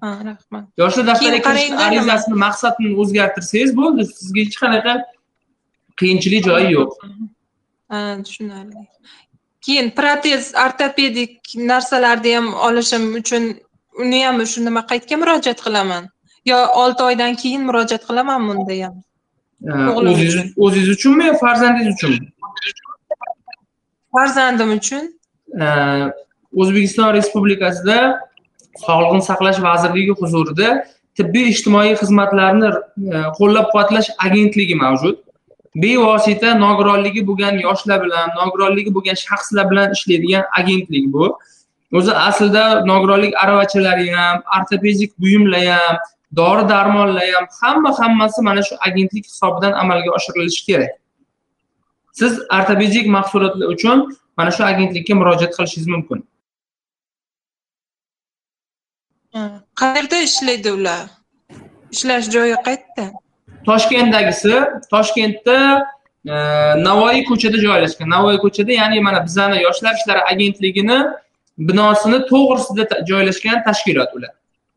Ha 0.00 0.08
rahmat. 0.28 0.64
Yoshlar 0.82 1.06
daftariga 1.06 1.42
kirish 1.48 1.82
arizasini 1.86 2.36
maqsadini 2.44 2.94
o'zgartirsangiz 3.02 3.76
bo'ldi. 3.80 4.06
Sizga 4.18 4.40
hech 4.46 4.56
qanaqa 4.62 4.94
qiyinchilik 6.00 6.44
joyi 6.48 6.72
yo'q. 6.76 6.90
Tushunarli 8.26 8.82
keyin 9.66 9.90
protez 9.98 10.52
ortopedik 10.66 11.54
narsalarni 11.70 12.34
ham 12.36 12.48
olishim 12.68 13.04
uchun 13.20 13.44
uni 14.02 14.24
ham 14.26 14.44
shu 14.52 14.64
nima 14.64 14.82
qayerga 14.90 15.16
murojaat 15.22 15.60
qilaman? 15.66 16.10
Yo 16.50 16.58
olti 16.82 17.02
oydan 17.08 17.32
keyin 17.42 17.62
murojaat 17.68 18.02
qilamanmi 18.08 18.50
unda 18.56 18.74
ham? 18.84 18.94
O'zingiz 19.98 20.34
uchun. 20.34 20.46
o'zingiz 20.64 20.88
uchunmi 20.96 21.24
yo 21.30 21.34
farzandingiz 21.44 21.94
uchunmi 21.96 22.32
farzandim 24.12 24.70
uchun. 24.78 25.04
O'zbekiston 26.60 27.14
respublikasida 27.16 27.98
sog'liqni 28.86 29.22
saqlash 29.28 29.60
vazirligi 29.66 30.16
huzurida 30.20 30.70
tibbiy 31.18 31.50
ijtimoiy 31.52 31.94
xizmatlarni 32.00 32.68
e, 32.72 32.74
qo'llab 33.38 33.66
quvvatlash 33.72 34.08
agentligi 34.26 34.76
mavjud 34.82 35.18
bevosita 35.74 36.54
nogironligi 36.54 37.26
bo'lgan 37.26 37.58
yoshlar 37.66 38.02
bilan 38.04 38.28
nogironligi 38.40 38.94
bo'lgan 38.94 39.16
shaxslar 39.26 39.70
bilan 39.70 39.92
ishlaydigan 39.96 40.44
agentlik 40.58 41.12
bu. 41.12 41.38
O'zi 41.92 42.12
aslida 42.12 42.64
nogironlik 42.90 43.34
aravachalari 43.42 44.10
ham 44.16 44.42
ortopedik 44.56 45.20
buyumlar 45.20 45.66
ham 45.66 45.96
dori 46.36 46.68
darmonlar 46.68 47.28
ham 47.34 47.46
hamma 47.60 47.90
hammasi 47.98 48.42
mana 48.42 48.62
shu 48.62 48.74
agentlik 48.86 49.24
hisobidan 49.26 49.72
amalga 49.72 50.10
oshirilishi 50.18 50.66
kerak. 50.66 50.92
Siz 52.12 52.32
ortopedik 52.58 53.06
mahsulotlar 53.06 53.66
uchun 53.74 53.98
mana 54.36 54.50
shu 54.50 54.62
agentlikka 54.64 55.14
murojaat 55.14 55.52
qilishingiz 55.56 55.88
mumkin. 55.94 56.18
Qayerda 59.80 60.16
ishlaydi 60.28 60.70
ular? 60.76 61.02
Ishlash 61.94 62.26
joyi 62.34 62.56
qayerda? 62.66 63.21
Toshkentdagisi 63.68 64.54
toshkentda 64.92 65.58
e, 66.26 66.34
navoiy 66.88 67.24
ko'chada 67.30 67.58
joylashgan. 67.66 68.08
Navoiy 68.16 68.38
ko'chada 68.44 68.72
ya'ni 68.80 69.00
mana 69.06 69.24
bizani 69.26 69.62
yoshlar 69.62 69.94
ishlari 70.00 70.22
agentligini 70.32 70.98
binosini 71.58 72.18
to'g'risida 72.30 73.04
joylashgan 73.10 73.64
tashkilot 73.68 74.10
ular. 74.16 74.32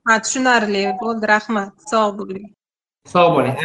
Ha 0.08 0.22
tushunarli. 0.22 0.84
Bo'ldi 1.02 1.26
rahmat. 1.36 1.74
Sog' 1.92 2.18
bo'ling. 2.20 2.48
Sog' 3.14 3.32
bo'ling. 3.36 3.56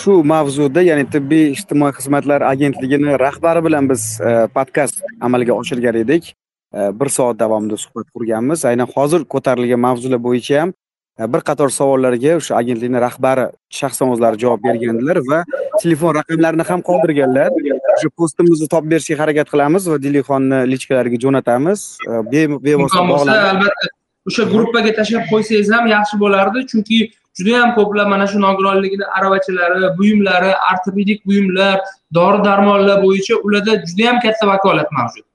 Shu 0.00 0.18
mavzuda 0.32 0.82
ya'ni 0.90 1.04
tibbiy 1.14 1.46
ijtimoiy 1.56 1.94
xizmatlar 1.98 2.44
agentligini 2.52 3.16
rahbari 3.24 3.64
bilan 3.66 3.88
biz 3.92 4.02
e, 4.20 4.32
podkast 4.56 5.02
amalga 5.20 5.52
oshirgan 5.60 5.96
edik. 6.04 6.34
E, 6.74 6.80
bir 7.00 7.08
soat 7.16 7.38
davomida 7.42 7.76
suhbat 7.84 8.08
qurganmiz. 8.14 8.64
Aynan 8.70 8.88
hozir 8.94 9.24
ko'tarilgan 9.34 9.80
mavzular 9.86 10.20
bo'yicha 10.28 10.60
ham 10.62 10.72
bir 11.18 11.40
qator 11.48 11.70
savollarga 11.74 12.36
o'sha 12.40 12.56
agentlikni 12.60 13.00
rahbari 13.06 13.44
shaxsan 13.80 14.12
o'zlari 14.14 14.38
javob 14.42 14.60
bergandilar 14.66 15.18
va 15.30 15.40
telefon 15.82 16.14
raqamlarini 16.20 16.64
ham 16.70 16.80
qoldirganlar. 16.88 17.48
O'sha 17.96 18.10
postimizni 18.20 18.68
topib 18.74 18.90
berishga 18.94 19.16
harakat 19.22 19.50
qilamiz 19.52 19.88
va 19.92 19.96
dilixonni 20.06 20.58
lichkalariga 20.72 21.18
jo'natamiz. 21.24 21.80
E, 22.10 22.12
be- 22.32 22.60
bevosita 22.66 23.02
bo'lsa 23.10 23.24
bog'lanib 23.24 23.48
albatta 23.54 23.86
o'sha 24.28 24.44
gruppaga 24.52 24.92
tashlab 24.98 25.24
qo'ysangiz 25.32 25.72
ham 25.76 25.90
yaxshi 25.94 26.20
bo'lardi. 26.24 26.58
Chunki 26.70 26.98
juda 27.38 27.50
yam 27.58 27.70
ko'plab 27.78 28.08
mana 28.14 28.26
shu 28.30 28.38
nogironligini 28.46 29.06
aravachalari 29.16 29.90
buyumlari 29.98 30.52
ortopedik 30.70 31.26
buyumlar 31.26 31.76
dori 32.18 32.38
darmonlar 32.46 33.02
bo'yicha 33.06 33.34
ularda 33.46 33.72
juda 33.88 34.02
yam 34.08 34.22
katta 34.24 34.44
vakolat 34.52 34.88
mavjud. 34.98 35.26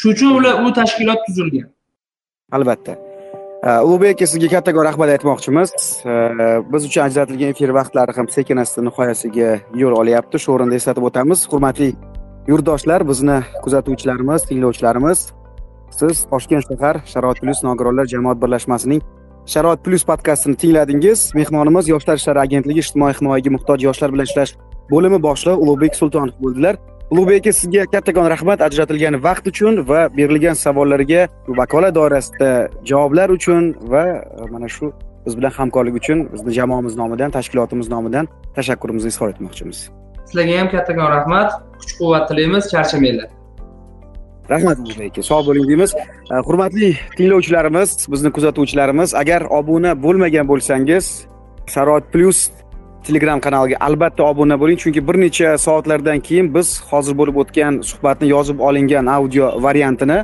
Shuning 0.00 0.16
uchun 0.16 0.30
ular 0.38 0.54
u 0.64 0.72
tashkilot 0.80 1.20
tuzilgan. 1.26 1.68
Albatta. 2.56 2.92
E, 2.92 3.09
Э, 3.60 3.82
ulug'bek 3.84 4.14
aka 4.16 4.24
sizga 4.24 4.48
kattakon 4.48 4.86
rahmat 4.86 5.10
aytmoqchimiz. 5.14 5.72
Э, 6.08 6.62
biz 6.72 6.86
uchun 6.88 7.02
ajratilgan 7.04 7.50
efir 7.52 7.68
vaqtlari 7.76 8.14
ham 8.16 8.28
sekin 8.32 8.56
asta 8.62 8.80
nihoyasiga 8.80 9.50
yo'l 9.76 9.96
olyapti. 10.00 10.40
Shu 10.40 10.54
o'rinda 10.54 10.78
eslatib 10.80 11.04
o'tamiz. 11.04 11.42
Hurmatli 11.50 11.90
yurtdoshlar 12.48 13.04
bizni 13.10 13.36
kuzatuvchilarimiz 13.64 14.46
tinglovchilarimiz 14.48 15.26
siz 15.98 16.24
toshkent 16.30 16.64
shahar 16.70 17.02
sharoit 17.12 17.42
plyus 17.42 17.60
nogironlar 17.66 18.08
jamoat 18.14 18.40
birlashmasining 18.42 19.02
sharoit 19.52 19.84
plyus 19.84 20.06
podkastini 20.10 20.56
tingladingiz. 20.62 21.28
Mehmonimiz 21.40 21.92
yoshlar 21.92 22.16
ishlari 22.16 22.40
agentligi 22.46 22.80
ijtimoiy 22.86 23.18
himoyaga 23.20 23.52
muhtoj 23.58 23.84
yoshlar 23.88 24.16
bilan 24.16 24.30
ishlash 24.30 24.56
bo'limi 24.92 25.20
boshlig'i 25.28 25.60
ulug'bek 25.66 26.00
sultonov 26.00 26.32
bo'ldilar. 26.46 26.80
Ulug'bek 27.10 27.40
aka 27.40 27.52
sizga 27.52 27.82
kattakon 27.94 28.26
rahmat 28.34 28.60
ajratilgan 28.66 29.14
vaqt 29.26 29.46
uchun 29.52 29.74
va 29.90 30.00
berilgan 30.18 30.56
savollarga 30.64 31.22
vakolat 31.60 31.94
doirasida 31.94 32.50
javoblar 32.90 33.28
uchun 33.38 33.62
va 33.92 34.04
e, 34.42 34.44
mana 34.52 34.68
shu 34.68 34.92
biz 35.26 35.38
bilan 35.38 35.52
hamkorlik 35.58 35.94
uchun 36.00 36.18
bizni 36.32 36.52
jamoamiz 36.58 36.94
nomidan 37.02 37.30
tashkilotimiz 37.36 37.88
nomidan 37.94 38.28
tashakkurimizni 38.56 39.08
izhor 39.14 39.28
etmoqchimiz. 39.34 39.78
Sizlarga 40.26 40.54
ham 40.60 40.68
kattakon 40.74 41.08
rahmat. 41.16 41.48
Kuch 41.80 41.92
quvvat 41.98 42.24
tilaymiz. 42.28 42.64
Charchamanglar 42.72 43.28
rahmat 44.52 44.78
ulug'bek. 44.82 45.12
Aka 45.12 45.22
sog' 45.30 45.44
bo'ling 45.48 45.66
deymiz. 45.70 45.90
E, 46.32 46.34
hurmatli 46.46 46.88
tinglovchilarimiz 47.16 47.90
bizni 48.12 48.30
kuzatuvchilarimiz 48.36 49.14
agar 49.22 49.40
obuna 49.58 49.92
bo'lmagan 50.04 50.46
bo'lsangiz 50.52 51.04
sharoit 51.74 52.06
plyus 52.12 52.38
telegram 53.06 53.40
kanaliga 53.40 53.76
albatta 53.80 54.24
obuna 54.24 54.60
bo'ling. 54.60 54.78
Chunki 54.78 55.08
bir 55.08 55.14
necha 55.20 55.58
soatlardan 55.58 56.20
keyin 56.20 56.54
biz 56.54 56.80
hozir 56.90 57.14
bo'lib 57.20 57.36
o'tgan 57.42 57.80
suhbatni 57.90 58.28
yozib 58.28 58.60
olingan 58.60 59.06
audio 59.06 59.62
variantini 59.62 60.18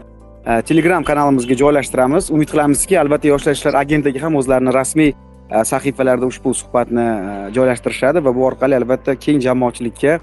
e, 0.47 0.63
telegram 0.63 1.05
kanalimizga 1.05 1.55
joylashtiramiz. 1.63 2.31
Umid 2.31 2.49
qilamizki 2.53 3.01
albatta 3.01 3.29
yoshlar 3.29 3.53
ishlari 3.59 3.77
agentligi 3.77 4.23
ham 4.25 4.37
o'zlarini 4.41 4.75
rasmiy 4.75 5.13
e, 5.13 5.65
sahifalarida 5.73 6.27
ushbu 6.33 6.55
suhbatni 6.55 7.07
e, 7.07 7.53
joylashtirishadi 7.57 8.25
va 8.25 8.35
bu 8.35 8.47
orqali 8.51 8.77
albatta 8.81 9.15
keng 9.15 9.41
jamoatchilikka 9.49 10.19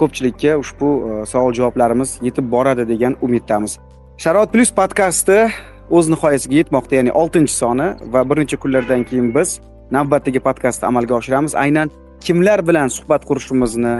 ko'pchilikka 0.00 0.58
ushbu 0.60 0.88
savol 1.26 1.54
javoblarimiz 1.58 2.18
yetib 2.22 2.50
boradi 2.54 2.84
degan 2.88 3.16
umiddamiz. 3.22 3.78
Sharoit 4.20 4.50
plyus 4.52 4.72
podkasti 4.80 5.38
o'z 5.90 6.10
nihoyasiga 6.12 6.56
yetmoqda 6.60 6.98
ya'ni 6.98 7.12
oltinchi 7.22 7.54
soni 7.54 7.86
va 8.12 8.20
bir 8.30 8.42
necha 8.42 8.56
kunlardan 8.62 9.04
keyin 9.08 9.30
biz 9.34 9.54
navbatdagi 9.90 10.40
podkastni 10.46 10.88
amalga 10.88 11.14
oshiramiz. 11.20 11.54
Aynan 11.54 11.90
kimlar 12.24 12.62
bilan 12.68 12.88
suhbat 12.96 13.24
qurishimizni 13.28 13.94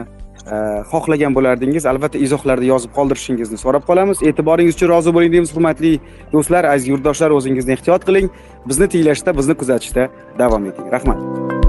e, 0.54 0.56
xohlagan 0.92 1.36
bo'lardingiz 1.36 1.86
albatta 1.92 2.18
izohlarda 2.26 2.66
yozib 2.72 2.94
qoldirishingizni 2.98 3.60
so'rab 3.64 3.86
qolamiz. 3.90 4.22
E'tiboringiz 4.32 4.78
uchun 4.78 4.92
rozi 4.94 5.14
bo'ling 5.16 5.32
deymiz 5.36 5.54
hurmatli 5.56 5.94
do'stlar 6.34 6.68
aziz 6.74 6.92
yurtdoshlar 6.92 7.36
o'zingizni 7.38 7.78
ehtiyot 7.78 8.06
qiling. 8.08 8.28
Bizni 8.68 8.92
tinglashda 8.92 9.36
bizni 9.40 9.58
kuzatishda 9.64 10.10
davom 10.38 10.70
eting. 10.72 10.92
Rahmat. 10.96 11.60